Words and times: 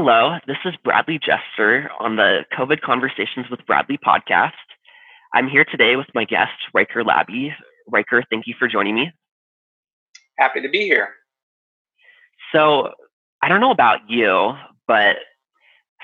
Hello, 0.00 0.38
this 0.46 0.58
is 0.64 0.76
Bradley 0.84 1.18
Jester 1.18 1.90
on 1.98 2.14
the 2.14 2.44
COVID 2.56 2.82
Conversations 2.82 3.50
with 3.50 3.66
Bradley 3.66 3.98
podcast. 3.98 4.52
I'm 5.34 5.48
here 5.48 5.64
today 5.64 5.96
with 5.96 6.06
my 6.14 6.24
guest, 6.24 6.52
Riker 6.72 7.02
Labby. 7.02 7.52
Riker, 7.88 8.22
thank 8.30 8.46
you 8.46 8.54
for 8.56 8.68
joining 8.68 8.94
me. 8.94 9.10
Happy 10.38 10.60
to 10.60 10.68
be 10.68 10.82
here. 10.82 11.14
So, 12.54 12.92
I 13.42 13.48
don't 13.48 13.60
know 13.60 13.72
about 13.72 14.08
you, 14.08 14.52
but 14.86 15.16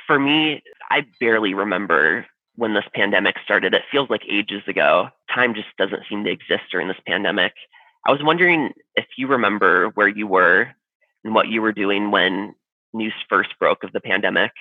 for 0.08 0.18
me, 0.18 0.64
I 0.90 1.06
barely 1.20 1.54
remember 1.54 2.26
when 2.56 2.74
this 2.74 2.86
pandemic 2.96 3.36
started. 3.44 3.74
It 3.74 3.82
feels 3.92 4.10
like 4.10 4.22
ages 4.28 4.62
ago. 4.66 5.06
Time 5.32 5.54
just 5.54 5.68
doesn't 5.78 6.02
seem 6.08 6.24
to 6.24 6.32
exist 6.32 6.64
during 6.72 6.88
this 6.88 6.96
pandemic. 7.06 7.52
I 8.04 8.10
was 8.10 8.24
wondering 8.24 8.72
if 8.96 9.06
you 9.16 9.28
remember 9.28 9.90
where 9.90 10.08
you 10.08 10.26
were 10.26 10.66
and 11.22 11.32
what 11.32 11.46
you 11.46 11.62
were 11.62 11.72
doing 11.72 12.10
when 12.10 12.56
news 12.94 13.14
first 13.28 13.50
broke 13.58 13.84
of 13.84 13.92
the 13.92 14.00
pandemic. 14.00 14.52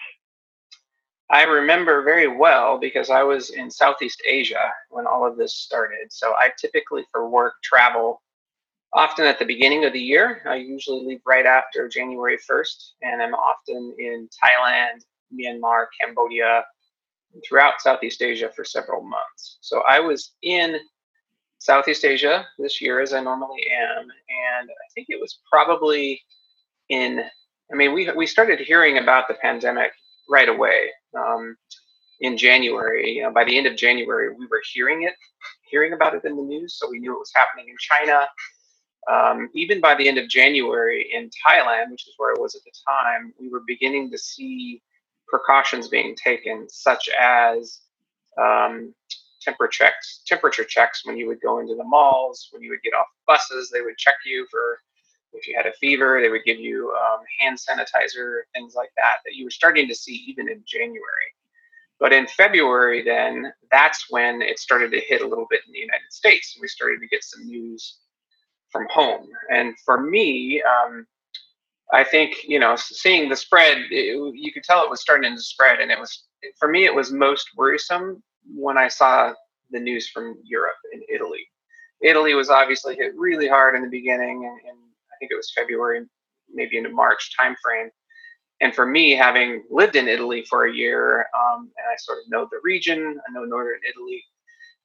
I 1.29 1.43
remember 1.43 2.03
very 2.03 2.27
well 2.27 2.77
because 2.77 3.09
I 3.09 3.23
was 3.23 3.49
in 3.49 3.71
Southeast 3.71 4.21
Asia 4.27 4.71
when 4.89 5.07
all 5.07 5.25
of 5.25 5.37
this 5.37 5.55
started. 5.55 6.11
So 6.11 6.33
I 6.33 6.51
typically, 6.59 7.05
for 7.11 7.29
work, 7.29 7.55
travel 7.63 8.21
often 8.93 9.25
at 9.25 9.39
the 9.39 9.45
beginning 9.45 9.85
of 9.85 9.93
the 9.93 9.99
year. 9.99 10.43
I 10.47 10.57
usually 10.57 11.05
leave 11.05 11.21
right 11.25 11.45
after 11.45 11.87
January 11.87 12.37
1st, 12.37 12.91
and 13.01 13.21
I'm 13.21 13.33
often 13.33 13.95
in 13.97 14.29
Thailand, 14.29 15.03
Myanmar, 15.33 15.85
Cambodia, 15.99 16.65
throughout 17.47 17.81
Southeast 17.81 18.21
Asia 18.21 18.51
for 18.55 18.63
several 18.63 19.01
months. 19.01 19.57
So 19.61 19.81
I 19.87 19.99
was 19.99 20.33
in 20.43 20.77
Southeast 21.57 22.05
Asia 22.05 22.45
this 22.59 22.79
year, 22.79 22.99
as 22.99 23.13
I 23.13 23.21
normally 23.21 23.65
am, 23.71 24.03
and 24.03 24.69
I 24.69 24.87
think 24.93 25.07
it 25.09 25.19
was 25.19 25.39
probably 25.49 26.21
in. 26.89 27.23
I 27.73 27.75
mean, 27.75 27.91
we 27.93 28.09
we 28.11 28.27
started 28.27 28.59
hearing 28.59 28.99
about 28.99 29.27
the 29.27 29.33
pandemic 29.33 29.91
right 30.29 30.47
away 30.47 30.89
um, 31.17 31.57
in 32.21 32.37
January. 32.37 33.11
You 33.11 33.23
know, 33.23 33.33
by 33.33 33.45
the 33.45 33.57
end 33.57 33.65
of 33.65 33.75
January, 33.75 34.29
we 34.29 34.45
were 34.45 34.61
hearing 34.71 35.03
it, 35.03 35.15
hearing 35.63 35.93
about 35.93 36.13
it 36.13 36.23
in 36.23 36.37
the 36.37 36.43
news, 36.43 36.77
so 36.77 36.87
we 36.89 36.99
knew 36.99 37.15
it 37.15 37.19
was 37.19 37.31
happening 37.35 37.67
in 37.69 37.75
China. 37.79 38.27
Um, 39.11 39.49
even 39.53 39.81
by 39.81 39.95
the 39.95 40.07
end 40.07 40.17
of 40.19 40.29
January 40.29 41.11
in 41.13 41.29
Thailand, 41.45 41.91
which 41.91 42.07
is 42.07 42.13
where 42.17 42.33
I 42.33 42.39
was 42.39 42.55
at 42.55 42.61
the 42.63 42.71
time, 42.87 43.33
we 43.39 43.49
were 43.49 43.63
beginning 43.65 44.11
to 44.11 44.17
see 44.17 44.81
precautions 45.27 45.87
being 45.87 46.15
taken, 46.15 46.69
such 46.69 47.09
as 47.09 47.81
um, 48.39 48.93
temperature 49.41 49.71
checks, 49.71 50.21
temperature 50.25 50.63
checks 50.63 51.05
when 51.05 51.17
you 51.17 51.27
would 51.27 51.41
go 51.41 51.59
into 51.59 51.75
the 51.75 51.83
malls, 51.83 52.49
when 52.51 52.61
you 52.61 52.69
would 52.69 52.83
get 52.83 52.93
off 52.93 53.07
buses, 53.27 53.69
they 53.69 53.81
would 53.81 53.97
check 53.97 54.15
you 54.25 54.47
for 54.49 54.79
if 55.33 55.47
you 55.47 55.55
had 55.55 55.65
a 55.65 55.73
fever, 55.73 56.19
they 56.21 56.29
would 56.29 56.43
give 56.45 56.59
you 56.59 56.91
um, 56.91 57.19
hand 57.39 57.57
sanitizer, 57.57 58.41
things 58.53 58.75
like 58.75 58.91
that, 58.97 59.17
that 59.25 59.35
you 59.35 59.45
were 59.45 59.51
starting 59.51 59.87
to 59.87 59.95
see 59.95 60.23
even 60.27 60.49
in 60.49 60.61
January. 60.65 61.33
But 61.99 62.13
in 62.13 62.27
February, 62.27 63.03
then 63.03 63.53
that's 63.71 64.07
when 64.09 64.41
it 64.41 64.59
started 64.59 64.91
to 64.91 64.99
hit 64.99 65.21
a 65.21 65.27
little 65.27 65.47
bit 65.49 65.61
in 65.65 65.73
the 65.73 65.79
United 65.79 66.11
States. 66.11 66.57
We 66.59 66.67
started 66.67 66.99
to 66.99 67.07
get 67.07 67.23
some 67.23 67.45
news 67.45 67.99
from 68.71 68.87
home. 68.89 69.27
And 69.49 69.73
for 69.85 70.01
me, 70.01 70.61
um, 70.63 71.05
I 71.93 72.03
think, 72.03 72.43
you 72.43 72.59
know, 72.59 72.75
seeing 72.75 73.29
the 73.29 73.35
spread, 73.35 73.77
it, 73.89 74.35
you 74.35 74.51
could 74.51 74.63
tell 74.63 74.83
it 74.83 74.89
was 74.89 75.01
starting 75.01 75.35
to 75.35 75.41
spread. 75.41 75.79
And 75.79 75.91
it 75.91 75.99
was, 75.99 76.23
for 76.59 76.67
me, 76.67 76.85
it 76.85 76.93
was 76.93 77.11
most 77.11 77.49
worrisome 77.55 78.21
when 78.53 78.77
I 78.77 78.87
saw 78.87 79.33
the 79.71 79.79
news 79.79 80.09
from 80.09 80.37
Europe 80.43 80.75
and 80.91 81.03
Italy. 81.07 81.47
Italy 82.01 82.33
was 82.33 82.49
obviously 82.49 82.95
hit 82.95 83.13
really 83.15 83.47
hard 83.47 83.75
in 83.75 83.81
the 83.81 83.89
beginning, 83.89 84.43
and, 84.45 84.69
and 84.69 84.79
think 85.23 85.31
it 85.31 85.37
was 85.37 85.53
February, 85.55 86.01
maybe 86.53 86.77
into 86.77 86.89
March 86.89 87.31
timeframe. 87.41 87.87
And 88.59 88.75
for 88.75 88.85
me, 88.85 89.11
having 89.11 89.63
lived 89.69 89.95
in 89.95 90.07
Italy 90.07 90.45
for 90.49 90.65
a 90.65 90.73
year, 90.73 91.25
um, 91.37 91.71
and 91.77 91.87
I 91.91 91.95
sort 91.97 92.19
of 92.19 92.29
know 92.29 92.47
the 92.51 92.59
region, 92.63 93.19
I 93.27 93.31
know 93.31 93.45
northern 93.45 93.79
Italy, 93.89 94.23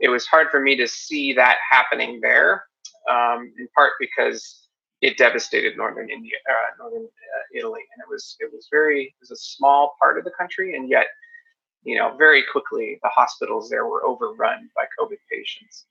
it 0.01 0.09
was 0.09 0.27
hard 0.27 0.49
for 0.51 0.61
me 0.61 0.77
to 0.77 0.87
see 0.87 1.33
that 1.35 1.57
happening 1.71 2.21
there. 2.21 2.65
Um, 3.11 3.53
in 3.59 3.69
part 3.75 3.93
because 3.99 4.69
it 5.01 5.17
devastated 5.17 5.77
northern 5.77 6.11
India, 6.11 6.37
uh, 6.51 6.83
northern 6.83 7.05
uh, 7.05 7.59
Italy, 7.59 7.81
and 7.95 8.03
it 8.03 8.11
was 8.11 8.37
it 8.41 8.53
was 8.53 8.69
very 8.71 9.05
it 9.05 9.15
was 9.21 9.31
a 9.31 9.37
small 9.37 9.95
part 9.99 10.19
of 10.19 10.25
the 10.25 10.31
country, 10.33 10.77
and 10.77 10.91
yet, 10.91 11.07
you 11.85 11.97
know, 11.97 12.17
very 12.19 12.45
quickly 12.53 12.99
the 13.03 13.09
hospitals 13.09 13.71
there 13.71 13.87
were 13.87 14.05
overrun 14.05 14.69
by 14.77 14.85
COVID 15.01 15.17
patients. 15.31 15.87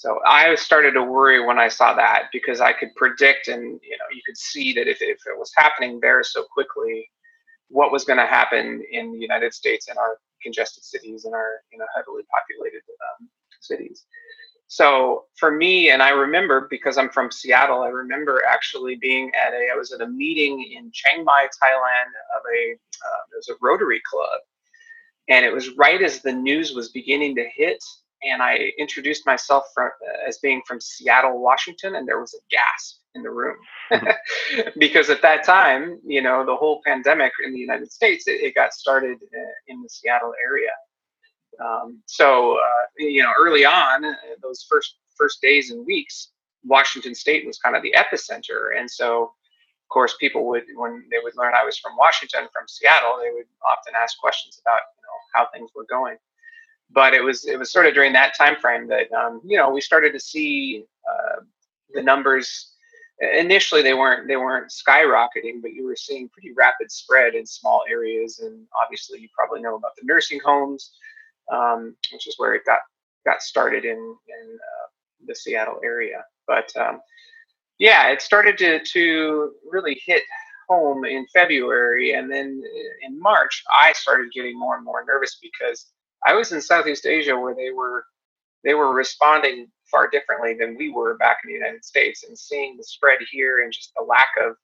So 0.00 0.18
I 0.26 0.54
started 0.54 0.92
to 0.92 1.02
worry 1.02 1.44
when 1.44 1.58
I 1.58 1.68
saw 1.68 1.92
that 1.92 2.30
because 2.32 2.58
I 2.58 2.72
could 2.72 2.88
predict 2.96 3.48
and 3.48 3.78
you 3.82 3.98
know 3.98 4.06
you 4.10 4.22
could 4.24 4.38
see 4.38 4.72
that 4.72 4.88
if, 4.88 5.02
if 5.02 5.18
it 5.26 5.38
was 5.38 5.52
happening 5.54 6.00
there 6.00 6.22
so 6.22 6.44
quickly, 6.44 7.10
what 7.68 7.92
was 7.92 8.04
going 8.04 8.18
to 8.18 8.24
happen 8.24 8.82
in 8.90 9.12
the 9.12 9.18
United 9.18 9.52
States 9.52 9.90
in 9.90 9.98
our 9.98 10.16
congested 10.42 10.84
cities 10.84 11.26
and 11.26 11.34
our 11.34 11.56
you 11.70 11.78
know 11.78 11.84
heavily 11.94 12.22
populated 12.32 12.80
um, 13.10 13.28
cities. 13.60 14.06
So 14.68 15.24
for 15.36 15.50
me, 15.50 15.90
and 15.90 16.02
I 16.02 16.10
remember 16.10 16.66
because 16.70 16.96
I'm 16.96 17.10
from 17.10 17.30
Seattle, 17.30 17.82
I 17.82 17.88
remember 17.88 18.42
actually 18.48 18.96
being 18.96 19.30
at 19.34 19.52
a 19.52 19.68
I 19.70 19.76
was 19.76 19.92
at 19.92 20.00
a 20.00 20.08
meeting 20.08 20.62
in 20.62 20.90
Chiang 20.94 21.26
Mai, 21.26 21.46
Thailand, 21.62 22.12
of 22.38 22.42
a 22.56 22.72
uh, 22.72 23.22
was 23.36 23.50
a 23.50 23.54
Rotary 23.60 24.00
Club, 24.10 24.40
and 25.28 25.44
it 25.44 25.52
was 25.52 25.76
right 25.76 26.00
as 26.00 26.22
the 26.22 26.32
news 26.32 26.72
was 26.72 26.88
beginning 26.88 27.36
to 27.36 27.44
hit 27.54 27.84
and 28.22 28.42
I 28.42 28.72
introduced 28.78 29.26
myself 29.26 29.64
from, 29.74 29.90
as 30.26 30.38
being 30.38 30.62
from 30.66 30.80
Seattle, 30.80 31.40
Washington, 31.40 31.94
and 31.94 32.06
there 32.06 32.20
was 32.20 32.34
a 32.34 32.42
gasp 32.50 33.00
in 33.14 33.22
the 33.22 33.30
room. 33.30 33.56
Because 34.78 35.10
at 35.10 35.22
that 35.22 35.44
time, 35.44 36.00
you 36.04 36.22
know, 36.22 36.44
the 36.44 36.54
whole 36.54 36.80
pandemic 36.84 37.32
in 37.44 37.52
the 37.52 37.58
United 37.58 37.90
States, 37.92 38.26
it, 38.26 38.42
it 38.42 38.54
got 38.54 38.72
started 38.72 39.16
uh, 39.16 39.52
in 39.68 39.82
the 39.82 39.88
Seattle 39.88 40.32
area. 40.44 40.70
Um, 41.64 42.02
so, 42.06 42.54
uh, 42.54 42.86
you 42.98 43.22
know, 43.22 43.32
early 43.38 43.64
on, 43.64 44.04
uh, 44.04 44.14
those 44.42 44.66
first 44.68 44.96
first 45.16 45.42
days 45.42 45.70
and 45.70 45.84
weeks, 45.84 46.30
Washington 46.64 47.14
State 47.14 47.46
was 47.46 47.58
kind 47.58 47.76
of 47.76 47.82
the 47.82 47.94
epicenter, 47.96 48.78
and 48.78 48.90
so, 48.90 49.24
of 49.24 49.88
course, 49.90 50.14
people 50.18 50.46
would 50.48 50.64
when 50.76 51.04
they 51.10 51.18
would 51.22 51.36
learn 51.36 51.52
I 51.54 51.64
was 51.64 51.78
from 51.78 51.96
Washington, 51.96 52.48
from 52.52 52.66
Seattle, 52.66 53.18
they 53.22 53.30
would 53.30 53.46
often 53.68 53.94
ask 53.96 54.18
questions 54.18 54.60
about 54.64 54.80
you 54.96 55.02
know 55.02 55.18
how 55.34 55.48
things 55.52 55.70
were 55.74 55.86
going 55.90 56.16
but 56.92 57.14
it 57.14 57.22
was 57.22 57.46
it 57.46 57.58
was 57.58 57.72
sort 57.72 57.86
of 57.86 57.94
during 57.94 58.12
that 58.12 58.36
time 58.36 58.56
frame 58.56 58.86
that 58.88 59.10
um, 59.12 59.40
you 59.44 59.56
know 59.56 59.70
we 59.70 59.80
started 59.80 60.12
to 60.12 60.20
see 60.20 60.84
uh, 61.08 61.40
the 61.94 62.02
numbers. 62.02 62.66
Initially 63.38 63.82
they 63.82 63.92
weren't 63.92 64.26
they 64.28 64.38
weren't 64.38 64.72
skyrocketing 64.72 65.60
but 65.60 65.74
you 65.74 65.84
were 65.84 65.94
seeing 65.94 66.30
pretty 66.30 66.52
rapid 66.56 66.90
spread 66.90 67.34
in 67.34 67.44
small 67.44 67.82
areas 67.86 68.38
and 68.38 68.66
obviously 68.82 69.20
you 69.20 69.28
probably 69.36 69.60
know 69.60 69.74
about 69.76 69.90
the 69.96 70.06
nursing 70.06 70.40
homes 70.42 70.92
um, 71.52 71.94
which 72.12 72.26
is 72.26 72.36
where 72.38 72.54
it 72.54 72.64
got 72.64 72.78
got 73.26 73.42
started 73.42 73.84
in 73.84 73.98
in 73.98 74.58
uh, 74.58 74.86
the 75.26 75.34
Seattle 75.34 75.80
area. 75.84 76.24
But 76.46 76.74
um, 76.78 77.02
yeah 77.78 78.08
it 78.08 78.22
started 78.22 78.56
to 78.56 78.80
to 78.82 79.52
really 79.70 80.00
hit 80.06 80.22
home 80.66 81.04
in 81.04 81.26
February 81.34 82.14
and 82.14 82.30
then 82.30 82.62
in 83.02 83.20
March 83.20 83.62
I 83.82 83.92
started 83.92 84.32
getting 84.32 84.58
more 84.58 84.76
and 84.76 84.84
more 84.84 85.04
nervous 85.04 85.38
because 85.42 85.88
I 86.26 86.34
was 86.34 86.52
in 86.52 86.60
Southeast 86.62 87.06
Asia 87.06 87.38
where 87.38 87.54
they 87.54 87.70
were 87.70 88.04
they 88.64 88.74
were 88.74 88.94
responding 88.94 89.68
far 89.90 90.08
differently 90.10 90.54
than 90.58 90.76
we 90.76 90.90
were 90.90 91.16
back 91.18 91.38
in 91.44 91.48
the 91.48 91.54
United 91.58 91.84
States, 91.84 92.24
and 92.24 92.38
seeing 92.38 92.76
the 92.76 92.84
spread 92.84 93.18
here 93.30 93.62
and 93.64 93.72
just 93.72 93.92
the 93.96 94.04
lack 94.04 94.28
of 94.44 94.56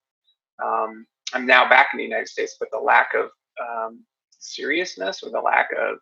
um, 0.64 1.06
I'm 1.34 1.46
now 1.46 1.68
back 1.68 1.88
in 1.94 1.98
the 1.98 2.04
United 2.04 2.28
States, 2.28 2.56
but 2.60 2.70
the 2.72 2.78
lack 2.80 3.14
of 3.14 3.30
um, 3.60 4.04
seriousness 4.38 5.22
or 5.24 5.30
the 5.30 5.40
lack 5.40 5.70
of 5.78 5.98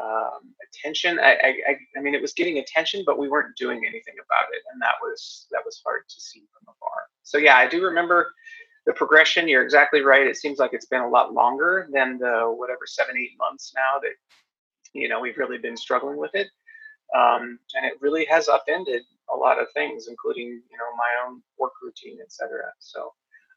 um, 0.00 0.54
attention. 0.68 1.18
I, 1.20 1.32
I, 1.34 1.76
I 1.98 2.00
mean, 2.02 2.14
it 2.14 2.22
was 2.22 2.32
getting 2.34 2.58
attention, 2.58 3.04
but 3.06 3.18
we 3.18 3.28
weren't 3.28 3.56
doing 3.56 3.78
anything 3.86 4.14
about 4.18 4.48
it, 4.52 4.62
and 4.72 4.80
that 4.82 4.94
was 5.02 5.46
that 5.52 5.62
was 5.64 5.80
hard 5.84 6.02
to 6.08 6.20
see 6.20 6.44
from 6.52 6.74
afar. 6.74 7.02
So 7.24 7.38
yeah, 7.38 7.56
I 7.58 7.68
do 7.68 7.84
remember 7.84 8.32
the 8.86 8.92
progression. 8.94 9.48
You're 9.48 9.64
exactly 9.64 10.02
right. 10.02 10.26
It 10.26 10.36
seems 10.36 10.58
like 10.58 10.72
it's 10.74 10.86
been 10.86 11.02
a 11.02 11.08
lot 11.08 11.34
longer 11.34 11.88
than 11.92 12.18
the 12.18 12.52
whatever 12.56 12.82
seven, 12.86 13.16
eight 13.18 13.32
months 13.38 13.72
now 13.76 14.00
that 14.02 14.12
you 14.94 15.08
know 15.08 15.20
we've 15.20 15.38
really 15.38 15.58
been 15.58 15.76
struggling 15.76 16.16
with 16.16 16.34
it. 16.34 16.48
Um, 17.14 17.58
and 17.74 17.86
it 17.86 18.00
really 18.00 18.24
has 18.26 18.48
upended 18.48 19.02
a 19.32 19.36
lot 19.36 19.60
of 19.60 19.68
things 19.72 20.08
including 20.08 20.48
you 20.48 20.78
know 20.78 20.96
my 20.96 21.26
own 21.26 21.42
work 21.58 21.72
routine 21.82 22.18
etc 22.22 22.64
so 22.78 23.12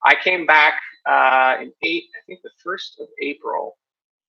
i 0.05 0.15
came 0.23 0.45
back 0.45 0.75
uh, 1.05 1.57
in 1.61 1.71
eight 1.83 2.05
i 2.15 2.19
think 2.25 2.41
the 2.43 2.49
first 2.63 2.99
of 2.99 3.07
april. 3.21 3.77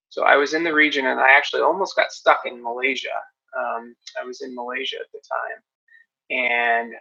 So 0.08 0.24
i 0.24 0.36
was 0.36 0.54
in 0.54 0.64
the 0.64 0.74
region 0.74 1.06
and 1.06 1.20
i 1.20 1.30
actually 1.30 1.62
almost 1.62 1.96
got 1.96 2.12
stuck 2.12 2.40
in 2.46 2.62
malaysia. 2.62 3.16
Um, 3.58 3.94
i 4.20 4.24
was 4.24 4.40
in 4.42 4.54
malaysia 4.54 4.96
at 4.96 5.10
the 5.12 5.20
time. 5.20 5.62
And 6.30 6.94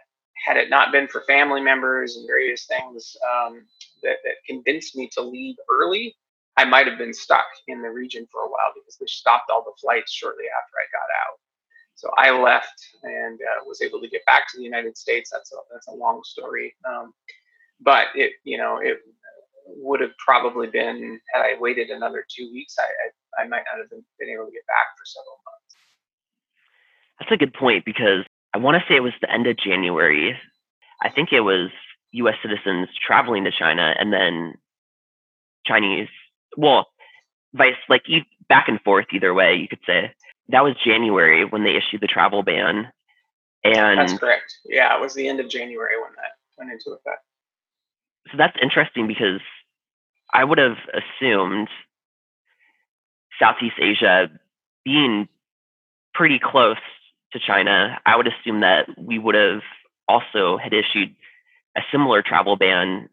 had 0.44 0.56
it 0.56 0.70
not 0.70 0.92
been 0.92 1.08
for 1.08 1.22
family 1.22 1.60
members 1.60 2.16
and 2.16 2.26
various 2.26 2.66
things 2.66 3.16
um, 3.34 3.66
that, 4.02 4.18
that 4.24 4.34
convinced 4.46 4.96
me 4.96 5.08
to 5.14 5.20
leave 5.20 5.56
early 5.70 6.16
I 6.58 6.64
might 6.64 6.88
have 6.88 6.98
been 6.98 7.14
stuck 7.14 7.46
in 7.68 7.82
the 7.82 7.88
region 7.88 8.26
for 8.32 8.42
a 8.42 8.50
while 8.50 8.74
because 8.74 8.96
they 8.98 9.06
stopped 9.06 9.48
all 9.48 9.62
the 9.62 9.78
flights 9.80 10.12
shortly 10.12 10.44
after 10.50 10.74
I 10.74 10.86
got 10.90 11.06
out. 11.22 11.38
So 11.94 12.10
I 12.18 12.30
left 12.30 12.74
and 13.04 13.38
uh, 13.38 13.62
was 13.64 13.80
able 13.80 14.00
to 14.00 14.08
get 14.08 14.26
back 14.26 14.50
to 14.50 14.58
the 14.58 14.64
United 14.64 14.98
States. 14.98 15.30
That's 15.32 15.52
a 15.52 15.56
that's 15.72 15.86
a 15.86 15.92
long 15.92 16.20
story, 16.24 16.74
um, 16.84 17.12
but 17.80 18.08
it 18.16 18.32
you 18.42 18.58
know 18.58 18.78
it 18.82 18.98
would 19.66 20.00
have 20.00 20.10
probably 20.18 20.66
been 20.66 21.20
had 21.32 21.42
I 21.42 21.54
waited 21.60 21.90
another 21.90 22.24
two 22.28 22.50
weeks, 22.52 22.74
I 22.78 22.82
I, 22.82 23.44
I 23.44 23.48
might 23.48 23.62
not 23.70 23.78
have 23.78 23.90
been, 23.90 24.04
been 24.18 24.30
able 24.30 24.46
to 24.46 24.52
get 24.52 24.66
back 24.66 24.98
for 24.98 25.04
several 25.06 25.38
months. 25.46 25.76
That's 27.20 27.32
a 27.32 27.36
good 27.36 27.54
point 27.54 27.84
because 27.84 28.24
I 28.52 28.58
want 28.58 28.76
to 28.80 28.84
say 28.88 28.96
it 28.96 29.02
was 29.02 29.12
the 29.20 29.30
end 29.30 29.46
of 29.46 29.56
January. 29.58 30.36
I 31.02 31.10
think 31.10 31.32
it 31.32 31.40
was 31.40 31.70
U.S. 32.12 32.34
citizens 32.42 32.88
traveling 33.06 33.44
to 33.44 33.52
China 33.56 33.94
and 33.98 34.12
then 34.12 34.54
Chinese. 35.66 36.08
Well, 36.56 36.88
vice 37.54 37.74
like 37.88 38.04
back 38.48 38.68
and 38.68 38.80
forth 38.82 39.06
either 39.12 39.34
way. 39.34 39.54
You 39.54 39.68
could 39.68 39.80
say 39.86 40.12
that 40.48 40.64
was 40.64 40.74
January 40.84 41.44
when 41.44 41.64
they 41.64 41.76
issued 41.76 42.00
the 42.00 42.06
travel 42.06 42.42
ban. 42.42 42.90
And 43.64 43.98
that's 43.98 44.18
correct. 44.18 44.56
Yeah, 44.64 44.96
it 44.96 45.00
was 45.00 45.14
the 45.14 45.28
end 45.28 45.40
of 45.40 45.48
January 45.48 46.00
when 46.00 46.12
that 46.16 46.32
went 46.56 46.70
into 46.70 46.90
effect. 46.90 47.22
So 48.30 48.36
that's 48.36 48.56
interesting 48.62 49.06
because 49.06 49.40
I 50.32 50.44
would 50.44 50.58
have 50.58 50.76
assumed 50.92 51.68
Southeast 53.40 53.76
Asia 53.80 54.28
being 54.84 55.28
pretty 56.14 56.38
close 56.42 56.76
to 57.32 57.38
China, 57.38 57.98
I 58.06 58.16
would 58.16 58.26
assume 58.26 58.60
that 58.60 58.88
we 58.96 59.18
would 59.18 59.34
have 59.34 59.62
also 60.08 60.56
had 60.56 60.72
issued 60.72 61.14
a 61.76 61.80
similar 61.92 62.22
travel 62.22 62.56
ban 62.56 63.08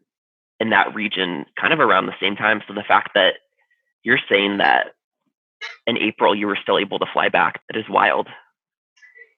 in 0.60 0.70
that 0.70 0.94
region 0.94 1.44
kind 1.60 1.72
of 1.72 1.80
around 1.80 2.06
the 2.06 2.14
same 2.20 2.36
time. 2.36 2.62
So 2.66 2.74
the 2.74 2.82
fact 2.86 3.10
that 3.14 3.34
you're 4.02 4.20
saying 4.28 4.58
that 4.58 4.94
in 5.86 5.98
April 5.98 6.34
you 6.34 6.46
were 6.46 6.58
still 6.60 6.78
able 6.78 6.98
to 6.98 7.06
fly 7.12 7.28
back, 7.28 7.60
that 7.68 7.78
is 7.78 7.88
wild. 7.88 8.28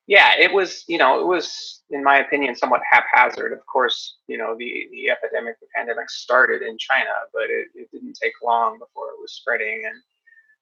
Yeah, 0.07 0.33
it 0.39 0.53
was, 0.53 0.85
you 0.89 0.97
know, 0.97 1.21
it 1.21 1.27
was, 1.27 1.83
in 1.91 2.03
my 2.03 2.19
opinion, 2.19 2.57
somewhat 2.57 2.81
haphazard. 2.91 3.53
Of 3.53 3.67
course, 3.67 4.17
you 4.27 4.39
know, 4.39 4.57
the, 4.59 4.89
the 4.91 5.11
epidemic, 5.11 5.61
the 5.61 5.67
pandemic 5.77 6.09
started 6.09 6.63
in 6.63 6.79
China, 6.79 7.11
but 7.35 7.45
it, 7.51 7.69
it 7.75 7.91
didn't 7.93 8.19
take 8.21 8.33
long 8.43 8.79
before 8.79 9.09
it 9.09 9.21
was 9.21 9.35
spreading. 9.35 9.83
And 9.85 10.01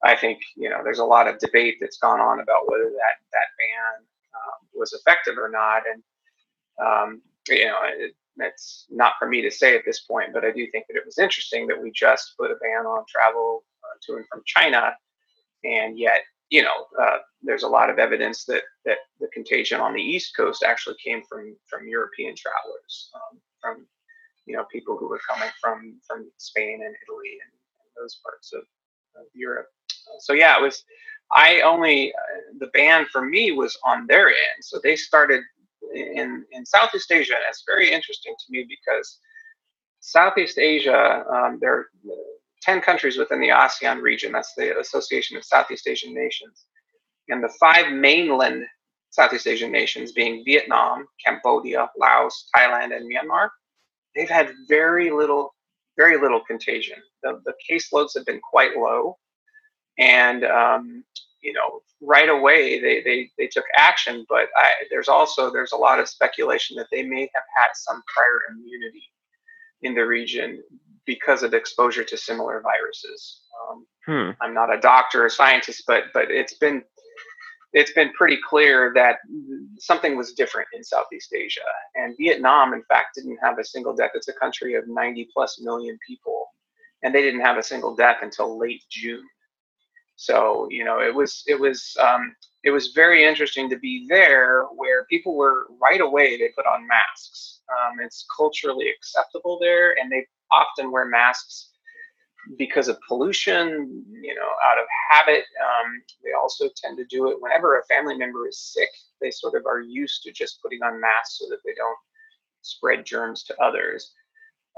I 0.03 0.15
think 0.15 0.39
you 0.55 0.69
know 0.69 0.81
there's 0.83 0.99
a 0.99 1.05
lot 1.05 1.27
of 1.27 1.39
debate 1.39 1.77
that's 1.81 1.97
gone 1.97 2.19
on 2.19 2.39
about 2.39 2.69
whether 2.69 2.85
that 2.85 3.17
that 3.33 3.47
ban 3.57 4.05
um, 4.35 4.67
was 4.75 4.93
effective 4.93 5.37
or 5.37 5.49
not, 5.49 5.83
and 5.91 6.03
um, 6.85 7.21
you 7.49 7.65
know 7.65 7.77
it, 7.85 8.15
that's 8.37 8.85
not 8.89 9.13
for 9.19 9.27
me 9.27 9.41
to 9.41 9.51
say 9.51 9.75
at 9.75 9.83
this 9.85 10.01
point. 10.01 10.33
But 10.33 10.45
I 10.45 10.51
do 10.51 10.67
think 10.71 10.85
that 10.87 10.97
it 10.97 11.05
was 11.05 11.19
interesting 11.19 11.67
that 11.67 11.81
we 11.81 11.91
just 11.91 12.35
put 12.39 12.51
a 12.51 12.55
ban 12.55 12.85
on 12.85 13.05
travel 13.07 13.63
uh, 13.83 13.97
to 14.05 14.17
and 14.17 14.27
from 14.27 14.41
China, 14.45 14.93
and 15.63 15.99
yet 15.99 16.21
you 16.49 16.63
know 16.63 16.85
uh, 17.01 17.17
there's 17.43 17.63
a 17.63 17.67
lot 17.67 17.89
of 17.89 17.99
evidence 17.99 18.45
that 18.45 18.63
that 18.85 18.99
the 19.19 19.27
contagion 19.33 19.81
on 19.81 19.93
the 19.93 20.01
East 20.01 20.35
Coast 20.35 20.63
actually 20.63 20.97
came 21.03 21.21
from 21.29 21.55
from 21.67 21.87
European 21.87 22.35
travelers, 22.35 23.11
um, 23.15 23.39
from 23.61 23.87
you 24.45 24.55
know 24.55 24.65
people 24.71 24.97
who 24.97 25.09
were 25.09 25.21
coming 25.29 25.49
from 25.61 25.99
from 26.07 26.31
Spain 26.37 26.81
and 26.85 26.95
Italy 27.07 27.39
and, 27.43 27.51
and 27.51 27.89
those 28.03 28.19
parts 28.23 28.53
of, 28.53 28.61
of 29.19 29.27
Europe 29.33 29.67
so 30.19 30.33
yeah, 30.33 30.57
it 30.57 30.61
was. 30.61 30.83
I 31.33 31.61
only 31.61 32.13
uh, 32.13 32.53
the 32.59 32.67
ban 32.67 33.05
for 33.11 33.21
me 33.21 33.51
was 33.51 33.77
on 33.83 34.07
their 34.07 34.29
end. 34.29 34.61
So 34.61 34.79
they 34.81 34.95
started 34.95 35.43
in 35.93 36.45
in 36.51 36.65
Southeast 36.65 37.11
Asia, 37.11 37.33
and 37.33 37.43
it's 37.49 37.63
very 37.65 37.91
interesting 37.91 38.35
to 38.37 38.45
me 38.49 38.65
because 38.67 39.19
Southeast 39.99 40.57
Asia, 40.57 41.23
um, 41.33 41.57
there 41.61 41.73
are 41.73 41.85
ten 42.61 42.81
countries 42.81 43.17
within 43.17 43.39
the 43.39 43.49
ASEAN 43.49 44.01
region. 44.01 44.31
That's 44.31 44.53
the 44.55 44.79
Association 44.79 45.37
of 45.37 45.43
Southeast 45.43 45.87
Asian 45.87 46.13
Nations, 46.13 46.65
and 47.29 47.43
the 47.43 47.53
five 47.59 47.91
mainland 47.91 48.65
Southeast 49.11 49.47
Asian 49.47 49.71
nations, 49.71 50.11
being 50.11 50.43
Vietnam, 50.45 51.07
Cambodia, 51.25 51.89
Laos, 51.97 52.49
Thailand, 52.55 52.95
and 52.95 53.09
Myanmar, 53.11 53.49
they've 54.15 54.29
had 54.29 54.51
very 54.67 55.09
little, 55.11 55.55
very 55.97 56.19
little 56.19 56.41
contagion. 56.45 56.99
The, 57.23 57.41
the 57.45 57.53
caseloads 57.69 58.13
have 58.15 58.25
been 58.25 58.41
quite 58.41 58.75
low 58.77 59.17
and 59.97 60.43
um, 60.45 61.03
you 61.47 61.53
know 61.53 61.81
right 62.01 62.27
away 62.27 62.79
they, 62.81 63.01
they 63.01 63.29
they 63.37 63.47
took 63.47 63.63
action 63.77 64.25
but 64.27 64.49
I, 64.57 64.69
there's 64.91 65.07
also 65.07 65.49
there's 65.49 65.71
a 65.71 65.77
lot 65.77 65.99
of 65.99 66.09
speculation 66.09 66.75
that 66.75 66.87
they 66.91 67.03
may 67.03 67.21
have 67.21 67.47
had 67.55 67.69
some 67.73 68.03
prior 68.13 68.39
immunity 68.51 69.09
in 69.81 69.95
the 69.95 70.05
region 70.05 70.61
because 71.05 71.41
of 71.43 71.53
exposure 71.53 72.03
to 72.03 72.17
similar 72.17 72.61
viruses 72.61 73.43
um, 73.61 73.87
hmm. 74.05 74.31
i'm 74.41 74.53
not 74.53 74.75
a 74.75 74.79
doctor 74.79 75.25
or 75.25 75.29
scientist 75.29 75.83
but 75.87 76.03
but 76.13 76.29
it's 76.29 76.55
been 76.55 76.83
it's 77.73 77.91
been 77.91 78.11
pretty 78.13 78.37
clear 78.49 78.91
that 78.95 79.17
something 79.77 80.15
was 80.15 80.33
different 80.33 80.69
in 80.73 80.83
Southeast 80.83 81.33
Asia. 81.33 81.59
And 81.95 82.15
Vietnam, 82.17 82.73
in 82.73 82.81
fact, 82.83 83.15
didn't 83.15 83.37
have 83.43 83.59
a 83.59 83.63
single 83.63 83.93
death. 83.93 84.11
It's 84.15 84.29
a 84.29 84.33
country 84.33 84.75
of 84.75 84.85
90 84.87 85.27
plus 85.33 85.59
million 85.61 85.99
people, 86.07 86.47
and 87.03 87.13
they 87.13 87.21
didn't 87.21 87.41
have 87.41 87.57
a 87.57 87.63
single 87.63 87.93
death 87.93 88.19
until 88.21 88.57
late 88.57 88.83
June. 88.89 89.27
So 90.17 90.67
you 90.69 90.83
know, 90.83 90.99
it 90.99 91.13
was 91.13 91.43
it 91.47 91.59
was 91.59 91.95
um, 91.99 92.35
it 92.63 92.71
was 92.71 92.89
very 92.89 93.23
interesting 93.23 93.69
to 93.69 93.77
be 93.77 94.05
there, 94.09 94.65
where 94.75 95.05
people 95.05 95.35
were 95.35 95.67
right 95.81 96.01
away 96.01 96.37
they 96.37 96.49
put 96.55 96.65
on 96.65 96.87
masks. 96.87 97.61
Um, 97.69 97.99
it's 97.99 98.25
culturally 98.35 98.89
acceptable 98.89 99.59
there, 99.61 99.95
and 99.97 100.11
they 100.11 100.25
often 100.51 100.91
wear 100.91 101.05
masks 101.05 101.69
because 102.57 102.87
of 102.87 102.97
pollution, 103.07 104.03
you 104.21 104.33
know, 104.33 104.49
out 104.65 104.79
of 104.79 104.85
habit. 105.11 105.43
Um, 105.61 106.01
they 106.23 106.31
also 106.31 106.69
tend 106.75 106.97
to 106.97 107.05
do 107.05 107.29
it 107.29 107.37
whenever 107.39 107.77
a 107.77 107.85
family 107.85 108.17
member 108.17 108.47
is 108.47 108.59
sick. 108.59 108.89
They 109.21 109.31
sort 109.31 109.55
of 109.55 109.65
are 109.65 109.81
used 109.81 110.23
to 110.23 110.31
just 110.31 110.61
putting 110.61 110.81
on 110.81 110.99
masks 110.99 111.39
so 111.39 111.45
that 111.49 111.59
they 111.63 111.73
don't 111.75 111.97
spread 112.61 113.05
germs 113.05 113.43
to 113.43 113.61
others. 113.61 114.13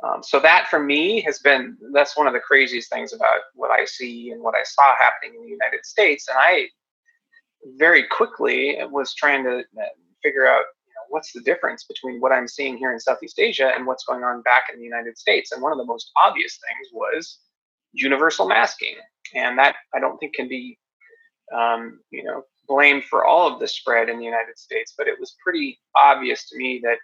Um, 0.04 0.24
so 0.24 0.40
that 0.40 0.68
for 0.70 0.80
me 0.80 1.22
has 1.24 1.40
been 1.40 1.78
that's 1.94 2.16
one 2.16 2.28
of 2.28 2.34
the 2.34 2.40
craziest 2.40 2.90
things 2.90 3.14
about 3.14 3.40
what 3.54 3.72
I 3.72 3.86
see 3.86 4.32
and 4.32 4.42
what 4.42 4.56
I 4.56 4.64
saw 4.64 4.96
happening 4.96 5.36
in 5.36 5.44
the 5.44 5.50
United 5.50 5.86
States. 5.86 6.28
And 6.30 6.38
I 6.40 6.68
very 7.78 8.04
quickly 8.08 8.78
was 8.90 9.14
trying 9.14 9.44
to 9.44 9.60
uh, 9.60 9.86
figure 10.24 10.48
out 10.48 10.64
you 10.88 10.94
know, 10.94 11.06
what's 11.10 11.34
the 11.34 11.42
difference 11.42 11.84
between 11.84 12.22
what 12.22 12.32
I'm 12.32 12.48
seeing 12.48 12.78
here 12.78 12.94
in 12.94 13.00
Southeast 13.00 13.40
Asia 13.40 13.74
and 13.76 13.86
what's 13.86 14.06
going 14.06 14.24
on 14.24 14.42
back 14.44 14.66
in 14.72 14.80
the 14.80 14.86
United 14.86 15.18
States. 15.18 15.52
And 15.52 15.62
one 15.62 15.72
of 15.74 15.78
the 15.78 15.86
most 15.86 16.12
obvious 16.24 16.58
things 16.68 16.88
was 16.94 17.40
universal 17.92 18.48
masking, 18.48 18.96
and 19.36 19.58
that 19.58 19.76
I 19.94 20.00
don't 20.00 20.18
think 20.20 20.36
can 20.36 20.48
be 20.48 20.78
um, 21.54 22.00
you 22.12 22.24
know 22.24 22.44
blamed 22.68 23.04
for 23.04 23.26
all 23.26 23.52
of 23.52 23.60
the 23.60 23.68
spread 23.68 24.10
in 24.10 24.20
the 24.20 24.26
United 24.26 24.58
States. 24.58 24.94
But 24.98 25.08
it 25.08 25.20
was 25.20 25.36
pretty 25.44 25.80
obvious 25.96 26.48
to 26.50 26.58
me 26.58 26.80
that 26.84 27.00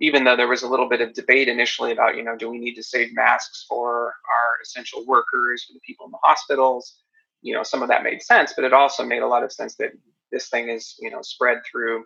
even 0.00 0.24
though 0.24 0.36
there 0.36 0.48
was 0.48 0.62
a 0.62 0.68
little 0.68 0.88
bit 0.88 1.00
of 1.00 1.12
debate 1.12 1.48
initially 1.48 1.92
about, 1.92 2.16
you 2.16 2.22
know, 2.24 2.36
do 2.36 2.50
we 2.50 2.58
need 2.58 2.74
to 2.74 2.82
save 2.82 3.14
masks 3.14 3.66
for 3.68 4.14
our 4.30 4.58
essential 4.62 5.04
workers, 5.06 5.64
for 5.64 5.74
the 5.74 5.80
people 5.86 6.06
in 6.06 6.12
the 6.12 6.18
hospitals, 6.22 7.00
you 7.42 7.54
know, 7.54 7.62
some 7.62 7.82
of 7.82 7.88
that 7.88 8.02
made 8.02 8.22
sense, 8.22 8.52
but 8.54 8.64
it 8.64 8.72
also 8.72 9.04
made 9.04 9.22
a 9.22 9.26
lot 9.26 9.44
of 9.44 9.52
sense 9.52 9.76
that 9.76 9.90
this 10.32 10.48
thing 10.48 10.68
is, 10.68 10.94
you 11.00 11.10
know, 11.10 11.20
spread 11.22 11.58
through, 11.70 12.04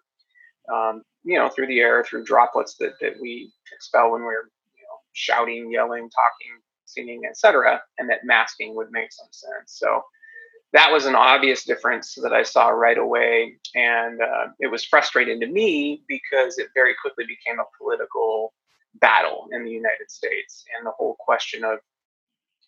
um, 0.73 1.03
you 1.25 1.39
know, 1.39 1.49
through 1.49 1.67
the 1.69 1.81
air, 1.81 2.05
through 2.05 2.25
droplets 2.25 2.77
that, 2.81 2.95
that 3.01 3.15
we 3.21 3.53
expel 3.73 4.13
when 4.13 4.23
we're, 4.23 4.45
you 4.77 4.83
know, 4.83 4.99
shouting, 5.13 5.71
yelling, 5.71 6.11
talking, 6.11 6.61
singing, 6.87 7.23
etc., 7.29 7.81
and 7.99 8.09
that 8.11 8.21
masking 8.25 8.75
would 8.75 8.89
make 8.91 9.13
some 9.13 9.29
sense. 9.31 9.79
So 9.79 10.03
that 10.75 10.93
was 10.93 11.07
an 11.07 11.15
obvious 11.15 11.65
difference 11.65 12.17
that 12.21 12.33
I 12.33 12.43
saw 12.43 12.69
right 12.69 12.99
away. 12.99 13.55
And 13.77 14.21
uh, 14.21 14.49
it 14.59 14.67
was 14.67 14.85
frustrating 14.85 15.41
to 15.41 15.47
me 15.47 16.03
because 16.09 16.59
it 16.59 16.69
very 16.75 16.95
quickly 17.01 17.25
became 17.27 17.61
a 17.61 17.65
political 17.81 18.53
battle 19.01 19.49
in 19.53 19.65
the 19.65 19.71
United 19.71 20.11
States. 20.11 20.65
And 20.77 20.85
the 20.85 20.91
whole 20.91 21.17
question 21.21 21.65
of 21.65 21.79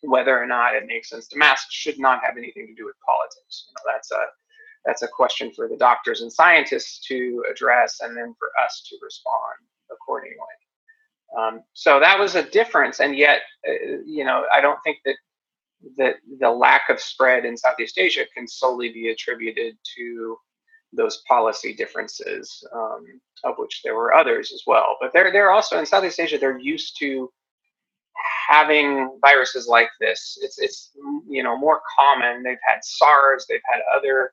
whether 0.02 0.40
or 0.40 0.46
not 0.46 0.76
it 0.76 0.86
makes 0.86 1.10
sense 1.10 1.26
to 1.28 1.38
mask 1.38 1.66
should 1.70 1.98
not 1.98 2.22
have 2.24 2.36
anything 2.36 2.68
to 2.68 2.74
do 2.74 2.86
with 2.86 2.94
politics. 3.04 3.66
You 3.68 3.74
know, 3.74 3.92
that's 3.92 4.12
a 4.12 4.24
that's 4.84 5.02
a 5.02 5.08
question 5.08 5.50
for 5.50 5.66
the 5.68 5.76
doctors 5.76 6.20
and 6.20 6.32
scientists 6.32 7.04
to 7.08 7.44
address, 7.50 7.98
and 8.02 8.16
then 8.16 8.36
for 8.38 8.50
us 8.64 8.86
to 8.88 8.96
respond 9.02 9.58
accordingly. 9.90 10.36
Um, 11.36 11.62
so 11.72 11.98
that 11.98 12.16
was 12.20 12.36
a 12.36 12.48
difference, 12.48 13.00
and 13.00 13.16
yet, 13.16 13.40
uh, 13.68 13.72
you 14.06 14.24
know, 14.24 14.44
I 14.52 14.60
don't 14.60 14.78
think 14.84 14.98
that 15.04 15.16
that 15.96 16.16
the 16.40 16.50
lack 16.50 16.88
of 16.88 17.00
spread 17.00 17.44
in 17.44 17.56
Southeast 17.56 17.98
Asia 17.98 18.24
can 18.34 18.46
solely 18.46 18.92
be 18.92 19.08
attributed 19.08 19.76
to 19.96 20.36
those 20.92 21.22
policy 21.28 21.74
differences, 21.74 22.64
um, 22.74 23.04
of 23.44 23.56
which 23.58 23.82
there 23.82 23.94
were 23.94 24.14
others 24.14 24.52
as 24.52 24.62
well. 24.66 24.96
But 25.00 25.12
they're 25.12 25.32
they're 25.32 25.50
also 25.50 25.78
in 25.78 25.86
Southeast 25.86 26.20
Asia. 26.20 26.38
They're 26.38 26.58
used 26.58 26.96
to 27.00 27.30
having 28.48 29.18
viruses 29.20 29.66
like 29.66 29.90
this. 30.00 30.38
It's 30.42 30.58
it's 30.58 30.92
you 31.28 31.42
know 31.42 31.56
more 31.56 31.80
common. 31.98 32.42
They've 32.42 32.58
had 32.66 32.78
SARS. 32.82 33.46
They've 33.48 33.60
had 33.70 33.80
other 33.94 34.32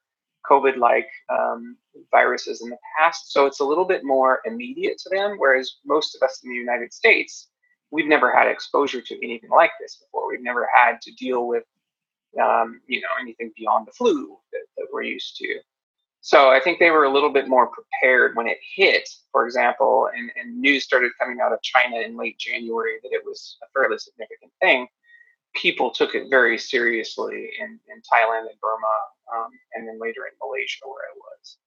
COVID-like 0.49 1.07
um, 1.29 1.77
viruses 2.11 2.61
in 2.61 2.69
the 2.69 2.77
past, 2.97 3.31
so 3.31 3.45
it's 3.45 3.61
a 3.61 3.65
little 3.65 3.85
bit 3.85 4.03
more 4.03 4.41
immediate 4.45 4.97
to 4.99 5.09
them. 5.09 5.35
Whereas 5.37 5.77
most 5.85 6.15
of 6.15 6.21
us 6.21 6.41
in 6.43 6.49
the 6.49 6.55
United 6.55 6.93
States 6.93 7.49
we've 7.93 8.07
never 8.07 8.35
had 8.35 8.47
exposure 8.47 9.01
to 9.01 9.23
anything 9.23 9.51
like 9.51 9.71
this 9.79 9.97
before. 9.97 10.27
We've 10.27 10.41
never 10.41 10.67
had 10.75 10.99
to 11.03 11.11
deal 11.13 11.47
with, 11.47 11.63
um, 12.41 12.81
you 12.87 12.99
know, 12.99 13.07
anything 13.21 13.51
beyond 13.55 13.87
the 13.87 13.91
flu 13.91 14.35
that, 14.51 14.65
that, 14.77 14.87
we're 14.91 15.03
used 15.03 15.37
to. 15.37 15.59
So 16.21 16.49
I 16.49 16.59
think 16.59 16.79
they 16.79 16.89
were 16.89 17.03
a 17.03 17.13
little 17.13 17.31
bit 17.31 17.47
more 17.47 17.67
prepared 17.67 18.35
when 18.35 18.47
it 18.47 18.57
hit, 18.75 19.07
for 19.31 19.45
example, 19.45 20.09
and, 20.15 20.31
and 20.35 20.59
news 20.59 20.83
started 20.83 21.11
coming 21.19 21.39
out 21.39 21.53
of 21.53 21.61
China 21.61 21.97
in 21.97 22.17
late 22.17 22.39
January 22.39 22.95
that 23.03 23.11
it 23.11 23.23
was 23.23 23.57
a 23.63 23.67
fairly 23.73 23.99
significant 23.99 24.51
thing. 24.59 24.87
people 25.53 25.91
took 25.91 26.15
it 26.15 26.31
very 26.31 26.57
seriously 26.57 27.51
in, 27.59 27.79
in 27.93 28.01
Thailand 28.01 28.47
and 28.49 28.59
Burma, 28.59 28.95
um, 29.35 29.51
and 29.75 29.87
then 29.87 29.99
later 29.99 30.21
in 30.25 30.33
Malaysia 30.41 30.85
where 30.85 31.03
I 31.03 31.13
was. 31.15 31.57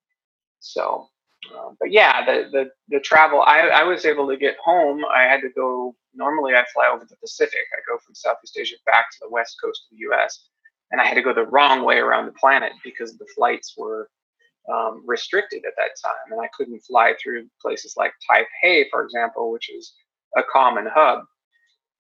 So, 0.58 1.08
uh, 1.54 1.70
but 1.80 1.92
yeah, 1.92 2.24
the, 2.24 2.48
the, 2.52 2.70
the 2.88 3.00
travel, 3.00 3.42
I, 3.42 3.68
I 3.68 3.82
was 3.84 4.04
able 4.04 4.28
to 4.28 4.36
get 4.36 4.56
home. 4.64 5.04
I 5.04 5.22
had 5.22 5.40
to 5.42 5.50
go, 5.50 5.94
normally 6.14 6.54
I 6.54 6.64
fly 6.72 6.90
over 6.92 7.04
the 7.04 7.16
Pacific. 7.16 7.60
I 7.72 7.80
go 7.90 7.98
from 8.04 8.14
Southeast 8.14 8.58
Asia 8.58 8.76
back 8.86 9.10
to 9.12 9.18
the 9.22 9.30
west 9.30 9.56
coast 9.62 9.82
of 9.90 9.96
the 9.98 10.06
US. 10.10 10.48
And 10.92 11.00
I 11.00 11.04
had 11.06 11.14
to 11.14 11.22
go 11.22 11.34
the 11.34 11.46
wrong 11.46 11.84
way 11.84 11.98
around 11.98 12.26
the 12.26 12.32
planet 12.32 12.72
because 12.84 13.16
the 13.18 13.26
flights 13.34 13.74
were 13.76 14.08
um, 14.72 15.02
restricted 15.06 15.64
at 15.66 15.74
that 15.76 15.90
time. 16.04 16.32
And 16.32 16.40
I 16.40 16.48
couldn't 16.56 16.80
fly 16.80 17.14
through 17.22 17.48
places 17.60 17.94
like 17.96 18.12
Taipei, 18.30 18.84
for 18.90 19.04
example, 19.04 19.50
which 19.52 19.70
is 19.70 19.94
a 20.36 20.42
common 20.52 20.86
hub. 20.92 21.20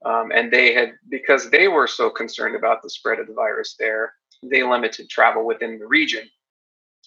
Um, 0.04 0.30
and 0.32 0.52
they 0.52 0.74
had, 0.74 0.92
because 1.08 1.50
they 1.50 1.68
were 1.68 1.86
so 1.86 2.10
concerned 2.10 2.54
about 2.54 2.82
the 2.82 2.90
spread 2.90 3.18
of 3.18 3.26
the 3.26 3.34
virus 3.34 3.76
there, 3.78 4.12
they 4.42 4.62
limited 4.62 5.08
travel 5.08 5.44
within 5.44 5.78
the 5.78 5.86
region. 5.86 6.28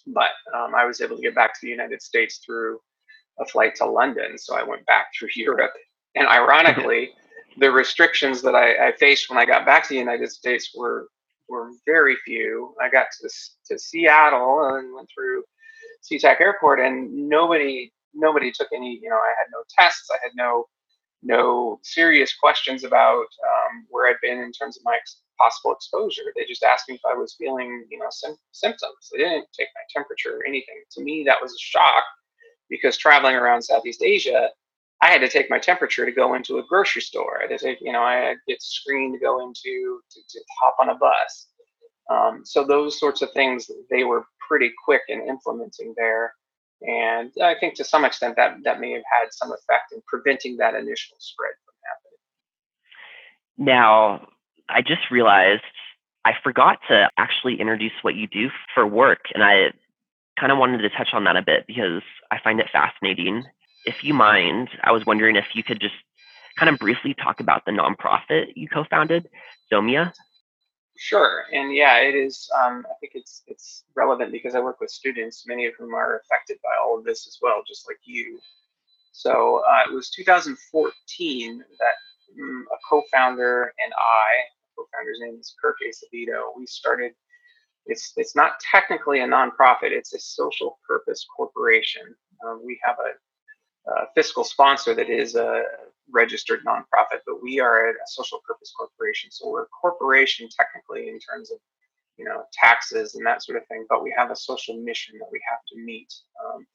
But 0.07 0.31
um, 0.55 0.73
I 0.75 0.85
was 0.85 1.01
able 1.01 1.15
to 1.15 1.21
get 1.21 1.35
back 1.35 1.53
to 1.53 1.59
the 1.61 1.69
United 1.69 2.01
States 2.01 2.39
through 2.45 2.79
a 3.39 3.45
flight 3.45 3.75
to 3.75 3.85
London. 3.85 4.37
So 4.37 4.55
I 4.55 4.63
went 4.63 4.85
back 4.85 5.07
through 5.17 5.29
Europe. 5.35 5.71
And 6.15 6.27
ironically, 6.27 7.11
the 7.57 7.71
restrictions 7.71 8.41
that 8.41 8.55
I, 8.55 8.89
I, 8.89 8.91
faced 8.93 9.29
when 9.29 9.37
I 9.37 9.45
got 9.45 9.65
back 9.65 9.83
to 9.83 9.89
the 9.89 9.99
United 9.99 10.31
States 10.31 10.71
were 10.75 11.07
were 11.47 11.71
very 11.85 12.15
few. 12.25 12.75
I 12.81 12.89
got 12.89 13.07
to 13.21 13.29
to 13.67 13.79
Seattle 13.79 14.75
and 14.75 14.93
went 14.93 15.09
through 15.13 15.43
SeaTac 16.03 16.41
Airport, 16.41 16.79
and 16.79 17.11
nobody 17.29 17.91
nobody 18.13 18.51
took 18.51 18.69
any. 18.73 18.99
You 19.01 19.09
know, 19.09 19.17
I 19.17 19.33
had 19.37 19.47
no 19.51 19.63
tests. 19.77 20.09
I 20.11 20.17
had 20.21 20.31
no 20.35 20.65
no 21.21 21.79
serious 21.83 22.35
questions 22.35 22.83
about 22.83 23.25
um, 23.43 23.85
where 23.89 24.07
I'd 24.07 24.21
been 24.21 24.39
in 24.39 24.51
terms 24.51 24.77
of 24.77 24.83
my 24.83 24.95
ex- 24.95 25.21
possible 25.37 25.73
exposure. 25.73 26.23
They 26.35 26.45
just 26.45 26.63
asked 26.63 26.89
me 26.89 26.95
if 26.95 27.01
I 27.09 27.13
was 27.13 27.35
feeling, 27.37 27.85
you 27.89 27.99
know, 27.99 28.07
sim- 28.09 28.37
symptoms. 28.51 29.09
They 29.11 29.19
didn't 29.19 29.47
take 29.57 29.67
my 29.75 29.81
temperature 29.93 30.37
or 30.37 30.47
anything. 30.47 30.81
To 30.91 31.03
me, 31.03 31.23
that 31.25 31.41
was 31.41 31.51
a 31.53 31.59
shock 31.59 32.03
because 32.69 32.97
traveling 32.97 33.35
around 33.35 33.61
Southeast 33.61 34.03
Asia, 34.03 34.49
I 35.01 35.07
had 35.07 35.21
to 35.21 35.29
take 35.29 35.49
my 35.49 35.59
temperature 35.59 36.05
to 36.05 36.11
go 36.11 36.33
into 36.35 36.57
a 36.57 36.65
grocery 36.67 37.01
store. 37.01 37.39
I 37.39 37.47
had 37.47 37.57
to 37.57 37.65
take, 37.65 37.79
you 37.81 37.91
know, 37.91 38.01
I 38.03 38.15
had 38.15 38.33
to 38.33 38.39
get 38.47 38.61
screened 38.61 39.13
to 39.13 39.19
go 39.19 39.41
into 39.41 40.01
to, 40.11 40.19
to 40.29 40.39
hop 40.61 40.75
on 40.81 40.89
a 40.89 40.95
bus. 40.95 41.47
Um, 42.11 42.41
so 42.43 42.65
those 42.65 42.99
sorts 42.99 43.21
of 43.21 43.31
things 43.33 43.69
they 43.89 44.03
were 44.03 44.25
pretty 44.47 44.71
quick 44.83 45.01
in 45.07 45.21
implementing 45.27 45.93
there. 45.95 46.33
And 46.81 47.31
I 47.43 47.55
think 47.59 47.75
to 47.75 47.83
some 47.83 48.05
extent 48.05 48.35
that, 48.37 48.57
that 48.63 48.79
may 48.79 48.91
have 48.93 49.03
had 49.11 49.27
some 49.31 49.51
effect 49.51 49.91
in 49.91 50.01
preventing 50.07 50.57
that 50.57 50.75
initial 50.75 51.17
spread 51.19 51.51
from 51.65 51.73
happening. 51.85 52.19
Now, 53.57 54.27
I 54.69 54.81
just 54.81 55.11
realized 55.11 55.63
I 56.25 56.33
forgot 56.43 56.79
to 56.89 57.09
actually 57.17 57.59
introduce 57.59 57.91
what 58.01 58.15
you 58.15 58.27
do 58.27 58.49
for 58.73 58.85
work. 58.85 59.19
And 59.33 59.43
I 59.43 59.73
kind 60.39 60.51
of 60.51 60.57
wanted 60.57 60.79
to 60.79 60.89
touch 60.89 61.09
on 61.13 61.25
that 61.25 61.35
a 61.35 61.41
bit 61.41 61.65
because 61.67 62.01
I 62.31 62.39
find 62.43 62.59
it 62.59 62.67
fascinating. 62.71 63.43
If 63.85 64.03
you 64.03 64.13
mind, 64.13 64.69
I 64.83 64.91
was 64.91 65.05
wondering 65.05 65.35
if 65.35 65.45
you 65.53 65.63
could 65.63 65.81
just 65.81 65.95
kind 66.57 66.69
of 66.71 66.79
briefly 66.79 67.13
talk 67.13 67.39
about 67.39 67.65
the 67.65 67.71
nonprofit 67.71 68.53
you 68.55 68.67
co 68.67 68.85
founded, 68.89 69.27
Zomia. 69.71 70.13
Sure, 71.01 71.45
and 71.53 71.73
yeah, 71.73 71.99
it 71.99 72.13
is. 72.13 72.51
Um, 72.61 72.85
I 72.91 72.93
think 72.99 73.13
it's 73.15 73.41
it's 73.47 73.85
relevant 73.95 74.33
because 74.33 74.53
I 74.53 74.59
work 74.59 74.81
with 74.81 74.89
students, 74.89 75.47
many 75.47 75.65
of 75.65 75.73
whom 75.79 75.93
are 75.93 76.19
affected 76.19 76.57
by 76.61 76.71
all 76.77 76.97
of 76.99 77.05
this 77.05 77.25
as 77.25 77.37
well, 77.41 77.63
just 77.65 77.87
like 77.87 77.99
you. 78.03 78.37
So 79.13 79.63
uh, 79.65 79.89
it 79.89 79.93
was 79.93 80.09
2014 80.09 81.57
that 81.57 82.41
um, 82.43 82.67
a 82.69 82.75
co-founder 82.89 83.73
and 83.81 83.93
I, 83.93 84.27
co-founder's 84.77 85.19
name 85.21 85.37
is 85.39 85.55
Kirk 85.61 85.77
Acevedo, 85.87 86.51
we 86.57 86.65
started. 86.65 87.13
It's 87.85 88.11
it's 88.17 88.35
not 88.35 88.59
technically 88.59 89.21
a 89.21 89.25
nonprofit; 89.25 89.91
it's 89.91 90.13
a 90.13 90.19
social 90.19 90.79
purpose 90.85 91.25
corporation. 91.33 92.13
Um, 92.45 92.61
we 92.65 92.77
have 92.83 92.97
a, 92.99 93.91
a, 93.91 94.07
fiscal 94.15 94.43
sponsor 94.43 94.93
that 94.95 95.09
is 95.09 95.35
a 95.35 95.63
registered 96.11 96.63
nonprofit, 96.65 97.21
but 97.25 97.41
we 97.41 97.59
are 97.59 97.89
a 97.89 97.93
social 98.07 98.39
purpose 98.47 98.73
corporation. 98.77 99.31
So 99.31 99.49
we're 99.49 99.63
a 99.63 99.67
corporation 99.67 100.47
technically 100.49 101.09
in 101.09 101.19
terms 101.19 101.51
of 101.51 101.57
you 102.17 102.25
know 102.25 102.43
taxes 102.53 103.15
and 103.15 103.25
that 103.25 103.43
sort 103.43 103.57
of 103.57 103.67
thing, 103.67 103.85
but 103.89 104.03
we 104.03 104.13
have 104.17 104.31
a 104.31 104.35
social 104.35 104.77
mission 104.81 105.17
that 105.19 105.29
we 105.31 105.41
have 105.49 105.59
to 105.69 105.77
meet. 105.83 106.13
Um, 106.45 106.65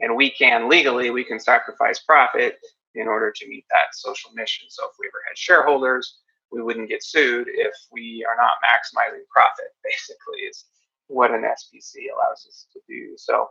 and 0.00 0.16
we 0.16 0.30
can 0.30 0.68
legally 0.68 1.10
we 1.10 1.24
can 1.24 1.40
sacrifice 1.40 2.00
profit 2.00 2.58
in 2.94 3.08
order 3.08 3.32
to 3.34 3.48
meet 3.48 3.64
that 3.70 3.94
social 3.94 4.30
mission. 4.34 4.66
So 4.68 4.84
if 4.84 4.92
we 4.98 5.06
ever 5.06 5.22
had 5.28 5.38
shareholders, 5.38 6.18
we 6.50 6.62
wouldn't 6.62 6.88
get 6.88 7.02
sued 7.02 7.48
if 7.48 7.74
we 7.90 8.24
are 8.28 8.36
not 8.36 8.54
maximizing 8.62 9.26
profit. 9.30 9.66
Basically, 9.84 10.40
is 10.48 10.64
what 11.08 11.30
an 11.30 11.42
SPC 11.42 12.12
allows 12.14 12.46
us 12.48 12.66
to 12.72 12.80
do. 12.88 13.14
So 13.16 13.48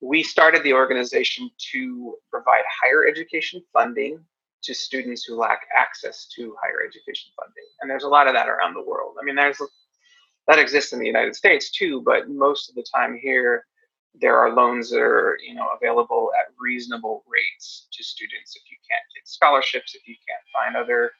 we 0.00 0.22
started 0.22 0.62
the 0.64 0.72
organization 0.72 1.50
to 1.72 2.16
provide 2.30 2.64
higher 2.82 3.06
education 3.06 3.62
funding 3.72 4.18
to 4.62 4.74
students 4.74 5.24
who 5.24 5.36
lack 5.36 5.62
access 5.76 6.26
to 6.36 6.54
higher 6.62 6.86
education 6.86 7.30
funding. 7.36 7.64
And 7.80 7.90
there's 7.90 8.04
a 8.04 8.08
lot 8.08 8.28
of 8.28 8.34
that 8.34 8.48
around 8.48 8.74
the 8.74 8.82
world. 8.82 9.16
I 9.20 9.24
mean, 9.24 9.34
there's 9.36 9.60
that 10.48 10.58
exists 10.58 10.92
in 10.92 10.98
the 10.98 11.06
United 11.06 11.36
States 11.36 11.70
too, 11.70 12.02
but 12.04 12.28
most 12.28 12.68
of 12.68 12.74
the 12.74 12.84
time 12.94 13.18
here, 13.20 13.64
there 14.14 14.36
are 14.36 14.54
loans 14.54 14.90
that 14.90 15.00
are 15.00 15.38
you 15.46 15.54
know 15.54 15.68
available 15.80 16.30
at 16.38 16.52
reasonable 16.58 17.24
rates 17.28 17.88
to 17.92 18.04
students. 18.04 18.56
If 18.56 18.62
you 18.70 18.76
can't 18.90 19.04
get 19.14 19.28
scholarships, 19.28 19.94
if 19.94 20.06
you 20.06 20.14
can't 20.26 20.44
find 20.52 20.76
other 20.76 21.12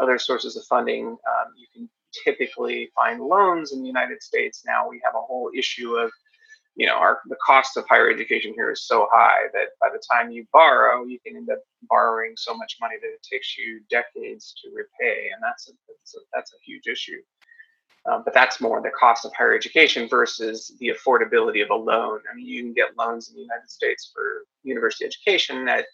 other 0.00 0.18
sources 0.18 0.56
of 0.56 0.64
funding, 0.64 1.06
um, 1.08 1.52
you 1.56 1.66
can 1.72 1.88
typically 2.24 2.90
find 2.94 3.20
loans 3.20 3.72
in 3.72 3.80
the 3.80 3.86
United 3.86 4.22
States. 4.22 4.62
Now 4.66 4.88
we 4.88 5.00
have 5.04 5.14
a 5.14 5.20
whole 5.20 5.50
issue 5.54 5.96
of 5.96 6.10
you 6.74 6.86
know, 6.86 6.94
our 6.94 7.20
the 7.28 7.36
cost 7.44 7.76
of 7.76 7.84
higher 7.88 8.10
education 8.10 8.52
here 8.54 8.70
is 8.70 8.86
so 8.86 9.06
high 9.12 9.46
that 9.52 9.68
by 9.80 9.88
the 9.92 10.02
time 10.10 10.30
you 10.30 10.46
borrow, 10.52 11.04
you 11.04 11.18
can 11.20 11.36
end 11.36 11.50
up 11.50 11.58
borrowing 11.82 12.32
so 12.36 12.56
much 12.56 12.76
money 12.80 12.96
that 13.00 13.08
it 13.08 13.26
takes 13.30 13.58
you 13.58 13.80
decades 13.90 14.54
to 14.62 14.70
repay, 14.70 15.28
and 15.32 15.42
that's 15.42 15.68
a, 15.68 15.72
that's 15.88 16.14
a, 16.14 16.18
that's 16.32 16.52
a 16.52 16.64
huge 16.64 16.86
issue. 16.86 17.20
Um, 18.10 18.22
but 18.24 18.34
that's 18.34 18.60
more 18.60 18.80
the 18.80 18.90
cost 18.98 19.24
of 19.24 19.32
higher 19.34 19.54
education 19.54 20.08
versus 20.08 20.74
the 20.80 20.88
affordability 20.88 21.62
of 21.62 21.70
a 21.70 21.74
loan. 21.74 22.20
I 22.30 22.34
mean, 22.34 22.46
you 22.46 22.62
can 22.62 22.72
get 22.72 22.96
loans 22.98 23.28
in 23.28 23.36
the 23.36 23.42
United 23.42 23.70
States 23.70 24.10
for 24.12 24.44
university 24.64 25.04
education 25.04 25.68
at, 25.68 25.86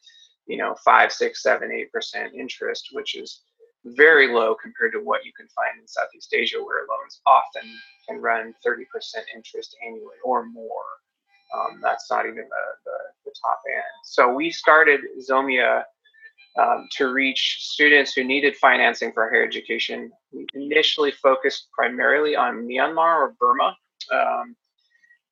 you 0.47 0.57
know, 0.57 0.75
five, 0.85 1.13
six, 1.13 1.43
seven, 1.43 1.71
eight 1.71 1.93
percent 1.93 2.35
interest, 2.35 2.89
which 2.93 3.15
is 3.15 3.43
very 3.85 4.29
low 4.29 4.55
compared 4.55 4.93
to 4.93 4.99
what 4.99 5.25
you 5.25 5.33
can 5.33 5.49
find 5.49 5.81
in 5.81 5.87
Southeast 5.87 6.35
Asia, 6.35 6.59
where 6.59 6.87
loans 6.89 7.21
often 7.27 7.69
can 8.09 8.21
run 8.21 8.55
30% 8.67 8.85
interest 9.35 9.77
annually 9.85 10.17
or 10.25 10.47
more. 10.47 10.83
Um, 11.55 11.81
that's 11.83 12.11
not 12.11 12.27
even 12.27 12.37
the, 12.37 12.65
the, 12.85 12.99
the, 13.25 13.35
top 13.43 13.63
end. 13.73 13.83
So 14.05 14.35
we 14.35 14.51
started 14.51 15.01
Zomia 15.27 15.85
um, 16.61 16.89
to 16.97 17.09
reach 17.11 17.59
students 17.61 18.13
who 18.13 18.23
needed 18.23 18.55
financing 18.57 19.13
for 19.13 19.31
higher 19.31 19.45
education. 19.45 20.11
We 20.31 20.47
initially 20.55 21.11
focused 21.11 21.69
primarily 21.73 22.37
on 22.37 22.69
Myanmar 22.69 23.17
or 23.17 23.35
Burma 23.41 23.75
um, 24.13 24.57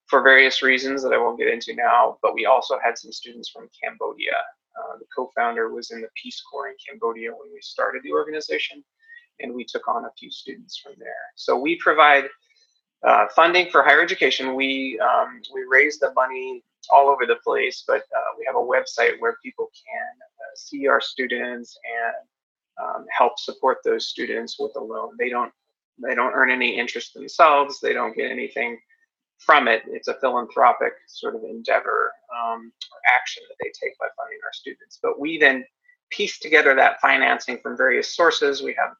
for 0.06 0.22
various 0.22 0.62
reasons 0.62 1.02
that 1.02 1.12
I 1.12 1.18
won't 1.18 1.38
get 1.38 1.48
into 1.48 1.74
now, 1.74 2.16
but 2.22 2.32
we 2.32 2.46
also 2.46 2.78
had 2.82 2.96
some 2.96 3.12
students 3.12 3.50
from 3.50 3.68
Cambodia 3.82 4.32
uh, 4.78 4.98
the 4.98 5.06
co-founder 5.14 5.72
was 5.72 5.90
in 5.90 6.00
the 6.00 6.08
Peace 6.20 6.42
Corps 6.50 6.68
in 6.68 6.74
Cambodia 6.86 7.30
when 7.30 7.52
we 7.52 7.60
started 7.60 8.02
the 8.02 8.12
organization, 8.12 8.84
and 9.40 9.54
we 9.54 9.64
took 9.64 9.88
on 9.88 10.04
a 10.04 10.10
few 10.18 10.30
students 10.30 10.78
from 10.78 10.94
there. 10.98 11.24
So 11.34 11.58
we 11.58 11.76
provide 11.76 12.24
uh, 13.06 13.26
funding 13.34 13.70
for 13.70 13.82
higher 13.82 14.02
education. 14.02 14.54
We 14.54 14.98
um, 15.00 15.40
we 15.54 15.64
raise 15.68 15.98
the 15.98 16.12
money 16.14 16.62
all 16.90 17.08
over 17.08 17.26
the 17.26 17.36
place, 17.44 17.84
but 17.86 18.02
uh, 18.16 18.30
we 18.38 18.44
have 18.46 18.56
a 18.56 18.58
website 18.58 19.20
where 19.20 19.36
people 19.42 19.70
can 19.74 20.12
uh, 20.22 20.54
see 20.56 20.86
our 20.86 21.00
students 21.00 21.78
and 21.84 22.86
um, 22.86 23.06
help 23.16 23.38
support 23.38 23.78
those 23.84 24.08
students 24.08 24.58
with 24.58 24.72
a 24.76 24.80
loan. 24.80 25.16
They 25.18 25.28
don't 25.28 25.52
they 26.02 26.14
don't 26.14 26.32
earn 26.32 26.50
any 26.50 26.78
interest 26.78 27.14
themselves. 27.14 27.80
They 27.80 27.92
don't 27.92 28.16
get 28.16 28.30
anything 28.30 28.78
from 29.38 29.68
it. 29.68 29.82
It's 29.86 30.08
a 30.08 30.14
philanthropic 30.14 30.92
sort 31.06 31.34
of 31.34 31.42
endeavor 31.44 32.12
um, 32.34 32.72
or 32.92 32.98
action 33.14 33.42
that 33.48 33.56
they 33.60 33.70
take 33.70 33.98
by 33.98 34.06
funding 34.16 34.38
our 34.44 34.52
students. 34.52 34.98
But 35.02 35.20
we 35.20 35.38
then 35.38 35.64
piece 36.10 36.38
together 36.38 36.74
that 36.74 37.00
financing 37.00 37.58
from 37.58 37.76
various 37.76 38.14
sources. 38.14 38.62
We 38.62 38.74
have 38.78 38.90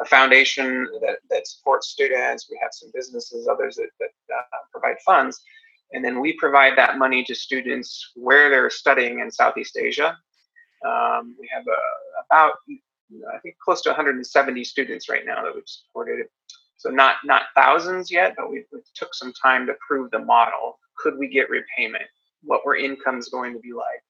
a 0.00 0.04
foundation 0.04 0.86
that, 1.02 1.18
that 1.28 1.46
supports 1.46 1.88
students. 1.88 2.48
We 2.50 2.58
have 2.62 2.70
some 2.72 2.90
businesses, 2.94 3.48
others 3.48 3.76
that, 3.76 3.90
that 3.98 4.10
uh, 4.34 4.58
provide 4.72 4.96
funds. 5.04 5.40
And 5.92 6.04
then 6.04 6.20
we 6.20 6.34
provide 6.34 6.78
that 6.78 6.98
money 6.98 7.24
to 7.24 7.34
students 7.34 8.12
where 8.14 8.48
they're 8.48 8.70
studying 8.70 9.20
in 9.20 9.30
Southeast 9.30 9.76
Asia. 9.76 10.16
Um, 10.86 11.34
we 11.38 11.48
have 11.52 11.66
uh, 11.66 12.24
about, 12.26 12.54
I 13.34 13.38
think, 13.40 13.56
close 13.62 13.82
to 13.82 13.90
170 13.90 14.64
students 14.64 15.08
right 15.08 15.26
now 15.26 15.42
that 15.42 15.54
we've 15.54 15.64
supported 15.66 16.26
so 16.80 16.88
not 16.88 17.16
not 17.24 17.42
thousands 17.54 18.10
yet, 18.10 18.34
but 18.38 18.50
we, 18.50 18.64
we 18.72 18.80
took 18.94 19.14
some 19.14 19.34
time 19.34 19.66
to 19.66 19.74
prove 19.86 20.10
the 20.10 20.18
model. 20.18 20.78
Could 20.96 21.18
we 21.18 21.28
get 21.28 21.50
repayment? 21.50 22.04
What 22.42 22.64
were 22.64 22.74
incomes 22.74 23.28
going 23.28 23.52
to 23.52 23.58
be 23.58 23.74
like? 23.74 24.02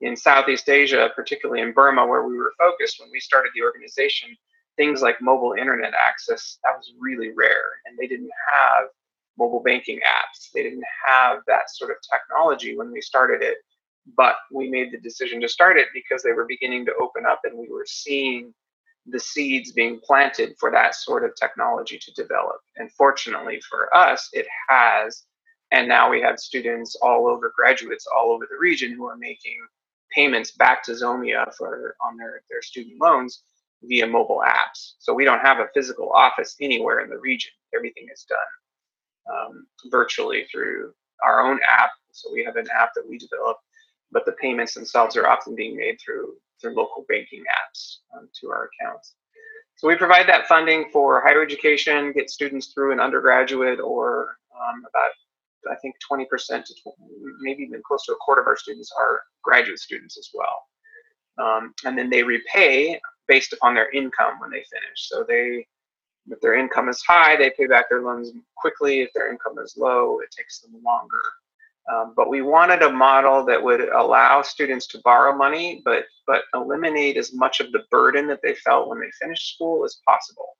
In 0.00 0.16
Southeast 0.16 0.68
Asia, 0.68 1.10
particularly 1.14 1.62
in 1.62 1.72
Burma, 1.72 2.04
where 2.04 2.26
we 2.26 2.36
were 2.36 2.52
focused 2.58 2.98
when 2.98 3.10
we 3.12 3.20
started 3.20 3.52
the 3.54 3.62
organization, 3.62 4.36
things 4.76 5.02
like 5.02 5.22
mobile 5.22 5.52
internet 5.52 5.92
access, 5.94 6.58
that 6.64 6.76
was 6.76 6.92
really 6.98 7.30
rare. 7.30 7.78
And 7.86 7.96
they 7.96 8.08
didn't 8.08 8.32
have 8.52 8.88
mobile 9.38 9.62
banking 9.62 9.98
apps. 9.98 10.50
They 10.52 10.64
didn't 10.64 10.82
have 11.06 11.42
that 11.46 11.70
sort 11.70 11.92
of 11.92 11.98
technology 12.10 12.76
when 12.76 12.90
we 12.90 13.00
started 13.00 13.40
it. 13.40 13.58
But 14.16 14.34
we 14.52 14.68
made 14.68 14.90
the 14.90 14.98
decision 14.98 15.40
to 15.42 15.48
start 15.48 15.78
it 15.78 15.86
because 15.94 16.24
they 16.24 16.32
were 16.32 16.46
beginning 16.46 16.86
to 16.86 16.94
open 17.00 17.24
up 17.24 17.42
and 17.44 17.56
we 17.56 17.68
were 17.68 17.86
seeing 17.86 18.52
the 19.06 19.20
seeds 19.20 19.72
being 19.72 20.00
planted 20.04 20.54
for 20.58 20.70
that 20.70 20.94
sort 20.94 21.24
of 21.24 21.34
technology 21.34 21.98
to 21.98 22.12
develop. 22.12 22.60
And 22.76 22.92
fortunately 22.92 23.60
for 23.68 23.94
us, 23.96 24.28
it 24.32 24.46
has. 24.68 25.24
And 25.72 25.88
now 25.88 26.10
we 26.10 26.20
have 26.20 26.38
students 26.38 26.96
all 26.96 27.26
over, 27.26 27.52
graduates 27.56 28.06
all 28.14 28.32
over 28.32 28.46
the 28.50 28.58
region 28.58 28.92
who 28.92 29.06
are 29.06 29.16
making 29.16 29.58
payments 30.12 30.52
back 30.52 30.82
to 30.84 30.92
Zomia 30.92 31.52
for 31.56 31.96
on 32.04 32.16
their, 32.16 32.42
their 32.50 32.62
student 32.62 33.00
loans 33.00 33.42
via 33.82 34.06
mobile 34.06 34.42
apps. 34.46 34.94
So 34.98 35.14
we 35.14 35.24
don't 35.24 35.40
have 35.40 35.58
a 35.58 35.68
physical 35.72 36.10
office 36.12 36.56
anywhere 36.60 37.00
in 37.00 37.10
the 37.10 37.18
region. 37.18 37.52
Everything 37.74 38.08
is 38.12 38.26
done 38.28 38.38
um, 39.32 39.66
virtually 39.90 40.44
through 40.50 40.92
our 41.24 41.48
own 41.48 41.60
app. 41.66 41.90
So 42.12 42.30
we 42.32 42.44
have 42.44 42.56
an 42.56 42.66
app 42.74 42.90
that 42.94 43.08
we 43.08 43.18
develop, 43.18 43.58
but 44.10 44.26
the 44.26 44.32
payments 44.32 44.74
themselves 44.74 45.16
are 45.16 45.28
often 45.28 45.54
being 45.54 45.76
made 45.76 45.98
through 46.04 46.34
through 46.60 46.76
local 46.76 47.04
banking 47.08 47.42
apps 47.42 47.98
um, 48.16 48.28
to 48.40 48.48
our 48.50 48.68
accounts. 48.70 49.14
So 49.76 49.88
we 49.88 49.96
provide 49.96 50.28
that 50.28 50.46
funding 50.46 50.90
for 50.92 51.22
higher 51.22 51.42
education, 51.42 52.12
get 52.12 52.28
students 52.28 52.68
through 52.74 52.92
an 52.92 53.00
undergraduate 53.00 53.80
or 53.80 54.36
um, 54.54 54.84
about 54.88 55.10
I 55.70 55.76
think 55.76 55.94
20% 56.10 56.26
to 56.28 56.74
20, 56.82 56.96
maybe 57.40 57.62
even 57.64 57.82
close 57.86 58.04
to 58.06 58.12
a 58.12 58.16
quarter 58.16 58.40
of 58.40 58.46
our 58.46 58.56
students 58.56 58.90
are 58.98 59.22
graduate 59.42 59.78
students 59.78 60.16
as 60.16 60.30
well. 60.32 60.64
Um, 61.38 61.74
and 61.84 61.96
then 61.96 62.10
they 62.10 62.22
repay 62.22 63.00
based 63.28 63.52
upon 63.52 63.74
their 63.74 63.90
income 63.90 64.40
when 64.40 64.50
they 64.50 64.64
finish. 64.70 65.08
So 65.08 65.24
they, 65.26 65.66
if 66.28 66.40
their 66.40 66.54
income 66.54 66.88
is 66.88 67.02
high, 67.02 67.36
they 67.36 67.50
pay 67.56 67.66
back 67.66 67.88
their 67.88 68.02
loans 68.02 68.32
quickly. 68.56 69.00
If 69.00 69.12
their 69.14 69.30
income 69.30 69.58
is 69.62 69.74
low, 69.76 70.20
it 70.20 70.30
takes 70.36 70.60
them 70.60 70.80
longer. 70.84 71.22
Um, 71.92 72.12
but 72.14 72.28
we 72.28 72.42
wanted 72.42 72.82
a 72.82 72.92
model 72.92 73.44
that 73.46 73.62
would 73.62 73.88
allow 73.88 74.42
students 74.42 74.86
to 74.88 75.00
borrow 75.02 75.36
money, 75.36 75.82
but 75.84 76.04
but 76.26 76.42
eliminate 76.54 77.16
as 77.16 77.32
much 77.34 77.60
of 77.60 77.72
the 77.72 77.82
burden 77.90 78.26
that 78.28 78.40
they 78.42 78.54
felt 78.54 78.88
when 78.88 79.00
they 79.00 79.10
finished 79.20 79.54
school 79.54 79.84
as 79.84 80.00
possible. 80.06 80.56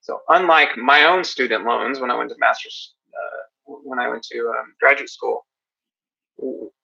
So 0.00 0.20
unlike 0.28 0.76
my 0.76 1.04
own 1.04 1.24
student 1.24 1.64
loans 1.64 2.00
when 2.00 2.10
I 2.10 2.16
went 2.16 2.30
to 2.30 2.36
master's, 2.38 2.94
uh, 3.12 3.72
when 3.84 3.98
I 3.98 4.08
went 4.08 4.22
to 4.32 4.48
um, 4.48 4.74
graduate 4.80 5.10
school, 5.10 5.46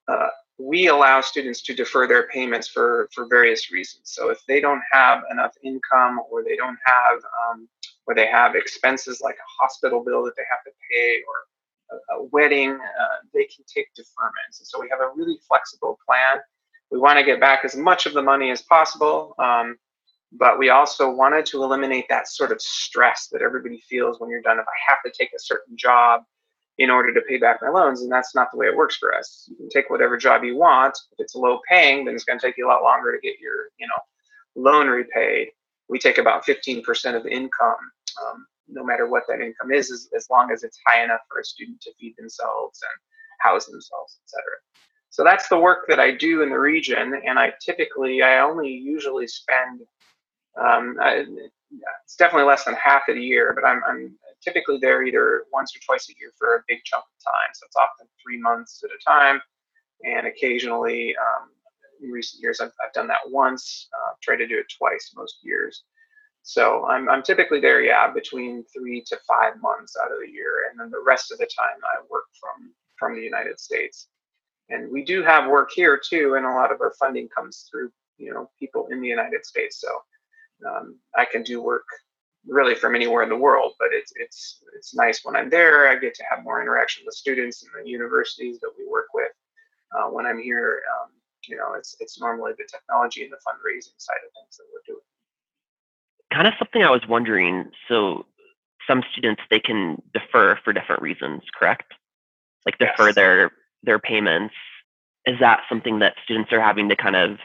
uh, 0.07 0.29
we 0.59 0.89
allow 0.89 1.21
students 1.21 1.63
to 1.63 1.75
defer 1.75 2.07
their 2.07 2.29
payments 2.29 2.69
for, 2.69 3.09
for 3.15 3.27
various 3.27 3.71
reasons. 3.73 4.03
So 4.05 4.31
if 4.31 4.45
they 4.47 4.61
don't 4.61 4.83
have 4.93 5.23
enough 5.31 5.53
income 5.63 6.21
or 6.31 6.43
they 6.43 6.57
don't 6.57 6.79
have, 6.85 7.19
um, 7.51 7.69
or 8.07 8.15
they 8.15 8.27
have 8.27 8.55
expenses 8.55 9.21
like 9.23 9.37
a 9.37 9.63
hospital 9.63 10.03
bill 10.05 10.25
that 10.25 10.35
they 10.37 10.43
have 10.51 10.65
to 10.65 10.71
pay 10.91 11.23
or 11.29 11.35
a, 11.91 12.23
wedding, 12.31 12.73
uh, 12.73 13.17
they 13.33 13.45
can 13.45 13.65
take 13.73 13.87
deferments. 13.99 14.59
And 14.59 14.67
so 14.67 14.81
we 14.81 14.89
have 14.91 15.01
a 15.01 15.11
really 15.15 15.39
flexible 15.47 15.99
plan. 16.07 16.39
We 16.91 16.99
want 16.99 17.19
to 17.19 17.25
get 17.25 17.41
back 17.41 17.65
as 17.65 17.77
much 17.77 18.07
of 18.07 18.15
the 18.15 18.23
money 18.23 18.51
as 18.51 18.63
possible, 18.63 19.35
um, 19.39 19.77
but 20.33 20.59
we 20.59 20.71
also 20.71 21.11
wanted 21.11 21.47
to 21.47 21.63
eliminate 21.63 22.07
that 22.09 22.29
sort 22.29 22.53
of 22.53 22.61
stress 22.61 23.29
that 23.33 23.43
everybody 23.43 23.81
feels 23.89 24.21
when 24.21 24.31
you're 24.31 24.43
done. 24.43 24.59
If 24.59 24.67
I 24.67 24.93
have 24.93 24.99
to 25.05 25.13
take 25.17 25.31
a 25.35 25.39
certain 25.39 25.77
job, 25.77 26.23
in 26.79 26.91
order 26.91 27.13
to 27.13 27.21
pay 27.23 27.39
back 27.39 27.59
my 27.61 27.69
loans. 27.69 28.03
And 28.03 28.11
that's 28.11 28.35
not 28.35 28.51
the 28.53 28.57
way 28.57 28.67
it 28.67 28.77
works 28.77 28.97
for 28.97 29.15
us. 29.15 29.47
You 29.51 29.57
can 29.57 29.69
take 29.69 29.91
whatever 29.91 30.17
job 30.17 30.45
you 30.45 30.57
want. 30.57 30.97
If 31.13 31.25
it's 31.25 31.35
low 31.35 31.61
paying, 31.69 32.05
then 32.05 32.15
it's 32.15 32.25
going 32.25 32.39
to 32.39 32.47
take 32.47 32.57
you 32.57 32.67
a 32.67 32.71
lot 32.71 32.83
longer 32.83 33.13
to 33.13 33.21
get 33.21 33.41
your, 33.41 33.71
you 33.79 33.87
know, 33.87 34.63
loan 34.63 34.87
repaid. 34.87 35.49
We 35.89 35.99
take 35.99 36.19
about 36.19 36.47
15% 36.47 37.17
of 37.17 37.27
income, 37.27 37.77
um, 38.23 38.47
no 38.69 38.85
matter 38.85 39.09
what 39.09 39.25
that 39.29 39.41
income 39.41 39.73
is, 39.73 39.91
as, 39.91 40.09
as 40.17 40.29
long 40.31 40.51
as 40.53 40.63
it's 40.63 40.79
high 40.87 41.03
enough 41.03 41.21
for 41.31 41.41
a 41.41 41.45
student 41.45 41.81
to 41.83 41.93
feed 41.99 42.15
themselves 42.19 42.81
and 42.83 42.99
house 43.41 43.67
themselves, 43.67 44.19
etc. 44.25 44.43
So 45.11 45.25
that's 45.25 45.49
the 45.49 45.59
work 45.59 45.87
that 45.89 45.99
I 45.99 46.13
do 46.15 46.43
in 46.43 46.51
the 46.51 46.59
region, 46.59 47.21
and 47.27 47.39
I 47.39 47.53
typically, 47.65 48.23
I 48.23 48.41
only 48.41 48.71
usually 48.71 49.27
spend, 49.27 49.81
um, 50.61 50.97
I, 51.01 51.25
it's 52.05 52.17
definitely 52.17 52.47
less 52.47 52.65
than 52.65 52.75
half 52.75 53.09
of 53.09 53.15
the 53.15 53.23
year, 53.23 53.53
but 53.55 53.67
I'm, 53.67 53.83
I'm 53.89 54.19
typically 54.43 54.79
there 54.81 55.03
either 55.03 55.45
once 55.53 55.75
or 55.75 55.81
twice 55.85 56.09
a 56.09 56.15
year 56.19 56.33
for 56.39 56.57
a 56.57 56.63
big 56.69 56.79
chunk 56.85 57.05
of 57.05 57.25
time. 57.25 57.51
So 57.55 57.67
it's 57.67 57.77
often 57.77 58.07
three 58.23 58.41
months 58.41 58.83
at 58.85 58.91
a 58.91 59.05
time. 59.05 59.41
And 60.05 60.27
occasionally, 60.27 61.15
um, 61.17 61.51
in 62.03 62.11
recent 62.11 62.41
years, 62.41 62.61
I've, 62.61 62.73
I've 62.85 62.93
done 62.93 63.09
that 63.09 63.29
once, 63.29 63.89
uh, 63.93 64.13
tried 64.23 64.37
to 64.37 64.47
do 64.47 64.59
it 64.59 64.67
twice 64.77 65.13
most 65.17 65.39
years. 65.43 65.85
So 66.49 66.87
I'm, 66.87 67.11
I'm 67.11 67.23
typically 67.23 67.61
there, 67.61 67.83
yeah, 67.83 68.11
between 68.11 68.65
three 68.75 69.03
to 69.09 69.19
five 69.29 69.61
months 69.61 69.95
out 70.03 70.11
of 70.11 70.17
the 70.25 70.33
year. 70.33 70.71
And 70.71 70.81
then 70.81 70.91
the 70.91 71.05
rest 71.05 71.31
of 71.31 71.37
the 71.37 71.45
time 71.45 71.77
I 71.85 72.01
work 72.09 72.25
from, 72.41 72.73
from 72.99 73.15
the 73.15 73.21
United 73.21 73.61
States. 73.61 74.09
And 74.71 74.91
we 74.91 75.05
do 75.05 75.23
have 75.23 75.51
work 75.51 75.71
here 75.71 76.01
too, 76.03 76.37
and 76.37 76.47
a 76.47 76.55
lot 76.55 76.73
of 76.73 76.81
our 76.81 76.95
funding 76.99 77.29
comes 77.29 77.69
through, 77.71 77.91
you 78.17 78.33
know, 78.33 78.49
people 78.59 78.89
in 78.91 79.03
the 79.03 79.09
United 79.09 79.45
States. 79.45 79.79
So 79.79 79.91
um, 80.67 80.99
I 81.15 81.27
can 81.27 81.43
do 81.43 81.61
work 81.61 81.85
really 82.47 82.75
from 82.75 82.95
anywhere 82.95 83.23
in 83.23 83.29
the 83.29 83.37
world. 83.37 83.75
But 83.79 83.89
it's 83.93 84.15
it's 84.17 84.63
it's 84.75 84.95
nice 84.95 85.27
when 85.27 85.37
I'm 85.37 85.51
there. 85.51 85.91
I 85.91 85.97
get 85.97 86.15
to 86.15 86.25
have 86.31 86.45
more 86.45 86.63
interaction 86.63 87.03
with 87.05 87.15
students 87.15 87.63
and 87.63 87.85
the 87.85 87.91
universities 87.91 88.59
that 88.61 88.73
we 88.79 88.87
work 88.89 89.09
with. 89.13 89.33
Uh, 89.95 90.09
when 90.09 90.25
I'm 90.25 90.41
here, 90.41 90.81
um, 90.97 91.11
you 91.47 91.59
know, 91.59 91.75
it's 91.75 91.95
it's 92.01 92.19
normally 92.19 92.53
the 92.57 92.69
technology 92.73 93.23
and 93.23 93.33
the 93.33 93.37
fundraising 93.37 93.99
side 93.99 94.25
of 94.25 94.33
things 94.33 94.57
that 94.57 94.65
we're 94.73 94.95
doing. 94.95 95.05
Kind 96.33 96.47
of 96.47 96.55
something 96.59 96.83
I 96.83 96.91
was 96.91 97.03
wondering. 97.09 97.71
So 97.89 98.27
some 98.87 99.03
students 99.13 99.43
they 99.51 99.61
can 99.61 100.01
defer 100.13 100.59
for 100.65 100.73
different 100.73 101.03
reasons, 101.03 101.43
correct? 101.59 101.93
Like 102.67 102.79
defer 102.79 103.09
yes. 103.09 103.15
their 103.15 103.53
their 103.83 103.99
payments. 103.99 104.55
Is 105.27 105.39
that 105.41 105.61
something 105.69 105.99
that 105.99 106.15
students 106.25 106.53
are 106.53 106.61
having 106.61 106.89
to 106.89 106.97
kind 106.97 107.17
of 107.17 107.39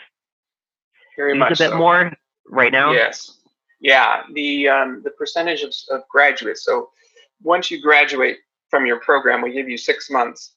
Very 1.18 1.34
use 1.34 1.40
much 1.40 1.60
a 1.60 1.64
bit 1.64 1.72
so. 1.72 1.78
more 1.78 2.14
right 2.50 2.72
now? 2.72 2.92
Yes. 2.92 3.40
Yeah, 3.82 4.24
the 4.34 4.70
um, 4.70 5.02
the 5.04 5.12
percentage 5.12 5.62
of, 5.62 5.74
of 5.90 6.08
graduates. 6.10 6.64
So 6.64 6.90
once 7.42 7.70
you 7.70 7.82
graduate 7.82 8.38
from 8.70 8.86
your 8.86 9.00
program, 9.02 9.42
we 9.42 9.52
give 9.52 9.68
you 9.68 9.78
six 9.78 10.10
months 10.10 10.56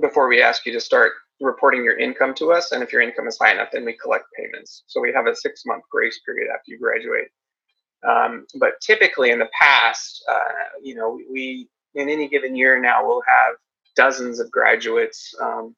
before 0.00 0.28
we 0.28 0.42
ask 0.42 0.66
you 0.66 0.72
to 0.72 0.80
start 0.80 1.12
reporting 1.40 1.84
your 1.84 1.98
income 1.98 2.34
to 2.34 2.52
us. 2.52 2.72
And 2.72 2.82
if 2.82 2.92
your 2.92 3.02
income 3.02 3.28
is 3.28 3.38
high 3.40 3.52
enough, 3.52 3.68
then 3.72 3.84
we 3.84 3.92
collect 3.94 4.24
payments. 4.36 4.82
So 4.86 5.00
we 5.00 5.12
have 5.12 5.26
a 5.26 5.36
six 5.36 5.62
month 5.64 5.84
grace 5.90 6.20
period 6.26 6.48
after 6.52 6.72
you 6.72 6.78
graduate. 6.78 7.28
Um, 8.08 8.46
but 8.56 8.80
typically 8.80 9.30
in 9.30 9.38
the 9.38 9.48
past, 9.58 10.24
uh, 10.30 10.78
you 10.82 10.94
know, 10.94 11.18
we 11.30 11.68
in 11.94 12.08
any 12.08 12.28
given 12.28 12.54
year 12.56 12.80
now 12.80 13.06
we'll 13.06 13.22
have 13.26 13.54
dozens 13.96 14.40
of 14.40 14.50
graduates. 14.50 15.34
Um, 15.40 15.74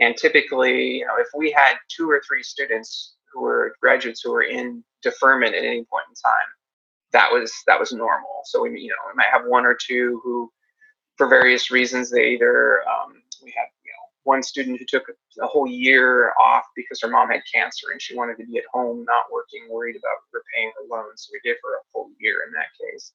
and 0.00 0.16
typically, 0.16 0.98
you 0.98 1.06
know, 1.06 1.14
if 1.18 1.28
we 1.36 1.52
had 1.52 1.74
two 1.88 2.10
or 2.10 2.20
three 2.26 2.42
students 2.42 3.14
who 3.34 3.42
were 3.42 3.74
graduates 3.80 4.22
who 4.22 4.30
were 4.30 4.42
in 4.42 4.82
deferment 5.02 5.54
at 5.54 5.64
any 5.64 5.84
point 5.84 6.06
in 6.08 6.14
time. 6.14 6.48
That 7.12 7.30
was 7.30 7.52
that 7.66 7.78
was 7.78 7.92
normal. 7.92 8.42
So 8.44 8.62
we 8.62 8.80
you 8.80 8.88
know 8.88 8.96
we 9.06 9.14
might 9.16 9.30
have 9.30 9.42
one 9.46 9.64
or 9.66 9.74
two 9.74 10.20
who, 10.24 10.50
for 11.16 11.28
various 11.28 11.70
reasons, 11.70 12.10
they 12.10 12.30
either 12.30 12.80
um, 12.88 13.22
we 13.42 13.52
had 13.56 13.66
one 14.24 14.42
student 14.42 14.78
who 14.78 14.86
took 14.86 15.04
a 15.40 15.46
whole 15.46 15.66
year 15.66 16.32
off 16.42 16.64
because 16.76 17.00
her 17.00 17.08
mom 17.08 17.30
had 17.30 17.42
cancer 17.52 17.86
and 17.92 18.02
she 18.02 18.16
wanted 18.16 18.36
to 18.38 18.46
be 18.46 18.58
at 18.58 18.64
home, 18.72 19.04
not 19.06 19.26
working, 19.32 19.68
worried 19.70 19.96
about 19.96 20.18
repaying 20.32 20.72
her 20.76 20.96
loans. 20.96 21.26
So 21.26 21.30
we 21.32 21.40
gave 21.48 21.58
her 21.62 21.76
a 21.76 21.84
full 21.92 22.10
year 22.18 22.36
in 22.46 22.52
that 22.52 22.68
case. 22.80 23.12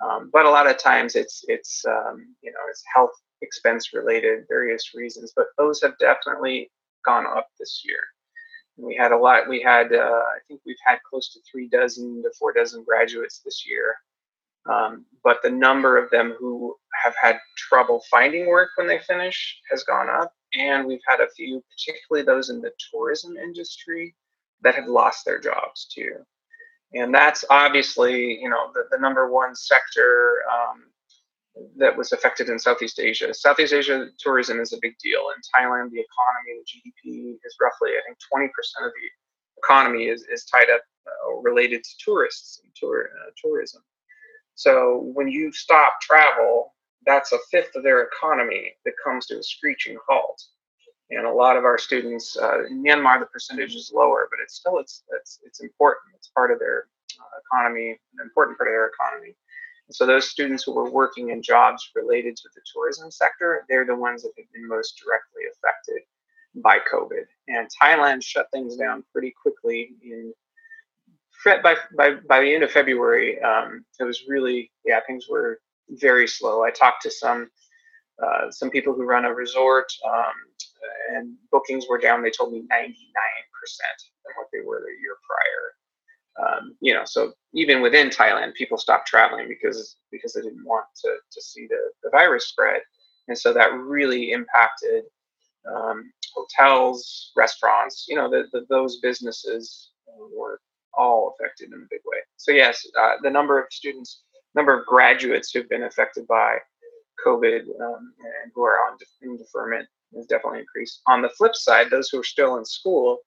Um, 0.00 0.30
but 0.32 0.46
a 0.46 0.50
lot 0.50 0.68
of 0.68 0.78
times 0.78 1.14
it's 1.14 1.44
it's 1.48 1.84
um, 1.86 2.34
you 2.42 2.50
know 2.50 2.58
it's 2.68 2.82
health 2.94 3.12
expense 3.42 3.92
related, 3.92 4.44
various 4.48 4.94
reasons. 4.94 5.32
But 5.34 5.46
those 5.58 5.80
have 5.82 5.96
definitely 5.98 6.70
gone 7.04 7.26
up 7.26 7.48
this 7.58 7.82
year 7.84 8.00
we 8.76 8.96
had 8.96 9.12
a 9.12 9.16
lot. 9.16 9.48
We 9.48 9.60
had, 9.62 9.92
uh, 9.92 9.98
I 10.00 10.38
think 10.48 10.60
we've 10.66 10.76
had 10.84 10.98
close 11.08 11.32
to 11.32 11.40
three 11.50 11.68
dozen 11.68 12.22
to 12.22 12.30
four 12.38 12.52
dozen 12.52 12.84
graduates 12.84 13.40
this 13.44 13.64
year. 13.66 13.94
Um, 14.70 15.06
but 15.24 15.38
the 15.42 15.50
number 15.50 15.98
of 15.98 16.10
them 16.10 16.34
who 16.38 16.76
have 17.02 17.14
had 17.20 17.38
trouble 17.56 18.02
finding 18.10 18.46
work 18.46 18.70
when 18.76 18.86
they 18.86 19.00
finish 19.00 19.58
has 19.70 19.82
gone 19.82 20.08
up. 20.08 20.32
And 20.54 20.86
we've 20.86 21.00
had 21.06 21.20
a 21.20 21.30
few, 21.30 21.62
particularly 21.70 22.24
those 22.24 22.50
in 22.50 22.60
the 22.60 22.72
tourism 22.90 23.36
industry, 23.36 24.14
that 24.62 24.74
have 24.74 24.86
lost 24.86 25.24
their 25.24 25.40
jobs 25.40 25.86
too. 25.92 26.14
And 26.94 27.14
that's 27.14 27.44
obviously, 27.50 28.38
you 28.40 28.48
know, 28.48 28.70
the, 28.74 28.84
the 28.90 28.98
number 28.98 29.30
one 29.30 29.54
sector 29.54 30.42
um, 30.52 30.84
that 31.76 31.96
was 31.96 32.12
affected 32.12 32.48
in 32.48 32.58
Southeast 32.58 33.00
Asia. 33.00 33.32
Southeast 33.32 33.72
Asia 33.72 34.08
tourism 34.18 34.60
is 34.60 34.72
a 34.72 34.78
big 34.80 34.94
deal. 35.02 35.22
In 35.34 35.40
Thailand, 35.54 35.90
the 35.90 36.00
economy, 36.00 36.60
the 36.60 37.10
GDP 37.10 37.36
is 37.44 37.56
roughly, 37.60 37.90
I 37.90 38.02
think, 38.06 38.18
20% 38.32 38.48
of 38.86 38.92
the 38.92 39.08
economy 39.58 40.04
is, 40.04 40.24
is 40.30 40.44
tied 40.44 40.70
up 40.72 40.82
uh, 41.06 41.34
related 41.40 41.82
to 41.82 41.90
tourists 42.04 42.60
and 42.62 42.72
tour, 42.76 43.10
uh, 43.20 43.30
tourism. 43.42 43.82
So 44.54 45.10
when 45.14 45.28
you 45.28 45.50
stop 45.52 45.94
travel, 46.02 46.74
that's 47.06 47.32
a 47.32 47.38
fifth 47.50 47.74
of 47.74 47.82
their 47.82 48.02
economy 48.02 48.74
that 48.84 48.94
comes 49.04 49.26
to 49.26 49.38
a 49.38 49.42
screeching 49.42 49.96
halt. 50.08 50.42
And 51.10 51.26
a 51.26 51.32
lot 51.32 51.56
of 51.56 51.64
our 51.64 51.76
students 51.78 52.36
uh, 52.40 52.64
in 52.64 52.82
Myanmar, 52.82 53.20
the 53.20 53.26
percentage 53.26 53.74
is 53.74 53.92
lower, 53.94 54.28
but 54.30 54.38
it's 54.42 54.54
still 54.54 54.78
it's 54.78 55.02
it's 55.20 55.40
it's 55.44 55.60
important. 55.60 56.14
It's 56.16 56.28
part 56.28 56.50
of 56.50 56.58
their 56.58 56.86
economy, 57.46 57.90
an 57.90 58.22
important 58.22 58.56
part 58.56 58.68
of 58.68 58.72
their 58.72 58.86
economy. 58.88 59.34
And 59.88 59.94
so 59.94 60.06
those 60.06 60.30
students 60.30 60.64
who 60.64 60.72
were 60.72 60.90
working 60.90 61.30
in 61.30 61.42
jobs 61.42 61.90
related 61.94 62.36
to 62.36 62.48
the 62.54 62.62
tourism 62.72 63.10
sector, 63.10 63.64
they're 63.68 63.84
the 63.84 63.96
ones 63.96 64.22
that 64.22 64.32
have 64.38 64.46
been 64.54 64.66
most 64.66 65.00
directly 65.04 65.42
affected 65.52 66.02
by 66.62 66.78
COVID. 66.90 67.24
And 67.48 67.68
Thailand 67.82 68.22
shut 68.22 68.46
things 68.52 68.76
down 68.76 69.04
pretty 69.12 69.34
quickly 69.42 69.90
in 70.02 70.32
by 71.44 71.76
by 71.96 72.14
by 72.28 72.40
the 72.40 72.54
end 72.54 72.62
of 72.62 72.70
February. 72.70 73.40
Um, 73.42 73.84
it 73.98 74.04
was 74.04 74.24
really 74.28 74.70
yeah 74.84 75.00
things 75.06 75.26
were 75.28 75.60
very 75.90 76.28
slow. 76.28 76.64
I 76.64 76.70
talked 76.70 77.02
to 77.02 77.10
some 77.10 77.50
uh, 78.22 78.50
some 78.50 78.70
people 78.70 78.94
who 78.94 79.04
run 79.04 79.24
a 79.24 79.34
resort, 79.34 79.92
um, 80.06 80.34
and 81.14 81.34
bookings 81.50 81.86
were 81.88 81.98
down. 81.98 82.22
They 82.22 82.30
told 82.30 82.52
me 82.52 82.60
99% 82.60 82.66
than 82.70 84.34
what 84.36 84.48
they 84.52 84.60
were 84.64 84.80
the 84.80 84.92
year 85.02 85.16
prior. 85.28 85.74
Um, 86.48 86.76
you 86.80 86.94
know, 86.94 87.02
so 87.04 87.32
even 87.54 87.82
within 87.82 88.08
Thailand, 88.08 88.54
people 88.54 88.78
stopped 88.78 89.08
traveling 89.08 89.48
because 89.48 89.96
because 90.10 90.32
they 90.34 90.42
didn't 90.42 90.64
want 90.64 90.86
to 91.04 91.16
to 91.32 91.42
see 91.42 91.66
the, 91.68 91.78
the 92.02 92.10
virus 92.10 92.48
spread, 92.48 92.82
and 93.28 93.38
so 93.38 93.52
that 93.52 93.72
really 93.74 94.32
impacted 94.32 95.04
um, 95.70 96.12
hotels, 96.34 97.32
restaurants. 97.36 98.06
You 98.08 98.16
know, 98.16 98.30
the, 98.30 98.44
the, 98.52 98.66
those 98.68 98.98
businesses 99.00 99.90
were 100.36 100.60
all 100.94 101.34
affected 101.34 101.68
in 101.68 101.74
a 101.74 101.86
big 101.90 102.00
way. 102.04 102.18
So 102.36 102.52
yes, 102.52 102.84
uh, 103.00 103.14
the 103.22 103.30
number 103.30 103.60
of 103.60 103.66
students, 103.70 104.22
number 104.54 104.78
of 104.78 104.86
graduates 104.86 105.50
who've 105.50 105.68
been 105.68 105.84
affected 105.84 106.26
by 106.26 106.58
COVID 107.24 107.62
um, 107.80 108.12
and 108.18 108.52
who 108.54 108.62
are 108.62 108.78
on 108.86 108.98
in 109.22 109.36
deferment 109.36 109.88
has 110.14 110.26
definitely 110.26 110.60
increased. 110.60 111.00
On 111.06 111.22
the 111.22 111.30
flip 111.30 111.54
side, 111.54 111.88
those 111.90 112.08
who 112.08 112.20
are 112.20 112.24
still 112.24 112.56
in 112.56 112.64
school 112.64 113.18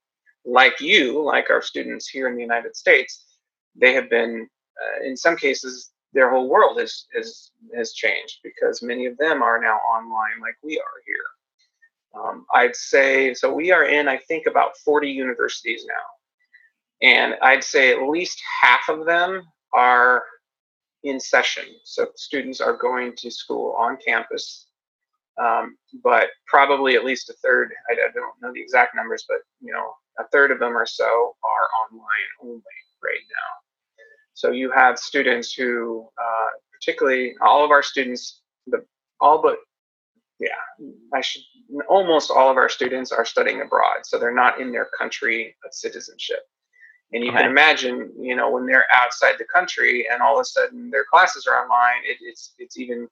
like 0.46 0.80
you, 0.80 1.24
like 1.24 1.50
our 1.50 1.62
students 1.62 2.08
here 2.08 2.28
in 2.28 2.36
the 2.36 2.42
United 2.42 2.76
States, 2.76 3.38
they 3.76 3.94
have 3.94 4.10
been, 4.10 4.48
uh, 4.82 5.06
in 5.06 5.18
some 5.18 5.36
cases, 5.36 5.92
their 6.14 6.30
whole 6.30 6.48
world 6.48 6.80
has, 6.80 7.06
has, 7.16 7.52
has 7.76 7.94
changed 7.94 8.40
because 8.44 8.82
many 8.82 9.06
of 9.06 9.18
them 9.18 9.42
are 9.42 9.60
now 9.60 9.76
online 9.78 10.40
like 10.42 10.56
we 10.64 10.78
are 10.78 11.02
here. 11.06 12.22
Um, 12.24 12.46
I'd 12.54 12.76
say, 12.76 13.34
so 13.34 13.54
we 13.54 13.72
are 13.72 13.84
in, 13.86 14.08
I 14.08 14.18
think, 14.18 14.46
about 14.48 14.78
40 14.78 15.10
universities 15.10 15.86
now. 15.88 17.08
And 17.08 17.36
I'd 17.42 17.64
say 17.64 17.92
at 17.92 18.08
least 18.08 18.42
half 18.62 18.88
of 18.88 19.06
them 19.06 19.44
are 19.74 20.24
in 21.06 21.20
session. 21.20 21.66
So 21.84 22.08
students 22.16 22.60
are 22.60 22.76
going 22.76 23.16
to 23.18 23.32
school 23.32 23.76
on 23.78 23.98
campus 24.06 24.68
um, 25.42 25.78
but 26.04 26.28
probably 26.48 26.96
at 26.96 27.04
least 27.04 27.30
a 27.30 27.34
third. 27.34 27.74
I, 27.90 27.96
don't 27.96 28.42
know 28.42 28.54
the 28.54 28.62
exact 28.62 28.96
numbers, 28.96 29.26
but 29.28 29.40
you 29.60 29.74
know, 29.74 29.94
a 30.20 30.28
third 30.30 30.52
of 30.52 30.60
them 30.60 30.78
or 30.78 30.86
so 30.86 31.36
are 31.44 31.70
online 31.84 32.30
only 32.42 32.62
right 33.04 33.20
now. 33.20 34.04
So 34.34 34.52
you 34.52 34.72
have 34.72 34.98
students 34.98 35.54
who, 35.54 36.08
uh, 36.18 36.50
particularly 36.74 37.36
all 37.42 37.64
of 37.64 37.72
our 37.72 37.84
students, 37.84 38.42
the 38.68 38.86
all 39.20 39.42
but 39.42 39.58
yeah, 40.40 40.50
I 41.14 41.22
should 41.22 41.42
almost 41.90 42.32
all 42.32 42.50
of 42.50 42.58
our 42.58 42.70
students 42.70 43.12
are 43.12 43.26
studying 43.26 43.62
abroad, 43.62 44.06
so 44.06 44.20
they're 44.20 44.34
not 44.34 44.60
in 44.60 44.72
their 44.72 44.90
country 44.98 45.56
of 45.66 45.74
citizenship. 45.74 46.40
And 47.14 47.24
you 47.24 47.30
okay. 47.30 47.42
can 47.42 47.52
imagine, 47.52 48.12
you 48.20 48.36
know, 48.36 48.50
when 48.50 48.66
they're 48.66 48.86
outside 48.92 49.36
the 49.38 49.46
country 49.46 50.08
and 50.12 50.22
all 50.22 50.38
of 50.38 50.42
a 50.42 50.46
sudden 50.46 50.90
their 50.90 51.06
classes 51.10 51.46
are 51.48 51.62
online, 51.62 52.02
it, 52.04 52.18
it's 52.22 52.54
it's 52.58 52.78
even 52.78 53.08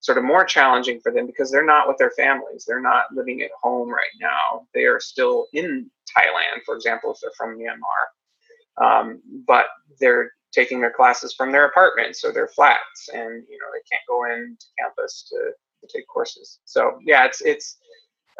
sort 0.00 0.18
of 0.18 0.24
more 0.24 0.44
challenging 0.44 1.00
for 1.00 1.12
them 1.12 1.26
because 1.26 1.50
they're 1.50 1.64
not 1.64 1.88
with 1.88 1.98
their 1.98 2.12
families. 2.12 2.64
They're 2.66 2.80
not 2.80 3.04
living 3.12 3.42
at 3.42 3.50
home 3.60 3.88
right 3.90 4.14
now. 4.20 4.66
They 4.74 4.84
are 4.84 5.00
still 5.00 5.46
in 5.52 5.90
Thailand, 6.16 6.62
for 6.64 6.74
example, 6.74 7.12
if 7.12 7.18
they're 7.20 7.32
from 7.36 7.58
Myanmar. 7.58 8.82
Um, 8.82 9.20
but 9.46 9.66
they're 10.00 10.32
taking 10.52 10.80
their 10.80 10.92
classes 10.92 11.34
from 11.34 11.52
their 11.52 11.66
apartments 11.66 12.24
or 12.24 12.32
their 12.32 12.48
flats, 12.48 13.08
and 13.12 13.44
you 13.48 13.58
know 13.58 13.66
they 13.72 13.82
can't 13.90 14.02
go 14.08 14.24
into 14.24 14.66
campus 14.78 15.26
to, 15.30 15.36
to 15.80 15.94
take 15.94 16.06
courses. 16.08 16.60
So 16.64 16.98
yeah, 17.04 17.24
it's 17.26 17.40
it's 17.42 17.76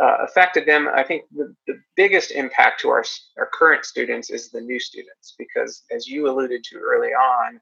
uh, 0.01 0.17
affected 0.23 0.67
them. 0.67 0.89
I 0.95 1.03
think 1.03 1.25
the, 1.35 1.55
the 1.67 1.79
biggest 1.97 2.31
impact 2.31 2.81
to 2.81 2.89
our 2.89 3.05
our 3.39 3.49
current 3.53 3.85
students 3.85 4.31
is 4.31 4.51
the 4.51 4.61
new 4.61 4.81
students 4.81 5.35
because, 5.39 5.83
as 5.91 6.07
you 6.07 6.29
alluded 6.29 6.65
to 6.65 6.79
early 6.79 7.11
on, 7.11 7.61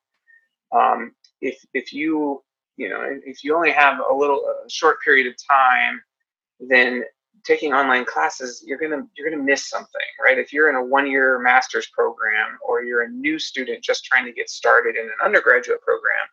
um, 0.72 1.12
if 1.40 1.58
if 1.74 1.92
you 1.92 2.42
you 2.78 2.88
know, 2.88 3.00
if 3.26 3.42
you 3.42 3.54
only 3.56 3.72
have 3.72 3.98
a 4.08 4.14
little 4.14 4.40
a 4.64 4.70
short 4.70 5.02
period 5.02 5.26
of 5.26 5.34
time, 5.50 6.00
then 6.60 7.02
taking 7.44 7.72
online 7.72 8.04
classes, 8.04 8.62
you're 8.64 8.78
gonna 8.78 9.02
you're 9.16 9.28
gonna 9.28 9.42
miss 9.42 9.68
something, 9.68 10.08
right? 10.24 10.38
If 10.38 10.52
you're 10.52 10.70
in 10.70 10.76
a 10.76 10.84
one-year 10.84 11.40
master's 11.40 11.88
program 11.88 12.56
or 12.66 12.84
you're 12.84 13.02
a 13.02 13.08
new 13.08 13.38
student 13.38 13.82
just 13.82 14.04
trying 14.04 14.24
to 14.26 14.32
get 14.32 14.48
started 14.48 14.96
in 14.96 15.06
an 15.06 15.16
undergraduate 15.24 15.82
program, 15.82 16.26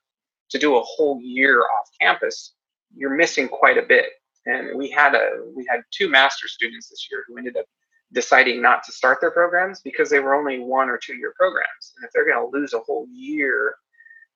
to 0.49 0.59
do 0.59 0.77
a 0.77 0.81
whole 0.83 1.19
year 1.21 1.61
off 1.61 1.89
campus, 1.99 2.53
you're 2.95 3.15
missing 3.15 3.47
quite 3.47 3.77
a 3.77 3.81
bit. 3.81 4.05
And 4.45 4.77
we 4.77 4.89
had 4.89 5.15
a 5.15 5.39
we 5.55 5.65
had 5.69 5.81
two 5.91 6.09
master 6.09 6.47
students 6.47 6.89
this 6.89 7.07
year 7.09 7.23
who 7.27 7.37
ended 7.37 7.57
up 7.57 7.65
deciding 8.13 8.61
not 8.61 8.83
to 8.83 8.91
start 8.91 9.19
their 9.19 9.31
programs 9.31 9.81
because 9.81 10.09
they 10.09 10.19
were 10.19 10.35
only 10.35 10.59
one 10.59 10.89
or 10.89 10.97
two 10.97 11.15
year 11.15 11.33
programs. 11.37 11.93
And 11.95 12.05
if 12.05 12.11
they're 12.13 12.27
going 12.27 12.39
to 12.39 12.57
lose 12.57 12.73
a 12.73 12.79
whole 12.79 13.07
year 13.11 13.75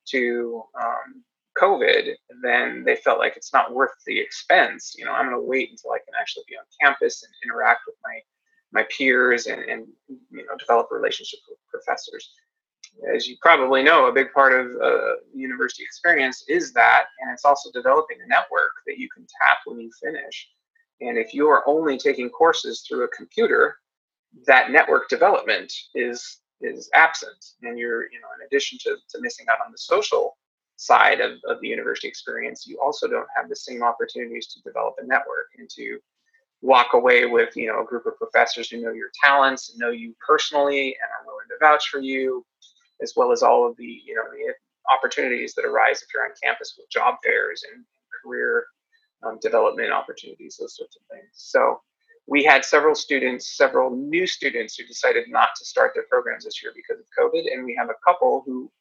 to 0.09 0.63
um, 0.79 1.23
COVID, 1.59 2.13
then 2.41 2.83
they 2.83 2.95
felt 2.95 3.19
like 3.19 3.35
it's 3.35 3.53
not 3.53 3.73
worth 3.73 3.91
the 4.05 4.19
expense. 4.19 4.95
You 4.97 5.05
know, 5.05 5.11
I'm 5.11 5.29
going 5.29 5.39
to 5.39 5.47
wait 5.47 5.69
until 5.69 5.91
I 5.91 5.99
can 5.99 6.13
actually 6.19 6.43
be 6.47 6.55
on 6.55 6.63
campus 6.81 7.23
and 7.23 7.33
interact 7.43 7.81
with 7.85 7.95
my 8.03 8.19
my 8.71 8.85
peers 8.95 9.47
and, 9.47 9.63
and 9.63 9.87
you 10.07 10.45
know 10.45 10.55
develop 10.57 10.87
relationships 10.91 11.43
with 11.49 11.57
professors. 11.69 12.31
As 13.13 13.27
you 13.27 13.37
probably 13.41 13.81
know, 13.81 14.07
a 14.07 14.13
big 14.13 14.31
part 14.33 14.53
of 14.53 14.75
uh, 14.81 15.15
university 15.33 15.83
experience 15.83 16.43
is 16.47 16.73
that, 16.73 17.05
and 17.19 17.31
it's 17.31 17.45
also 17.45 17.71
developing 17.71 18.17
a 18.23 18.27
network 18.27 18.71
that 18.87 18.97
you 18.97 19.07
can 19.09 19.25
tap 19.41 19.59
when 19.65 19.79
you 19.79 19.89
finish. 20.03 20.49
And 21.01 21.17
if 21.17 21.33
you 21.33 21.47
are 21.47 21.67
only 21.67 21.97
taking 21.97 22.29
courses 22.29 22.83
through 22.87 23.05
a 23.05 23.09
computer, 23.09 23.77
that 24.45 24.71
network 24.71 25.09
development 25.09 25.73
is 25.95 26.39
is 26.61 26.89
absent, 26.93 27.53
and 27.61 27.79
you're 27.79 28.11
you 28.11 28.19
know 28.19 28.27
in 28.39 28.45
addition 28.45 28.77
to, 28.83 28.97
to 29.09 29.21
missing 29.21 29.45
out 29.49 29.65
on 29.65 29.71
the 29.71 29.77
social 29.77 30.37
side 30.75 31.19
of, 31.19 31.33
of 31.47 31.59
the 31.61 31.67
university 31.67 32.07
experience, 32.07 32.65
you 32.67 32.79
also 32.81 33.07
don't 33.07 33.27
have 33.35 33.49
the 33.49 33.55
same 33.55 33.83
opportunities 33.83 34.47
to 34.47 34.61
develop 34.61 34.95
a 34.99 35.05
network 35.05 35.47
and 35.57 35.69
to 35.69 35.99
walk 36.61 36.93
away 36.93 37.25
with 37.25 37.55
you 37.55 37.67
know 37.67 37.81
a 37.81 37.85
group 37.85 38.05
of 38.05 38.17
professors 38.17 38.69
who 38.69 38.81
know 38.81 38.91
your 38.91 39.09
talents 39.23 39.69
and 39.69 39.79
know 39.79 39.89
you 39.89 40.13
personally 40.25 40.87
and 40.87 41.09
are 41.19 41.25
willing 41.25 41.47
to 41.49 41.55
vouch 41.59 41.87
for 41.89 41.99
you, 41.99 42.45
as 43.01 43.13
well 43.15 43.31
as 43.31 43.43
all 43.43 43.67
of 43.67 43.75
the 43.77 44.01
you 44.05 44.15
know 44.15 44.23
the 44.31 44.53
opportunities 44.93 45.53
that 45.53 45.65
arise 45.65 46.01
if 46.01 46.07
you're 46.13 46.23
on 46.23 46.31
campus 46.41 46.75
with 46.77 46.89
job 46.89 47.15
fairs 47.23 47.63
and 47.71 47.83
career 48.23 48.65
um, 49.25 49.37
development 49.41 49.91
opportunities, 49.91 50.57
those 50.59 50.75
sorts 50.75 50.95
of 50.95 51.01
things. 51.11 51.29
So 51.33 51.81
we 52.27 52.43
had 52.43 52.63
several 52.63 52.95
students, 52.95 53.57
several 53.57 53.89
new 53.95 54.27
students 54.27 54.75
who 54.75 54.85
decided 54.85 55.25
not 55.29 55.49
to 55.57 55.65
start 55.65 55.91
their 55.93 56.05
programs 56.09 56.45
this 56.45 56.61
year 56.61 56.71
because 56.75 56.99
of 56.99 57.05
COVID, 57.17 57.51
and 57.51 57.65
we 57.65 57.75
have 57.77 57.89
a 57.89 57.99
couple 58.05 58.43
who 58.45 58.71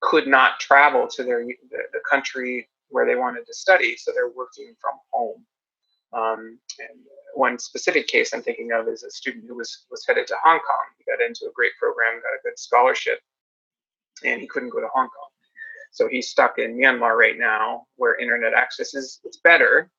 could 0.00 0.26
not 0.26 0.60
travel 0.60 1.06
to 1.08 1.22
their 1.22 1.44
the, 1.44 1.78
the 1.92 2.00
country 2.08 2.68
where 2.88 3.06
they 3.06 3.16
wanted 3.16 3.46
to 3.46 3.54
study, 3.54 3.96
so 3.96 4.12
they're 4.12 4.30
working 4.30 4.74
from 4.80 4.98
home. 5.12 5.44
Um, 6.12 6.58
and 6.80 6.98
one 7.34 7.58
specific 7.58 8.08
case 8.08 8.32
I'm 8.34 8.42
thinking 8.42 8.72
of 8.72 8.88
is 8.88 9.04
a 9.04 9.10
student 9.10 9.44
who 9.46 9.56
was 9.56 9.86
was 9.90 10.04
headed 10.06 10.26
to 10.28 10.36
Hong 10.44 10.58
Kong. 10.58 10.86
He 10.98 11.04
got 11.04 11.24
into 11.24 11.46
a 11.46 11.52
great 11.52 11.72
program, 11.78 12.20
got 12.20 12.34
a 12.34 12.42
good 12.42 12.58
scholarship, 12.58 13.20
and 14.24 14.40
he 14.40 14.46
couldn't 14.46 14.70
go 14.70 14.80
to 14.80 14.88
Hong 14.94 15.08
Kong. 15.08 15.28
So 15.92 16.08
he's 16.08 16.28
stuck 16.28 16.58
in 16.58 16.76
Myanmar 16.76 17.16
right 17.16 17.38
now, 17.38 17.86
where 17.96 18.18
internet 18.18 18.54
access 18.54 18.94
is 18.94 19.20
it's 19.24 19.38
better, 19.38 19.90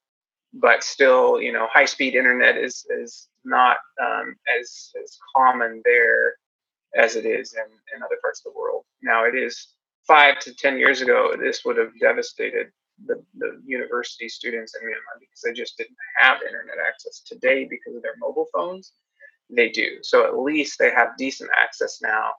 but 0.54 0.84
still, 0.84 1.42
you 1.42 1.52
know, 1.52 1.68
high 1.72 1.86
speed 1.86 2.16
internet 2.16 2.58
is 2.58 2.86
is 2.90 3.28
not 3.44 3.78
um, 4.02 4.36
as 4.60 4.92
as 5.02 5.18
common 5.36 5.82
there 5.86 6.36
as 6.96 7.16
it 7.16 7.26
is 7.26 7.54
in, 7.54 7.66
in 7.96 8.04
other 8.04 8.18
parts 8.22 8.42
of 8.46 8.54
the 8.54 8.60
world. 8.60 8.84
Now 9.02 9.26
it 9.26 9.36
is 9.36 9.76
five 10.08 10.40
to 10.40 10.54
10 10.54 10.78
years 10.78 11.02
ago, 11.02 11.34
this 11.40 11.64
would 11.66 11.78
have 11.78 11.92
devastated 12.00 12.68
the, 13.06 13.24
the 13.38 13.62
university 13.66 14.30
students 14.30 14.76
in 14.76 14.88
Myanmar 14.88 15.20
because 15.20 15.42
they 15.44 15.54
just 15.54 15.78
didn't 15.78 15.98
have 16.18 16.42
internet 16.42 16.76
access. 16.86 17.22
Today, 17.22 17.66
because 17.70 17.96
of 17.96 18.02
their 18.02 18.16
mobile 18.20 18.48
phones, 18.54 18.94
they 19.50 19.70
do. 19.70 19.98
So 20.02 20.26
at 20.26 20.38
least 20.38 20.80
they 20.80 20.92
have 20.92 21.18
decent 21.18 21.50
access 21.58 22.00
now. 22.02 22.32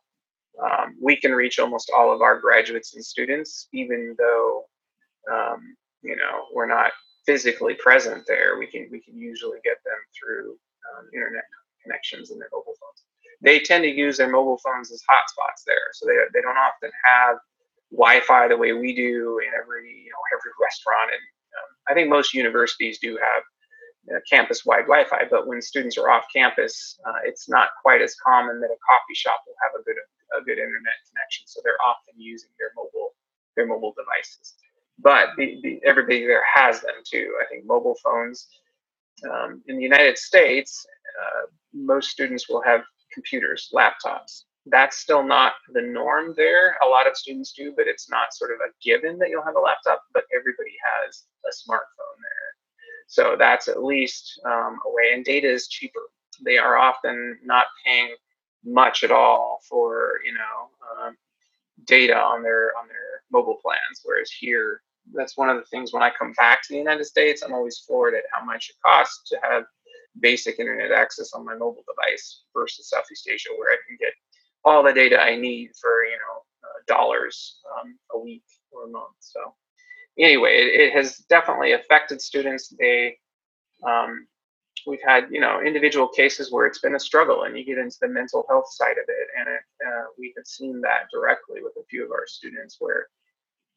Um, 0.60 0.96
we 1.00 1.16
can 1.16 1.32
reach 1.32 1.58
almost 1.58 1.90
all 1.96 2.12
of 2.12 2.20
our 2.20 2.38
graduates 2.38 2.94
and 2.94 3.04
students, 3.04 3.68
even 3.72 4.14
though 4.18 4.64
um, 5.32 5.76
you 6.02 6.16
know 6.16 6.46
we're 6.54 6.66
not 6.66 6.92
physically 7.26 7.74
present 7.74 8.24
there. 8.26 8.58
We 8.58 8.66
can 8.66 8.88
we 8.90 9.00
can 9.00 9.18
usually 9.18 9.58
get 9.64 9.78
them 9.84 9.98
through 10.18 10.50
um, 10.50 11.08
internet 11.14 11.44
connections 11.82 12.30
and 12.30 12.40
their 12.40 12.48
mobile 12.52 12.74
phones. 12.80 13.02
They 13.40 13.60
tend 13.60 13.82
to 13.84 13.90
use 13.90 14.16
their 14.16 14.30
mobile 14.30 14.58
phones 14.58 14.92
as 14.92 15.02
hotspots 15.10 15.64
there, 15.66 15.90
so 15.94 16.06
they 16.06 16.16
they 16.34 16.42
don't 16.42 16.56
often 16.56 16.90
have 17.04 17.36
Wi-Fi 17.90 18.48
the 18.48 18.56
way 18.56 18.72
we 18.72 18.94
do 18.94 19.40
in 19.44 19.50
every 19.58 19.88
you 19.88 20.10
know 20.10 20.22
every 20.36 20.52
restaurant, 20.60 21.10
and 21.10 21.22
um, 21.58 21.70
I 21.88 21.94
think 21.94 22.08
most 22.08 22.34
universities 22.34 22.98
do 23.00 23.16
have 23.16 23.42
uh, 24.14 24.20
campus-wide 24.30 24.86
Wi-Fi. 24.86 25.24
But 25.30 25.46
when 25.46 25.62
students 25.62 25.96
are 25.98 26.10
off 26.10 26.24
campus, 26.34 26.98
uh, 27.06 27.20
it's 27.24 27.48
not 27.48 27.70
quite 27.82 28.02
as 28.02 28.14
common 28.16 28.60
that 28.60 28.66
a 28.70 28.78
coffee 28.88 29.14
shop 29.14 29.40
will 29.46 29.54
have 29.62 29.80
a 29.80 29.84
good 29.84 29.96
a 30.38 30.42
good 30.42 30.58
internet 30.58 30.98
connection, 31.08 31.44
so 31.46 31.60
they're 31.64 31.80
often 31.84 32.14
using 32.16 32.50
their 32.58 32.70
mobile 32.76 33.14
their 33.56 33.66
mobile 33.66 33.94
devices. 33.96 34.54
But 34.98 35.30
the, 35.36 35.58
the, 35.62 35.80
everybody 35.84 36.26
there 36.26 36.44
has 36.54 36.80
them 36.80 36.94
too. 37.04 37.36
I 37.42 37.46
think 37.46 37.66
mobile 37.66 37.96
phones 38.02 38.48
um, 39.30 39.62
in 39.66 39.76
the 39.76 39.82
United 39.82 40.18
States, 40.18 40.86
uh, 41.20 41.46
most 41.72 42.10
students 42.10 42.48
will 42.48 42.62
have 42.62 42.82
computers, 43.12 43.70
laptops. 43.74 44.44
That's 44.66 44.98
still 44.98 45.24
not 45.24 45.54
the 45.72 45.82
norm 45.82 46.34
there. 46.36 46.76
A 46.84 46.86
lot 46.86 47.08
of 47.08 47.16
students 47.16 47.52
do, 47.52 47.74
but 47.76 47.88
it's 47.88 48.08
not 48.08 48.32
sort 48.32 48.52
of 48.52 48.58
a 48.58 48.72
given 48.82 49.18
that 49.18 49.28
you'll 49.28 49.44
have 49.44 49.56
a 49.56 49.60
laptop, 49.60 50.02
but 50.14 50.24
everybody 50.34 50.76
has 51.04 51.24
a 51.44 51.50
smartphone 51.50 52.18
there. 52.20 52.52
So 53.08 53.36
that's 53.38 53.68
at 53.68 53.82
least 53.82 54.40
um, 54.46 54.78
a 54.86 54.90
way. 54.90 55.12
And 55.14 55.24
data 55.24 55.50
is 55.50 55.68
cheaper. 55.68 56.00
They 56.44 56.58
are 56.58 56.78
often 56.78 57.38
not 57.44 57.66
paying 57.84 58.14
much 58.64 59.04
at 59.04 59.10
all 59.10 59.60
for 59.68 60.20
you 60.24 60.34
know 60.34 61.06
um, 61.06 61.16
data 61.86 62.16
on 62.16 62.42
their 62.42 62.72
on 62.80 62.88
their 62.88 63.22
mobile 63.32 63.58
plans. 63.62 64.00
Whereas 64.04 64.30
here, 64.30 64.82
that's 65.14 65.36
one 65.36 65.50
of 65.50 65.56
the 65.56 65.64
things 65.64 65.92
when 65.92 66.02
I 66.02 66.10
come 66.18 66.32
back 66.34 66.62
to 66.62 66.68
the 66.70 66.78
United 66.78 67.04
States, 67.04 67.42
I'm 67.42 67.54
always 67.54 67.78
floored 67.78 68.14
at 68.14 68.24
how 68.32 68.44
much 68.44 68.70
it 68.70 68.76
costs 68.84 69.28
to 69.30 69.38
have 69.42 69.64
basic 70.20 70.58
internet 70.58 70.92
access 70.92 71.32
on 71.32 71.44
my 71.44 71.54
mobile 71.54 71.84
device 71.88 72.44
versus 72.54 72.90
Southeast 72.90 73.28
Asia, 73.32 73.50
where 73.58 73.72
I 73.72 73.76
can 73.88 73.96
get 73.98 74.12
all 74.64 74.82
the 74.82 74.92
data 74.92 75.20
I 75.20 75.36
need 75.36 75.70
for 75.80 76.04
you 76.04 76.16
know 76.16 76.68
uh, 76.68 76.80
dollars 76.86 77.60
um, 77.80 77.98
a 78.14 78.18
week 78.18 78.44
or 78.72 78.84
a 78.86 78.90
month. 78.90 79.16
So 79.20 79.54
anyway, 80.18 80.56
it, 80.58 80.80
it 80.80 80.92
has 80.94 81.18
definitely 81.28 81.72
affected 81.72 82.20
students. 82.20 82.74
They 82.78 83.18
um, 83.86 84.26
we've 84.86 85.02
had 85.04 85.26
you 85.30 85.40
know 85.40 85.60
individual 85.60 86.08
cases 86.08 86.50
where 86.50 86.66
it's 86.66 86.80
been 86.80 86.94
a 86.94 87.00
struggle, 87.00 87.44
and 87.44 87.56
you 87.56 87.64
get 87.64 87.78
into 87.78 87.96
the 88.00 88.08
mental 88.08 88.44
health 88.48 88.66
side 88.70 88.98
of 88.98 89.04
it, 89.08 89.28
and 89.38 89.48
it, 89.48 89.60
uh, 89.86 90.04
we 90.18 90.32
have 90.36 90.46
seen 90.46 90.80
that 90.82 91.08
directly 91.12 91.62
with 91.62 91.74
a 91.78 91.86
few 91.88 92.04
of 92.04 92.10
our 92.10 92.26
students 92.26 92.76
where 92.78 93.06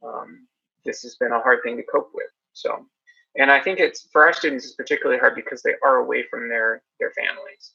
um, 0.03 0.47
this 0.85 1.01
has 1.01 1.15
been 1.15 1.31
a 1.31 1.41
hard 1.41 1.59
thing 1.63 1.77
to 1.77 1.83
cope 1.83 2.11
with. 2.13 2.29
So, 2.53 2.85
and 3.37 3.51
I 3.51 3.59
think 3.59 3.79
it's 3.79 4.07
for 4.11 4.25
our 4.25 4.33
students 4.33 4.65
it's 4.65 4.75
particularly 4.75 5.19
hard 5.19 5.35
because 5.35 5.61
they 5.61 5.75
are 5.83 5.97
away 5.97 6.23
from 6.29 6.49
their 6.49 6.81
their 6.99 7.11
families. 7.11 7.73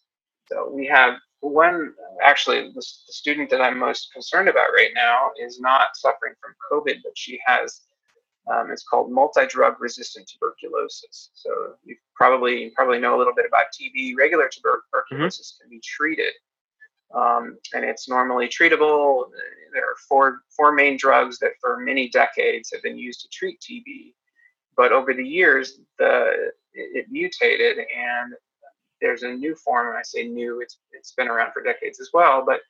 So 0.51 0.71
we 0.73 0.87
have 0.87 1.15
one 1.41 1.95
actually 2.23 2.69
the, 2.69 2.75
the 2.75 3.13
student 3.13 3.51
that 3.51 3.61
I'm 3.61 3.79
most 3.79 4.13
concerned 4.13 4.49
about 4.49 4.73
right 4.75 4.91
now 4.95 5.31
is 5.41 5.61
not 5.61 5.97
suffering 5.97 6.35
from 6.41 6.55
COVID, 6.71 6.97
but 7.03 7.13
she 7.17 7.41
has 7.47 7.83
um, 8.51 8.71
it's 8.71 8.83
called 8.83 9.13
multi-drug 9.13 9.81
resistant 9.81 10.29
tuberculosis. 10.29 11.31
So 11.35 11.75
you 11.85 11.97
probably 12.15 12.65
you 12.65 12.71
probably 12.75 12.99
know 12.99 13.17
a 13.17 13.19
little 13.19 13.35
bit 13.35 13.47
about 13.47 13.67
TB. 13.73 14.15
Regular 14.17 14.49
tuberculosis 14.49 15.55
mm-hmm. 15.55 15.63
can 15.63 15.71
be 15.71 15.83
treated, 15.85 16.33
um, 17.15 17.59
and 17.75 17.85
it's 17.85 18.09
normally 18.09 18.49
treatable. 18.49 19.27
There 19.73 19.85
are 19.85 19.97
four 20.09 20.41
four 20.57 20.73
main 20.73 20.97
drugs 20.97 21.39
that 21.39 21.53
for 21.61 21.79
many 21.79 22.09
decades 22.09 22.71
have 22.73 22.83
been 22.83 22.99
used 22.99 23.21
to 23.23 23.29
treat 23.29 23.61
TB, 23.61 24.15
but 24.77 24.93
over 24.93 25.15
the 25.15 25.27
years 25.27 25.79
the 25.99 26.51
it, 26.73 27.05
it 27.05 27.07
mutated 27.11 27.79
and 27.79 28.35
there's 29.01 29.23
a 29.23 29.29
new 29.29 29.55
form. 29.57 29.89
And 29.89 29.97
I 29.97 30.03
say 30.03 30.27
new, 30.27 30.61
it's 30.61 30.79
it's 30.93 31.13
been 31.13 31.29
around 31.29 31.53
for 31.53 31.63
decades 31.63 32.01
as 32.01 32.11
well, 32.13 32.43
but 32.45 32.61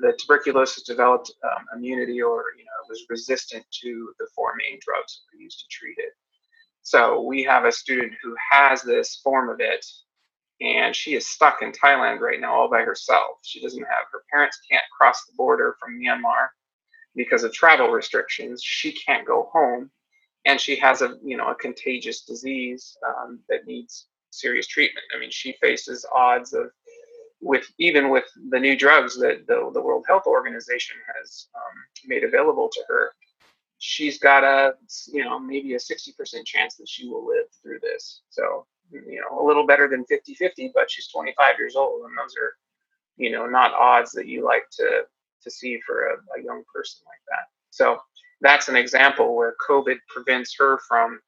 the 0.00 0.16
tuberculosis 0.20 0.84
developed 0.84 1.32
um, 1.44 1.64
immunity 1.76 2.22
or 2.22 2.44
you 2.56 2.64
know 2.64 2.70
was 2.88 3.04
resistant 3.08 3.64
to 3.82 4.12
the 4.18 4.26
four 4.34 4.54
main 4.58 4.78
drugs 4.82 5.22
were 5.32 5.40
used 5.40 5.60
to 5.60 5.66
treat 5.70 5.98
it. 5.98 6.12
So 6.82 7.22
we 7.22 7.42
have 7.44 7.64
a 7.64 7.72
student 7.72 8.12
who 8.22 8.34
has 8.50 8.82
this 8.82 9.20
form 9.22 9.48
of 9.48 9.60
it, 9.60 9.84
and 10.60 10.94
she 10.94 11.14
is 11.14 11.28
stuck 11.28 11.62
in 11.62 11.72
Thailand 11.72 12.20
right 12.20 12.40
now 12.40 12.54
all 12.54 12.70
by 12.70 12.82
herself. 12.82 13.38
She 13.42 13.60
doesn't 13.62 13.82
have 13.84 14.06
her 14.12 14.22
parents 14.32 14.58
can't 14.70 14.84
cross 14.98 15.24
the 15.26 15.34
border 15.36 15.76
from 15.80 16.00
Myanmar 16.00 16.48
because 17.14 17.44
of 17.44 17.52
travel 17.52 17.88
restrictions. 17.88 18.62
She 18.64 18.92
can't 18.92 19.26
go 19.26 19.50
home, 19.52 19.90
and 20.46 20.60
she 20.60 20.76
has 20.76 21.02
a 21.02 21.16
you 21.24 21.36
know 21.36 21.48
a 21.48 21.54
contagious 21.54 22.22
disease 22.22 22.96
um, 23.06 23.40
that 23.48 23.66
needs 23.66 24.06
serious 24.30 24.66
treatment. 24.66 25.04
I 25.14 25.18
mean, 25.18 25.30
she 25.30 25.56
faces 25.60 26.06
odds 26.14 26.52
of 26.52 26.70
with 27.40 27.66
even 27.78 28.10
with 28.10 28.24
the 28.50 28.58
new 28.58 28.76
drugs 28.76 29.18
that 29.18 29.46
the, 29.46 29.70
the 29.72 29.80
World 29.80 30.04
Health 30.06 30.24
Organization 30.26 30.96
has 31.16 31.46
um, 31.54 32.08
made 32.08 32.24
available 32.24 32.68
to 32.72 32.82
her, 32.88 33.12
she's 33.78 34.18
got 34.18 34.44
a 34.44 34.74
you 35.08 35.24
know 35.24 35.38
maybe 35.38 35.74
a 35.74 35.78
60% 35.78 36.44
chance 36.44 36.76
that 36.76 36.88
she 36.88 37.08
will 37.08 37.26
live 37.26 37.46
through 37.62 37.80
this. 37.80 38.22
So 38.30 38.66
you 38.92 39.20
know 39.20 39.42
a 39.42 39.46
little 39.46 39.66
better 39.66 39.88
than 39.88 40.04
50-50, 40.04 40.70
but 40.74 40.90
she's 40.90 41.08
25 41.08 41.54
years 41.58 41.76
old, 41.76 42.04
and 42.04 42.16
those 42.16 42.34
are 42.36 42.52
you 43.16 43.30
know 43.30 43.46
not 43.46 43.72
odds 43.74 44.12
that 44.12 44.26
you 44.26 44.44
like 44.44 44.68
to 44.72 45.02
to 45.42 45.50
see 45.50 45.80
for 45.86 46.08
a, 46.08 46.14
a 46.38 46.44
young 46.44 46.62
person 46.72 47.00
like 47.06 47.22
that. 47.28 47.48
So 47.70 47.98
that's 48.42 48.68
an 48.68 48.76
example 48.76 49.34
where 49.34 49.54
COVID 49.66 49.96
prevents 50.08 50.54
her 50.58 50.78
from 50.86 51.20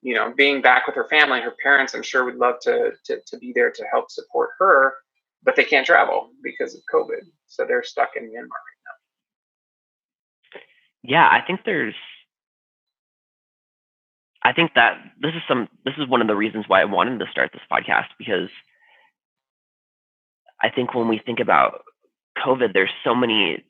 you 0.00 0.14
know 0.14 0.32
being 0.34 0.62
back 0.62 0.86
with 0.86 0.96
her 0.96 1.08
family. 1.08 1.40
Her 1.40 1.54
parents, 1.62 1.94
I'm 1.94 2.02
sure, 2.02 2.24
would 2.24 2.36
love 2.36 2.60
to 2.62 2.92
to, 3.04 3.20
to 3.26 3.36
be 3.36 3.52
there 3.54 3.70
to 3.70 3.84
help 3.92 4.10
support 4.10 4.50
her 4.58 4.94
but 5.42 5.56
they 5.56 5.64
can't 5.64 5.86
travel 5.86 6.30
because 6.42 6.74
of 6.74 6.80
COVID. 6.92 7.22
So 7.46 7.64
they're 7.66 7.82
stuck 7.82 8.10
in 8.16 8.24
Myanmar 8.24 8.60
right 8.60 8.80
now. 8.86 10.60
Yeah, 11.02 11.26
I 11.26 11.42
think 11.46 11.60
there's 11.64 11.94
I 14.42 14.52
think 14.52 14.72
that 14.74 14.98
this 15.20 15.34
is 15.34 15.42
some 15.46 15.68
this 15.84 15.94
is 15.98 16.08
one 16.08 16.20
of 16.20 16.26
the 16.26 16.36
reasons 16.36 16.64
why 16.66 16.80
I 16.80 16.86
wanted 16.86 17.18
to 17.18 17.30
start 17.30 17.50
this 17.52 17.62
podcast 17.70 18.06
because 18.18 18.48
I 20.62 20.70
think 20.70 20.94
when 20.94 21.08
we 21.08 21.18
think 21.18 21.40
about 21.40 21.82
COVID, 22.38 22.72
there's 22.72 22.90
so 23.04 23.14
many 23.14 23.64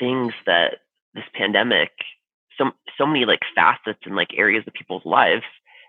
things 0.00 0.32
that 0.46 0.78
this 1.14 1.24
pandemic, 1.34 1.90
so 2.58 2.70
so 2.98 3.06
many 3.06 3.24
like 3.24 3.40
facets 3.54 4.00
and 4.04 4.16
like 4.16 4.30
areas 4.36 4.64
of 4.66 4.74
people's 4.74 5.04
lives 5.04 5.44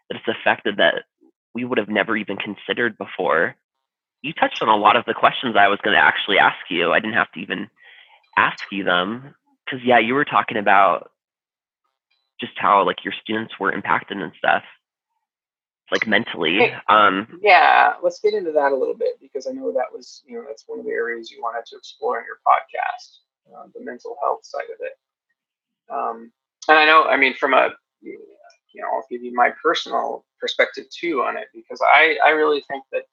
that 0.10 0.18
it's 0.18 0.38
affected 0.40 0.78
that 0.78 1.04
we 1.56 1.66
would 1.66 1.78
have 1.78 1.90
never 1.90 2.16
even 2.18 2.38
considered 2.38 2.98
before 2.98 3.56
you 4.24 4.34
touched 4.34 4.62
on 4.62 4.70
a 4.70 4.76
lot 4.76 4.96
of 4.96 5.06
the 5.06 5.14
questions 5.14 5.56
I 5.60 5.68
was 5.68 5.80
going 5.84 5.96
to 5.96 6.02
actually 6.02 6.40
ask 6.40 6.58
you. 6.70 6.92
I 6.94 7.00
didn't 7.00 7.16
have 7.16 7.32
to 7.34 7.40
even 7.42 7.70
ask 8.38 8.64
you 8.72 8.84
them 8.84 9.36
because 9.66 9.86
yeah, 9.86 10.00
you 10.00 10.14
were 10.16 10.26
talking 10.26 10.58
about 10.58 11.12
just 12.40 12.54
how 12.56 12.86
like 12.86 13.04
your 13.04 13.14
students 13.22 13.54
were 13.60 13.72
impacted 13.72 14.18
and 14.18 14.32
stuff, 14.38 14.64
like 15.92 16.08
mentally. 16.08 16.72
Um, 16.88 17.40
yeah, 17.42 17.94
let's 18.02 18.20
get 18.22 18.34
into 18.34 18.54
that 18.54 18.72
a 18.72 18.76
little 18.76 18.96
bit 18.96 19.20
because 19.22 19.46
I 19.46 19.52
know 19.52 19.74
that 19.74 19.92
was 19.94 20.24
you 20.26 20.38
know 20.38 20.46
that's 20.48 20.64
one 20.68 20.80
of 20.80 20.86
the 20.86 20.92
areas 20.92 21.30
you 21.30 21.42
wanted 21.42 21.66
to 21.68 21.78
explore 21.78 22.20
in 22.20 22.26
your 22.26 22.40
podcast, 22.48 23.56
uh, 23.56 23.68
the 23.78 23.84
mental 23.84 24.16
health 24.22 24.46
side 24.46 24.72
of 24.74 24.80
it. 24.80 24.94
Um, 25.94 26.32
and 26.70 26.80
I 26.80 26.86
know, 26.86 27.04
I 27.04 27.18
mean, 27.18 27.36
from 27.36 27.54
a 27.54 27.72
you 28.02 28.82
know, 28.82 28.88
I'll 28.88 29.06
give 29.10 29.22
you 29.22 29.34
my 29.34 29.52
personal 29.62 30.26
perspective 30.40 30.86
too 30.90 31.24
on 31.24 31.36
it 31.36 31.48
because 31.54 31.82
I 31.82 32.18
I 32.26 32.30
really 32.30 32.64
think 32.70 32.84
that 32.94 33.04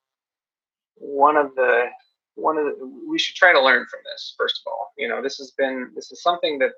one 0.96 1.36
of 1.36 1.54
the 1.54 1.86
one 2.34 2.56
of 2.56 2.64
the 2.64 3.02
we 3.08 3.18
should 3.18 3.36
try 3.36 3.52
to 3.52 3.62
learn 3.62 3.86
from 3.90 4.00
this 4.04 4.34
first 4.36 4.62
of 4.64 4.70
all. 4.70 4.92
You 4.98 5.08
know 5.08 5.22
this 5.22 5.38
has 5.38 5.52
been 5.52 5.90
this 5.94 6.10
is 6.12 6.22
something 6.22 6.58
that 6.58 6.72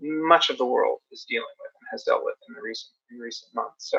much 0.00 0.50
of 0.50 0.58
the 0.58 0.64
world 0.64 0.98
is 1.12 1.26
dealing 1.28 1.46
with 1.62 1.72
and 1.80 1.88
has 1.90 2.04
dealt 2.04 2.24
with 2.24 2.36
in 2.48 2.54
the 2.54 2.60
recent 2.60 2.92
in 3.10 3.18
recent 3.18 3.54
months. 3.54 3.90
So 3.90 3.98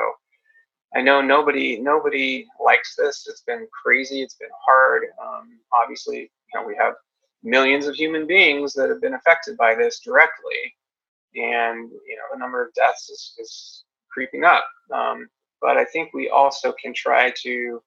i 0.96 1.02
know 1.02 1.22
nobody 1.22 1.80
nobody 1.80 2.46
likes 2.64 2.96
this. 2.96 3.28
It's 3.30 3.42
been 3.42 3.68
crazy. 3.84 4.22
It's 4.22 4.36
been 4.36 4.50
hard. 4.66 5.04
Um, 5.22 5.60
obviously 5.74 6.18
you 6.20 6.60
know 6.60 6.66
we 6.66 6.76
have 6.76 6.94
millions 7.44 7.88
of 7.88 7.96
human 7.96 8.28
beings 8.28 8.74
that 8.74 8.90
have 8.90 9.02
been 9.02 9.14
affected 9.14 9.58
by 9.58 9.76
this 9.76 10.00
directly. 10.00 10.76
And 11.36 11.90
you 12.08 12.16
know 12.16 12.24
the 12.34 12.40
number 12.40 12.66
of 12.66 12.74
deaths 12.74 13.10
is, 13.10 13.34
is 13.40 13.84
creeping 14.10 14.44
up. 14.44 14.66
Um, 14.94 15.30
but 15.62 15.78
i 15.78 15.86
think 15.86 16.14
we 16.14 16.30
also 16.30 16.74
can 16.82 16.94
try 16.94 17.32
to 17.44 17.82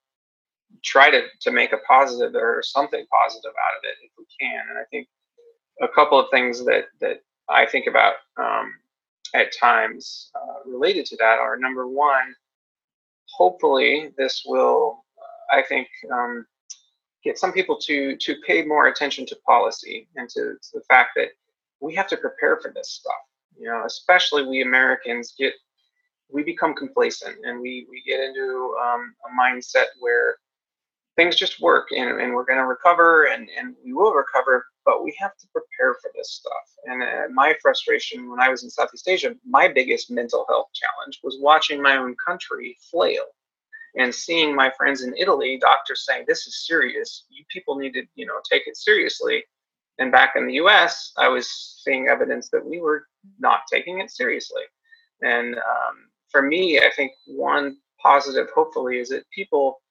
try 0.84 1.10
to, 1.10 1.22
to 1.42 1.50
make 1.50 1.72
a 1.72 1.78
positive 1.78 2.34
or 2.34 2.62
something 2.62 3.04
positive 3.12 3.50
out 3.50 3.76
of 3.78 3.84
it 3.84 3.96
if 4.04 4.10
we 4.18 4.24
can. 4.40 4.62
And 4.70 4.78
I 4.78 4.84
think 4.90 5.08
a 5.82 5.88
couple 5.88 6.18
of 6.18 6.30
things 6.30 6.64
that, 6.64 6.86
that 7.00 7.22
I 7.48 7.66
think 7.66 7.86
about 7.86 8.14
um, 8.36 8.72
at 9.34 9.56
times 9.56 10.30
uh, 10.34 10.68
related 10.70 11.06
to 11.06 11.16
that 11.16 11.38
are 11.38 11.56
number 11.56 11.86
one, 11.88 12.34
hopefully 13.28 14.12
this 14.16 14.42
will, 14.46 15.04
uh, 15.18 15.58
I 15.58 15.62
think, 15.62 15.88
um, 16.12 16.46
get 17.22 17.38
some 17.38 17.52
people 17.52 17.78
to 17.78 18.16
to 18.16 18.34
pay 18.46 18.64
more 18.64 18.86
attention 18.86 19.26
to 19.26 19.36
policy 19.46 20.08
and 20.16 20.28
to, 20.30 20.40
to, 20.40 20.68
the 20.74 20.82
fact 20.88 21.10
that 21.16 21.28
we 21.80 21.94
have 21.94 22.06
to 22.08 22.16
prepare 22.16 22.58
for 22.60 22.72
this 22.74 22.92
stuff. 22.92 23.12
You 23.58 23.66
know, 23.66 23.82
especially 23.84 24.46
we 24.46 24.62
Americans 24.62 25.34
get 25.38 25.52
we 26.32 26.42
become 26.42 26.74
complacent 26.74 27.36
and 27.44 27.60
we 27.60 27.86
we 27.90 28.02
get 28.06 28.20
into 28.20 28.74
um, 28.82 29.14
a 29.26 29.40
mindset 29.40 29.86
where 29.98 30.36
things 31.20 31.36
just 31.36 31.60
work 31.60 31.88
and, 31.90 32.18
and 32.18 32.32
we're 32.32 32.46
going 32.46 32.58
to 32.58 32.64
recover 32.64 33.26
and, 33.26 33.46
and 33.58 33.76
we 33.84 33.92
will 33.92 34.14
recover 34.14 34.64
but 34.86 35.04
we 35.04 35.14
have 35.20 35.36
to 35.36 35.46
prepare 35.52 35.92
for 36.00 36.10
this 36.16 36.32
stuff. 36.32 36.66
And 36.86 37.02
uh, 37.02 37.28
my 37.34 37.54
frustration 37.60 38.30
when 38.30 38.40
i 38.40 38.48
was 38.48 38.62
in 38.64 38.70
southeast 38.70 39.06
asia 39.06 39.34
my 39.44 39.68
biggest 39.68 40.10
mental 40.10 40.46
health 40.48 40.68
challenge 40.72 41.20
was 41.22 41.36
watching 41.38 41.82
my 41.82 41.98
own 41.98 42.16
country 42.26 42.74
flail 42.90 43.24
and 43.98 44.14
seeing 44.14 44.54
my 44.54 44.72
friends 44.78 45.02
in 45.02 45.14
italy 45.18 45.58
doctors 45.60 46.06
saying 46.06 46.24
this 46.26 46.46
is 46.46 46.66
serious. 46.66 47.26
You 47.28 47.44
people 47.50 47.76
need 47.76 47.92
to 47.94 48.04
you 48.14 48.24
know 48.24 48.40
take 48.50 48.62
it 48.66 48.76
seriously. 48.78 49.44
And 49.98 50.10
back 50.10 50.30
in 50.36 50.46
the 50.46 50.54
US, 50.54 51.12
I 51.18 51.28
was 51.28 51.46
seeing 51.84 52.08
evidence 52.08 52.48
that 52.48 52.64
we 52.64 52.80
were 52.80 53.04
not 53.38 53.60
taking 53.70 54.00
it 54.00 54.10
seriously. 54.10 54.62
And 55.20 55.56
um, 55.56 55.96
for 56.30 56.40
me, 56.40 56.78
I 56.78 56.90
think 56.96 57.12
one 57.26 57.76
positive, 58.02 58.48
hopefully, 58.54 58.98
is 58.98 59.10
that 59.10 59.28
people 59.30 59.82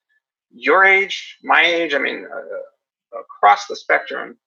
your 0.51 0.85
age, 0.85 1.37
my 1.43 1.63
age, 1.65 1.93
I 1.93 1.99
mean, 1.99 2.25
uh, 2.25 3.19
across 3.19 3.67
the 3.67 3.75
spectrum, 3.75 4.37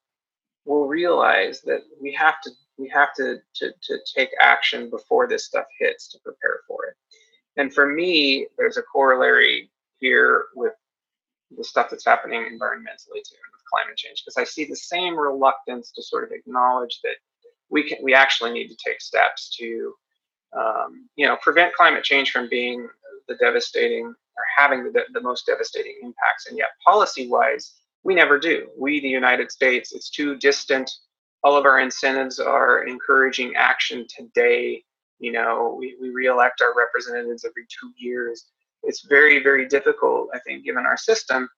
will 0.65 0.87
realize 0.87 1.61
that 1.61 1.81
we 2.01 2.13
have 2.13 2.41
to 2.41 2.51
we 2.77 2.89
have 2.89 3.13
to, 3.15 3.37
to 3.55 3.71
to 3.83 3.97
take 4.15 4.29
action 4.41 4.89
before 4.89 5.27
this 5.27 5.45
stuff 5.45 5.65
hits 5.79 6.07
to 6.09 6.19
prepare 6.19 6.61
for 6.67 6.85
it. 6.85 6.95
And 7.57 7.73
for 7.73 7.85
me, 7.87 8.47
there's 8.57 8.77
a 8.77 8.81
corollary 8.81 9.69
here 9.99 10.45
with 10.55 10.73
the 11.55 11.63
stuff 11.63 11.89
that's 11.89 12.05
happening 12.05 12.41
environmentally 12.41 13.21
too, 13.23 13.37
with 13.51 13.63
climate 13.71 13.97
change, 13.97 14.23
because 14.23 14.37
I 14.37 14.43
see 14.43 14.65
the 14.65 14.75
same 14.75 15.17
reluctance 15.17 15.91
to 15.91 16.01
sort 16.01 16.23
of 16.23 16.31
acknowledge 16.31 16.99
that 17.03 17.15
we 17.69 17.87
can 17.87 17.97
we 18.01 18.13
actually 18.13 18.51
need 18.51 18.69
to 18.69 18.77
take 18.83 19.01
steps 19.01 19.55
to 19.57 19.93
um, 20.57 21.09
you 21.15 21.27
know 21.27 21.37
prevent 21.41 21.73
climate 21.73 22.03
change 22.03 22.31
from 22.31 22.49
being 22.49 22.87
the 23.27 23.35
devastating 23.35 24.13
or 24.37 24.43
having 24.55 24.83
the, 24.83 25.03
the 25.13 25.21
most 25.21 25.45
devastating 25.45 25.95
impacts. 26.01 26.47
And 26.47 26.57
yet, 26.57 26.69
policy 26.85 27.27
wise, 27.27 27.73
we 28.03 28.15
never 28.15 28.39
do. 28.39 28.67
We, 28.77 28.99
the 28.99 29.07
United 29.07 29.51
States, 29.51 29.93
it's 29.93 30.09
too 30.09 30.35
distant. 30.37 30.89
All 31.43 31.57
of 31.57 31.65
our 31.65 31.79
incentives 31.79 32.39
are 32.39 32.85
encouraging 32.85 33.55
action 33.55 34.05
today. 34.15 34.83
You 35.19 35.31
know, 35.31 35.75
we, 35.77 35.95
we 36.01 36.09
re-elect 36.09 36.61
our 36.61 36.73
representatives 36.75 37.45
every 37.45 37.65
two 37.69 37.91
years. 37.97 38.45
It's 38.83 39.05
very, 39.07 39.41
very 39.41 39.67
difficult, 39.67 40.29
I 40.33 40.39
think, 40.39 40.65
given 40.65 40.85
our 40.85 40.97
system, 40.97 41.49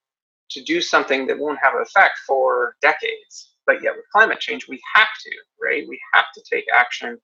to 0.52 0.64
do 0.64 0.82
something 0.82 1.26
that 1.28 1.40
won't 1.40 1.60
have 1.62 1.74
effect 1.82 2.20
for 2.28 2.76
decades. 2.82 3.54
But 3.66 3.82
yet, 3.82 3.96
with 3.96 4.06
climate 4.14 4.40
change, 4.40 4.68
we 4.68 4.80
have 4.94 5.08
to, 5.24 5.32
right? 5.60 5.86
We 5.90 6.00
have 6.14 6.26
to 6.36 6.44
take 6.48 6.66
action 6.72 7.18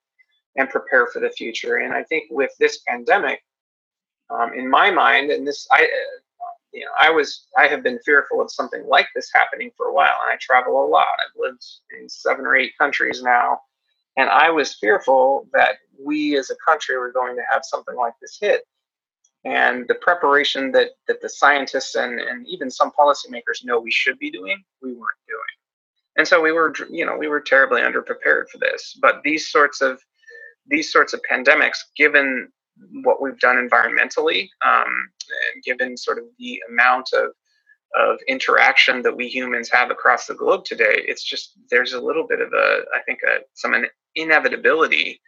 and 0.55 0.69
prepare 0.69 1.07
for 1.13 1.19
the 1.19 1.29
future. 1.29 1.77
And 1.77 1.93
I 1.93 2.03
think 2.03 2.25
with 2.31 2.51
this 2.59 2.79
pandemic, 2.87 3.41
um, 4.31 4.53
in 4.53 4.69
my 4.69 4.89
mind, 4.91 5.31
and 5.31 5.45
this 5.45 5.67
I, 5.71 5.83
uh, 5.83 6.45
you 6.71 6.85
know, 6.85 6.91
I 6.99 7.09
was 7.09 7.47
I 7.57 7.67
have 7.67 7.83
been 7.83 7.99
fearful 8.05 8.41
of 8.41 8.51
something 8.51 8.85
like 8.87 9.07
this 9.15 9.29
happening 9.33 9.71
for 9.75 9.87
a 9.87 9.93
while, 9.93 10.17
and 10.23 10.33
I 10.33 10.37
travel 10.39 10.85
a 10.85 10.87
lot. 10.87 11.07
I've 11.19 11.39
lived 11.39 11.63
in 11.99 12.07
seven 12.07 12.45
or 12.45 12.55
eight 12.55 12.73
countries 12.77 13.21
now, 13.21 13.59
and 14.17 14.29
I 14.29 14.49
was 14.49 14.75
fearful 14.75 15.47
that 15.53 15.75
we 15.99 16.37
as 16.37 16.49
a 16.49 16.55
country 16.65 16.97
were 16.97 17.11
going 17.11 17.35
to 17.35 17.43
have 17.49 17.61
something 17.63 17.95
like 17.95 18.13
this 18.21 18.37
hit. 18.39 18.61
And 19.43 19.87
the 19.87 19.95
preparation 19.95 20.71
that 20.73 20.89
that 21.07 21.21
the 21.21 21.29
scientists 21.29 21.95
and, 21.95 22.19
and 22.19 22.47
even 22.47 22.69
some 22.69 22.91
policymakers 22.91 23.65
know 23.65 23.79
we 23.79 23.91
should 23.91 24.19
be 24.19 24.31
doing, 24.31 24.63
we 24.81 24.93
weren't 24.93 25.25
doing. 25.27 25.41
And 26.17 26.27
so 26.27 26.41
we 26.41 26.51
were, 26.51 26.73
you 26.89 27.05
know, 27.05 27.17
we 27.17 27.27
were 27.27 27.39
terribly 27.39 27.81
underprepared 27.81 28.49
for 28.49 28.57
this. 28.59 28.97
But 29.01 29.21
these 29.23 29.49
sorts 29.49 29.81
of 29.81 29.99
these 30.67 30.91
sorts 30.91 31.13
of 31.13 31.21
pandemics, 31.29 31.79
given 31.97 32.51
what 33.03 33.21
we've 33.21 33.39
done 33.39 33.57
environmentally, 33.57 34.49
um, 34.65 35.09
and 35.53 35.63
given 35.63 35.97
sort 35.97 36.17
of 36.17 36.25
the 36.39 36.61
amount 36.69 37.09
of 37.13 37.31
of 37.93 38.19
interaction 38.29 39.01
that 39.01 39.17
we 39.17 39.27
humans 39.27 39.69
have 39.69 39.91
across 39.91 40.25
the 40.25 40.33
globe 40.33 40.63
today, 40.63 41.03
it's 41.07 41.23
just 41.23 41.59
there's 41.69 41.93
a 41.93 41.99
little 41.99 42.25
bit 42.25 42.39
of 42.39 42.53
a 42.53 42.81
I 42.95 43.01
think 43.05 43.19
a, 43.27 43.39
some 43.53 43.75
inevitability 44.15 45.19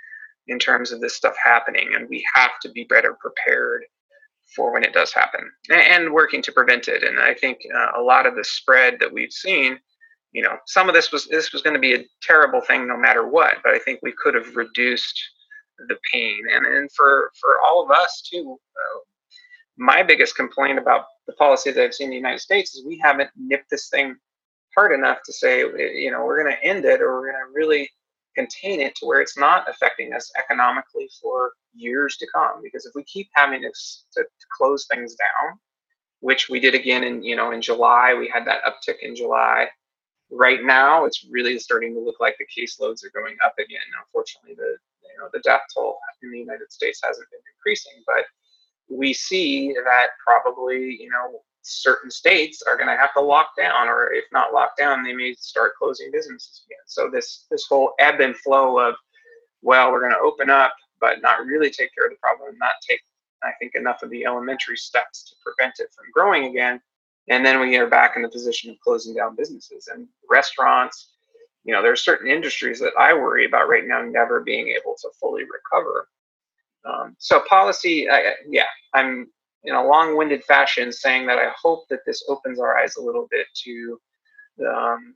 in 0.47 0.59
terms 0.59 0.91
of 0.91 1.01
this 1.01 1.15
stuff 1.15 1.35
happening, 1.41 1.93
and 1.93 2.09
we 2.09 2.23
have 2.33 2.51
to 2.61 2.69
be 2.69 2.85
better 2.85 3.17
prepared 3.19 3.83
for 4.55 4.71
when 4.73 4.83
it 4.83 4.93
does 4.93 5.13
happen 5.13 5.49
and 5.71 6.13
working 6.13 6.41
to 6.41 6.51
prevent 6.51 6.87
it. 6.87 7.03
And 7.03 7.19
I 7.19 7.33
think 7.33 7.59
uh, 7.73 7.99
a 7.99 8.01
lot 8.01 8.25
of 8.25 8.35
the 8.35 8.43
spread 8.43 8.97
that 8.99 9.11
we've 9.11 9.31
seen, 9.31 9.79
you 10.31 10.43
know, 10.43 10.57
some 10.67 10.89
of 10.89 10.95
this 10.95 11.11
was 11.11 11.27
this 11.27 11.53
was 11.53 11.61
going 11.61 11.75
to 11.75 11.79
be 11.79 11.95
a 11.95 12.05
terrible 12.21 12.61
thing 12.61 12.87
no 12.87 12.97
matter 12.97 13.27
what, 13.27 13.57
but 13.63 13.73
I 13.73 13.79
think 13.79 13.99
we 14.01 14.13
could 14.21 14.35
have 14.35 14.55
reduced 14.55 15.21
the 15.77 15.97
pain. 16.11 16.39
And 16.53 16.65
and 16.65 16.91
for 16.91 17.31
for 17.39 17.59
all 17.65 17.83
of 17.83 17.91
us 17.91 18.21
too 18.21 18.57
uh, 18.75 18.99
my 19.77 20.03
biggest 20.03 20.35
complaint 20.35 20.77
about 20.77 21.05
the 21.25 21.33
policy 21.33 21.71
that 21.71 21.83
i've 21.83 21.93
seen 21.95 22.05
in 22.05 22.11
the 22.11 22.15
united 22.15 22.39
states 22.39 22.75
is 22.75 22.85
we 22.85 22.99
haven't 22.99 23.29
nipped 23.35 23.69
this 23.71 23.89
thing 23.89 24.15
hard 24.75 24.91
enough 24.91 25.17
to 25.25 25.33
say 25.33 25.61
you 25.61 26.11
know 26.11 26.23
we're 26.23 26.41
going 26.41 26.55
to 26.55 26.63
end 26.63 26.85
it 26.85 27.01
or 27.01 27.13
we're 27.13 27.31
going 27.31 27.43
to 27.43 27.51
really 27.53 27.89
contain 28.35 28.81
it 28.81 28.95
to 28.95 29.05
where 29.05 29.21
it's 29.21 29.37
not 29.37 29.67
affecting 29.69 30.13
us 30.13 30.31
economically 30.39 31.07
for 31.21 31.51
years 31.75 32.17
to 32.17 32.25
come. 32.33 32.63
Because 32.63 32.83
if 32.83 32.93
we 32.95 33.03
keep 33.03 33.29
having 33.35 33.61
to, 33.61 33.71
to 34.15 34.25
close 34.57 34.87
things 34.87 35.15
down 35.15 35.59
which 36.23 36.47
we 36.49 36.57
did 36.57 36.73
again 36.73 37.03
in 37.03 37.21
you 37.21 37.35
know 37.35 37.51
in 37.51 37.61
july 37.61 38.15
we 38.17 38.29
had 38.29 38.47
that 38.47 38.63
uptick 38.63 38.95
in 39.01 39.13
july 39.13 39.67
right 40.31 40.63
now 40.63 41.03
it's 41.03 41.27
really 41.29 41.59
starting 41.59 41.93
to 41.93 41.99
look 41.99 42.15
like 42.21 42.35
the 42.39 42.45
caseloads 42.45 43.03
are 43.03 43.11
going 43.13 43.35
up 43.43 43.53
again. 43.59 43.81
Unfortunately 43.99 44.55
the 44.55 44.77
you 45.13 45.21
know 45.21 45.29
the 45.33 45.39
death 45.39 45.61
toll 45.73 45.97
in 46.23 46.31
the 46.31 46.39
United 46.39 46.71
States 46.71 47.01
hasn't 47.03 47.29
been 47.29 47.39
increasing, 47.55 48.03
but 48.07 48.25
we 48.89 49.13
see 49.13 49.73
that 49.85 50.07
probably 50.25 50.97
you 50.99 51.09
know 51.09 51.41
certain 51.61 52.11
states 52.11 52.61
are 52.67 52.75
going 52.75 52.89
to 52.89 52.97
have 52.97 53.13
to 53.13 53.21
lock 53.21 53.51
down, 53.57 53.87
or 53.87 54.11
if 54.11 54.25
not 54.33 54.53
lock 54.53 54.75
down, 54.77 55.03
they 55.03 55.13
may 55.13 55.33
start 55.35 55.73
closing 55.77 56.11
businesses 56.11 56.63
again. 56.67 56.83
So 56.87 57.09
this 57.11 57.45
this 57.49 57.65
whole 57.67 57.93
ebb 57.99 58.19
and 58.19 58.35
flow 58.37 58.79
of 58.79 58.95
well, 59.61 59.91
we're 59.91 60.01
going 60.01 60.11
to 60.11 60.19
open 60.19 60.49
up, 60.49 60.73
but 60.99 61.21
not 61.21 61.45
really 61.45 61.69
take 61.69 61.95
care 61.95 62.05
of 62.05 62.11
the 62.11 62.17
problem, 62.21 62.57
not 62.57 62.73
take 62.87 62.99
I 63.43 63.51
think 63.59 63.75
enough 63.75 64.03
of 64.03 64.09
the 64.09 64.25
elementary 64.25 64.77
steps 64.77 65.29
to 65.29 65.35
prevent 65.43 65.75
it 65.79 65.89
from 65.95 66.05
growing 66.13 66.45
again. 66.45 66.81
And 67.29 67.45
then 67.45 67.59
we 67.59 67.75
are 67.77 67.87
back 67.87 68.15
in 68.15 68.21
the 68.21 68.29
position 68.29 68.71
of 68.71 68.79
closing 68.79 69.15
down 69.15 69.35
businesses 69.35 69.89
and 69.93 70.07
restaurants, 70.29 71.12
you 71.63 71.73
know, 71.73 71.81
there 71.81 71.91
are 71.91 71.97
certain 71.97 72.29
industries 72.29 72.79
that 72.79 72.93
I 72.99 73.13
worry 73.13 73.45
about 73.45 73.69
right 73.69 73.85
now 73.85 74.01
never 74.01 74.41
being 74.41 74.69
able 74.69 74.95
to 75.01 75.09
fully 75.19 75.43
recover. 75.43 76.09
Um, 76.85 77.15
so 77.17 77.41
policy, 77.47 78.09
I, 78.09 78.33
yeah, 78.49 78.65
I'm 78.93 79.27
in 79.63 79.75
a 79.75 79.85
long-winded 79.85 80.43
fashion 80.43 80.91
saying 80.91 81.25
that 81.27 81.37
I 81.37 81.51
hope 81.61 81.85
that 81.89 82.01
this 82.05 82.23
opens 82.27 82.59
our 82.59 82.77
eyes 82.77 82.97
a 82.97 83.01
little 83.01 83.27
bit 83.31 83.47
to 83.63 84.01
um, 84.67 85.15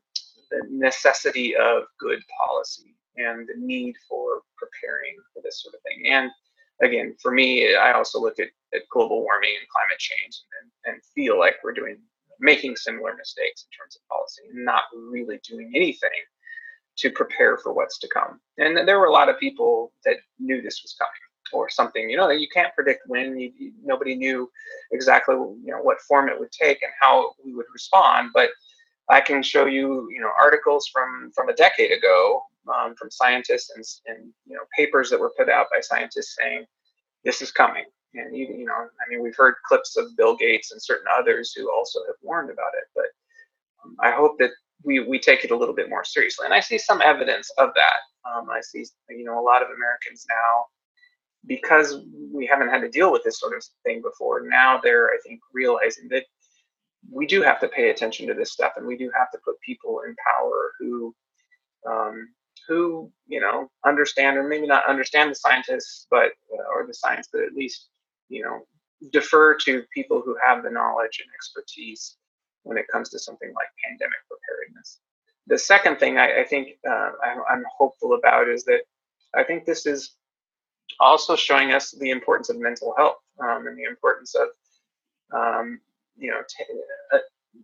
the 0.49 0.62
necessity 0.69 1.55
of 1.55 1.83
good 1.99 2.21
policy 2.39 2.95
and 3.17 3.47
the 3.47 3.55
need 3.57 3.95
for 4.07 4.41
preparing 4.57 5.15
for 5.33 5.41
this 5.43 5.62
sort 5.62 5.75
of 5.75 5.81
thing. 5.81 6.10
And 6.10 6.31
again, 6.81 7.15
for 7.21 7.31
me, 7.31 7.75
I 7.75 7.91
also 7.91 8.21
look 8.21 8.39
at, 8.39 8.47
at 8.73 8.88
global 8.89 9.21
warming 9.21 9.51
and 9.60 9.67
climate 9.67 9.99
change 9.99 10.41
and, 10.62 10.93
and 10.93 11.03
feel 11.13 11.38
like 11.38 11.55
we're 11.63 11.73
doing 11.73 11.97
making 12.39 12.75
similar 12.75 13.15
mistakes 13.15 13.65
in 13.65 13.77
terms 13.77 13.97
of 13.97 14.07
policy 14.07 14.43
and 14.53 14.63
not 14.63 14.83
really 14.95 15.39
doing 15.43 15.71
anything 15.75 16.10
to 16.97 17.12
prepare 17.12 17.57
for 17.57 17.73
what's 17.73 17.99
to 17.99 18.07
come. 18.07 18.39
And 18.57 18.88
there 18.88 18.99
were 18.99 19.05
a 19.05 19.12
lot 19.12 19.29
of 19.29 19.39
people 19.39 19.91
that 20.05 20.17
knew 20.39 20.62
this 20.62 20.81
was 20.83 20.95
coming 20.97 21.12
or 21.53 21.69
something. 21.69 22.10
You 22.10 22.17
know, 22.17 22.29
you 22.29 22.47
can't 22.53 22.73
predict 22.75 23.03
when. 23.07 23.39
You, 23.39 23.51
nobody 23.83 24.15
knew 24.15 24.49
exactly 24.91 25.36
you 25.36 25.71
know 25.71 25.81
what 25.81 26.01
form 26.01 26.29
it 26.29 26.39
would 26.39 26.51
take 26.51 26.81
and 26.83 26.91
how 26.99 27.33
we 27.43 27.53
would 27.53 27.67
respond. 27.73 28.31
But 28.33 28.49
I 29.10 29.21
can 29.21 29.41
show 29.43 29.65
you 29.65 30.10
you 30.12 30.19
know 30.21 30.31
articles 30.39 30.89
from 30.91 31.31
from 31.36 31.49
a 31.49 31.53
decade 31.53 31.91
ago 31.91 32.41
um, 32.73 32.95
from 32.95 33.12
scientists 33.12 33.71
and 33.75 33.86
and 34.07 34.31
you 34.45 34.55
know 34.55 34.63
papers 34.75 35.10
that 35.10 35.19
were 35.19 35.33
put 35.38 35.49
out 35.49 35.67
by 35.71 35.79
scientists 35.81 36.36
saying 36.41 36.65
this 37.23 37.41
is 37.41 37.52
coming. 37.52 37.85
And 38.13 38.35
you, 38.35 38.48
you 38.48 38.65
know, 38.65 38.73
I 38.73 39.10
mean, 39.10 39.21
we've 39.21 39.35
heard 39.35 39.56
clips 39.67 39.98
of 39.98 40.15
Bill 40.15 40.35
Gates 40.35 40.71
and 40.71 40.81
certain 40.81 41.08
others 41.19 41.54
who 41.56 41.71
also 41.71 42.00
have 42.08 42.15
warned 42.21 42.50
about 42.50 42.71
it. 42.73 42.87
But 42.95 43.06
um, 43.83 43.95
I 44.02 44.12
hope 44.12 44.39
that 44.39 44.52
we, 44.84 45.00
we 45.00 45.19
take 45.19 45.44
it 45.44 45.52
a 45.52 45.56
little 45.56 45.75
bit 45.75 45.90
more 45.90 46.04
seriously. 46.04 46.46
And 46.46 46.54
I 46.54 46.60
see 46.60 46.78
some 46.78 47.02
evidence 47.02 47.50
of 47.58 47.69
that. 47.75 48.30
Um, 48.30 48.50
I 48.50 48.62
see, 48.62 48.86
you 49.10 49.23
know, 49.23 49.40
a 49.40 49.42
lot 49.42 49.62
of 49.62 49.69
Americans 49.69 50.25
now, 50.30 50.65
because 51.46 52.02
we 52.34 52.46
haven't 52.46 52.69
had 52.69 52.82
to 52.82 52.90
deal 52.90 53.12
with 53.12 53.23
this 53.23 53.40
sort 53.40 53.56
of 53.56 53.63
thing 53.84 54.02
before, 54.02 54.42
now 54.48 54.80
they're, 54.82 55.08
I 55.08 55.17
think, 55.25 55.40
realizing 55.54 56.08
that 56.10 56.25
we 57.10 57.25
do 57.25 57.42
have 57.42 57.60
to 57.62 57.67
pay 57.67 57.90
attention 57.90 58.28
to 58.28 58.34
this 58.34 58.52
stuff 58.52 58.73
and 58.75 58.86
we 58.86 58.98
do 58.98 59.10
have 59.17 59.32
to 59.32 59.40
put 59.46 59.60
people 59.62 60.02
in 60.06 60.15
power 60.28 60.73
who, 60.80 61.15
um, 61.90 62.28
who, 62.67 63.10
you 63.28 63.40
know, 63.40 63.69
understand 63.86 64.38
or 64.38 64.44
maybe 64.44 64.67
not 64.67 64.88
understand 64.88 65.32
the 65.32 65.36
scientists, 65.36 66.08
but, 66.12 66.32
uh, 66.54 66.63
or 66.73 66.86
the 66.86 66.94
science, 66.94 67.30
but 67.32 67.44
at 67.44 67.54
least, 67.54 67.88
you 68.30 68.44
know, 68.44 68.60
defer 69.13 69.56
to 69.56 69.84
people 69.94 70.21
who 70.25 70.36
have 70.46 70.63
the 70.63 70.69
knowledge 70.69 71.21
and 71.23 71.34
expertise 71.34 72.17
when 72.67 72.77
it 72.77 72.87
comes 72.91 73.09
to 73.09 73.19
something 73.19 73.49
like 73.49 73.67
pandemic 73.85 74.19
preparedness. 74.27 74.99
The 75.47 75.57
second 75.57 75.97
thing 75.97 76.17
I, 76.17 76.41
I 76.41 76.43
think 76.43 76.77
uh, 76.87 77.11
I'm, 77.49 77.63
hopeful 77.77 78.13
about 78.15 78.49
is 78.49 78.65
that 78.65 78.81
I 79.33 79.43
think 79.43 79.65
this 79.65 79.85
is 79.85 80.15
also 80.99 81.35
showing 81.35 81.71
us 81.71 81.91
the 81.91 82.09
importance 82.09 82.49
of 82.49 82.59
mental 82.59 82.93
health 82.97 83.17
um, 83.39 83.67
and 83.67 83.77
the 83.77 83.83
importance 83.83 84.35
of 84.35 84.47
um, 85.33 85.79
you 86.17 86.31
know 86.31 86.41
t- 86.49 86.65
uh, 87.13 87.19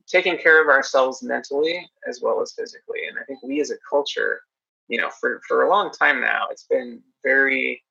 taking 0.07 0.37
care 0.37 0.61
of 0.61 0.69
ourselves 0.69 1.21
mentally 1.23 1.89
as 2.07 2.21
well 2.21 2.41
as 2.41 2.53
physically. 2.57 3.07
And 3.07 3.17
I 3.19 3.23
think 3.23 3.43
we 3.43 3.59
as 3.59 3.71
a 3.71 3.77
culture, 3.89 4.41
you 4.87 4.99
know, 4.99 5.09
for 5.09 5.41
for 5.47 5.63
a 5.63 5.69
long 5.69 5.91
time 5.91 6.21
now, 6.21 6.47
it's 6.51 6.65
been 6.69 7.01
very 7.23 7.83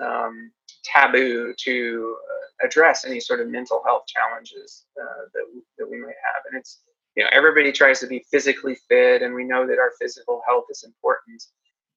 um, 0.00 0.50
taboo 0.84 1.54
to 1.58 2.16
uh, 2.30 2.66
address 2.66 3.04
any 3.04 3.20
sort 3.20 3.40
of 3.40 3.48
mental 3.48 3.82
health 3.84 4.04
challenges 4.06 4.86
uh, 5.00 5.24
that, 5.34 5.44
that 5.78 5.90
we 5.90 5.98
might 5.98 6.18
have. 6.24 6.42
And 6.50 6.58
it's 6.58 6.80
you 7.16 7.24
know 7.24 7.30
everybody 7.32 7.72
tries 7.72 8.00
to 8.00 8.06
be 8.06 8.24
physically 8.30 8.76
fit 8.88 9.22
and 9.22 9.34
we 9.34 9.44
know 9.44 9.66
that 9.66 9.78
our 9.78 9.92
physical 10.00 10.42
health 10.46 10.64
is 10.70 10.84
important 10.84 11.42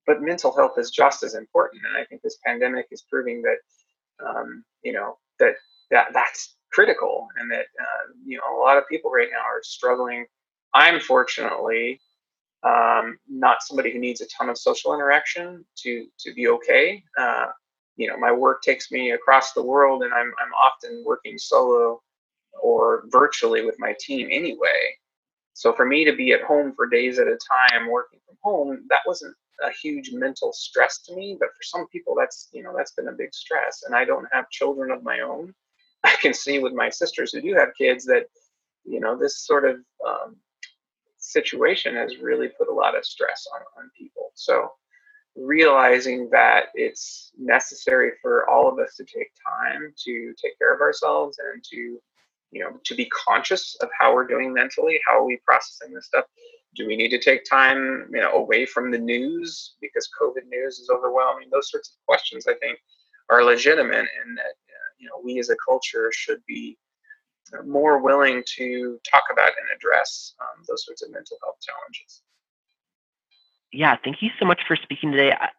but 0.05 0.21
mental 0.21 0.55
health 0.55 0.73
is 0.77 0.91
just 0.91 1.23
as 1.23 1.35
important 1.35 1.81
and 1.85 1.97
i 1.97 2.05
think 2.05 2.21
this 2.21 2.37
pandemic 2.45 2.87
is 2.91 3.03
proving 3.09 3.41
that 3.41 3.57
um, 4.25 4.63
you 4.83 4.93
know 4.93 5.17
that 5.39 5.53
that 5.91 6.07
that's 6.13 6.55
critical 6.71 7.27
and 7.37 7.51
that 7.51 7.65
uh, 7.79 8.11
you 8.25 8.37
know 8.37 8.57
a 8.57 8.59
lot 8.59 8.77
of 8.77 8.83
people 8.89 9.11
right 9.11 9.29
now 9.31 9.43
are 9.45 9.61
struggling 9.63 10.25
i'm 10.73 10.99
fortunately 10.99 11.99
um, 12.63 13.17
not 13.29 13.61
somebody 13.61 13.91
who 13.91 13.99
needs 13.99 14.21
a 14.21 14.27
ton 14.27 14.49
of 14.49 14.57
social 14.57 14.93
interaction 14.93 15.63
to 15.77 16.07
to 16.19 16.33
be 16.33 16.47
okay 16.47 17.03
uh, 17.19 17.47
you 17.95 18.07
know 18.07 18.17
my 18.17 18.31
work 18.31 18.61
takes 18.61 18.91
me 18.91 19.11
across 19.11 19.53
the 19.53 19.63
world 19.63 20.03
and 20.03 20.13
i'm, 20.13 20.33
I'm 20.41 20.53
often 20.53 21.03
working 21.05 21.37
solo 21.37 22.01
or 22.61 23.05
virtually 23.07 23.65
with 23.65 23.75
my 23.79 23.95
team 23.99 24.29
anyway 24.31 24.95
so 25.53 25.73
for 25.73 25.85
me 25.85 26.03
to 26.05 26.15
be 26.15 26.33
at 26.33 26.43
home 26.43 26.73
for 26.75 26.87
days 26.87 27.19
at 27.19 27.27
a 27.27 27.37
time 27.71 27.89
working 27.89 28.19
from 28.25 28.37
home, 28.43 28.85
that 28.89 29.01
wasn't 29.05 29.35
a 29.63 29.71
huge 29.71 30.11
mental 30.11 30.51
stress 30.51 30.99
to 31.03 31.15
me. 31.15 31.37
But 31.39 31.49
for 31.49 31.63
some 31.63 31.87
people, 31.87 32.15
that's 32.17 32.49
you 32.53 32.63
know 32.63 32.73
that's 32.75 32.93
been 32.93 33.07
a 33.07 33.13
big 33.13 33.33
stress. 33.33 33.83
And 33.85 33.95
I 33.95 34.05
don't 34.05 34.27
have 34.31 34.49
children 34.49 34.91
of 34.91 35.03
my 35.03 35.21
own. 35.21 35.53
I 36.03 36.15
can 36.21 36.33
see 36.33 36.59
with 36.59 36.73
my 36.73 36.89
sisters 36.89 37.31
who 37.31 37.41
do 37.41 37.53
have 37.53 37.69
kids 37.77 38.05
that 38.05 38.25
you 38.83 38.99
know 38.99 39.17
this 39.17 39.45
sort 39.45 39.65
of 39.65 39.77
um, 40.07 40.35
situation 41.17 41.95
has 41.95 42.17
really 42.17 42.49
put 42.49 42.67
a 42.67 42.73
lot 42.73 42.97
of 42.97 43.05
stress 43.05 43.47
on 43.55 43.61
on 43.77 43.91
people. 43.97 44.31
So 44.33 44.71
realizing 45.35 46.29
that 46.31 46.65
it's 46.75 47.31
necessary 47.37 48.11
for 48.21 48.49
all 48.49 48.69
of 48.69 48.79
us 48.79 48.95
to 48.95 49.03
take 49.03 49.31
time 49.45 49.93
to 50.05 50.33
take 50.41 50.57
care 50.59 50.73
of 50.73 50.81
ourselves 50.81 51.39
and 51.39 51.63
to 51.63 51.99
you 52.53 52.63
know, 52.63 52.79
to 52.83 52.95
be 52.95 53.05
conscious 53.07 53.75
of 53.81 53.89
how 53.99 54.13
we're 54.13 54.27
doing 54.27 54.53
mentally, 54.53 54.99
how 55.07 55.19
are 55.19 55.25
we 55.25 55.39
processing 55.43 55.93
this 55.93 56.05
stuff? 56.05 56.25
Do 56.75 56.87
we 56.87 56.95
need 56.95 57.09
to 57.09 57.19
take 57.19 57.43
time, 57.45 58.07
you 58.11 58.21
know, 58.21 58.31
away 58.31 58.65
from 58.65 58.91
the 58.91 58.97
news 58.97 59.75
because 59.81 60.09
COVID 60.19 60.47
news 60.49 60.79
is 60.79 60.89
overwhelming? 60.89 61.49
Those 61.51 61.69
sorts 61.69 61.89
of 61.89 62.05
questions, 62.05 62.47
I 62.47 62.53
think, 62.55 62.79
are 63.29 63.43
legitimate, 63.43 64.07
and 64.23 64.37
that 64.37 64.43
uh, 64.43 64.89
you 64.99 65.07
know 65.07 65.21
we 65.23 65.39
as 65.39 65.49
a 65.49 65.55
culture 65.67 66.11
should 66.13 66.41
be 66.47 66.77
more 67.65 67.99
willing 67.99 68.43
to 68.55 68.99
talk 69.09 69.23
about 69.31 69.49
and 69.49 69.69
address 69.75 70.33
um, 70.41 70.63
those 70.67 70.85
sorts 70.85 71.03
of 71.03 71.11
mental 71.11 71.37
health 71.43 71.57
challenges. 71.61 72.23
Yeah, 73.73 73.97
thank 74.03 74.21
you 74.21 74.29
so 74.39 74.45
much 74.45 74.61
for 74.67 74.75
speaking 74.75 75.11
today. 75.11 75.31
I, 75.31 75.49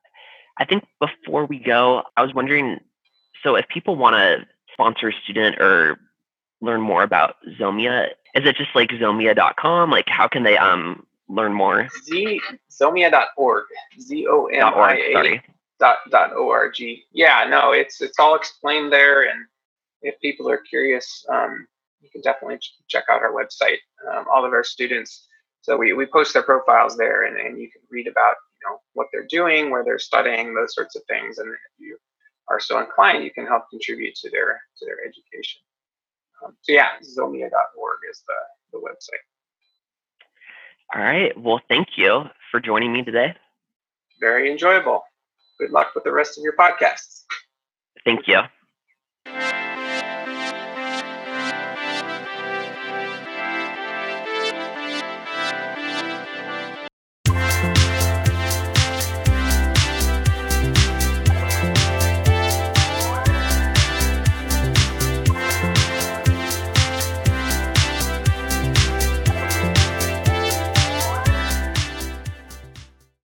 I 0.58 0.64
think 0.64 0.84
before 1.00 1.46
we 1.46 1.58
go, 1.58 2.02
I 2.16 2.22
was 2.22 2.32
wondering, 2.32 2.78
so 3.42 3.56
if 3.56 3.66
people 3.68 3.96
want 3.96 4.14
to 4.14 4.46
sponsor 4.74 5.08
a 5.08 5.12
student 5.24 5.60
or 5.60 5.98
learn 6.64 6.80
more 6.80 7.02
about 7.02 7.36
Zomia? 7.60 8.08
Is 8.34 8.44
it 8.46 8.56
just 8.56 8.70
like 8.74 8.90
zomia.com? 8.90 9.90
Like 9.90 10.08
how 10.08 10.26
can 10.26 10.42
they 10.42 10.56
um 10.56 11.06
learn 11.28 11.52
more? 11.52 11.88
Z 12.04 12.40
zomia.org. 12.70 13.64
Z 14.00 14.26
O 14.28 14.46
M 14.46 14.74
I 14.74 14.94
A 14.94 15.42
dot 15.78 15.98
dot 16.10 16.32
O 16.34 16.50
R 16.50 16.70
G. 16.70 17.04
Yeah, 17.12 17.46
no, 17.48 17.72
it's 17.72 18.00
it's 18.00 18.18
all 18.18 18.34
explained 18.34 18.92
there 18.92 19.30
and 19.30 19.46
if 20.02 20.20
people 20.20 20.50
are 20.50 20.58
curious, 20.58 21.24
um, 21.32 21.66
you 22.02 22.10
can 22.10 22.20
definitely 22.20 22.58
check 22.88 23.04
out 23.10 23.22
our 23.22 23.32
website. 23.32 23.78
Um, 24.12 24.26
all 24.32 24.44
of 24.44 24.52
our 24.52 24.64
students, 24.64 25.26
so 25.64 25.78
we, 25.78 25.94
we 25.94 26.04
post 26.04 26.34
their 26.34 26.42
profiles 26.42 26.94
there, 26.94 27.24
and, 27.24 27.38
and 27.38 27.58
you 27.58 27.70
can 27.70 27.80
read 27.90 28.06
about 28.06 28.34
you 28.60 28.68
know 28.68 28.80
what 28.92 29.06
they're 29.12 29.26
doing, 29.26 29.70
where 29.70 29.82
they're 29.82 29.98
studying, 29.98 30.52
those 30.52 30.74
sorts 30.74 30.94
of 30.94 31.02
things. 31.08 31.38
And 31.38 31.48
if 31.48 31.58
you 31.78 31.96
are 32.50 32.60
so 32.60 32.80
inclined, 32.80 33.24
you 33.24 33.30
can 33.30 33.46
help 33.46 33.70
contribute 33.70 34.14
to 34.16 34.30
their 34.30 34.60
to 34.78 34.84
their 34.84 34.98
education. 35.00 35.62
Um, 36.44 36.54
so 36.60 36.72
yeah, 36.72 36.88
zomia.org 37.02 37.98
is 38.10 38.22
the, 38.28 38.34
the 38.72 38.78
website. 38.78 39.24
All 40.94 41.02
right. 41.02 41.32
Well, 41.40 41.62
thank 41.66 41.96
you 41.96 42.24
for 42.50 42.60
joining 42.60 42.92
me 42.92 43.02
today. 43.02 43.34
Very 44.20 44.52
enjoyable. 44.52 45.02
Good 45.58 45.70
luck 45.70 45.92
with 45.94 46.04
the 46.04 46.12
rest 46.12 46.36
of 46.36 46.44
your 46.44 46.56
podcasts. 46.56 47.22
Thank 48.04 48.28
you. 48.28 48.40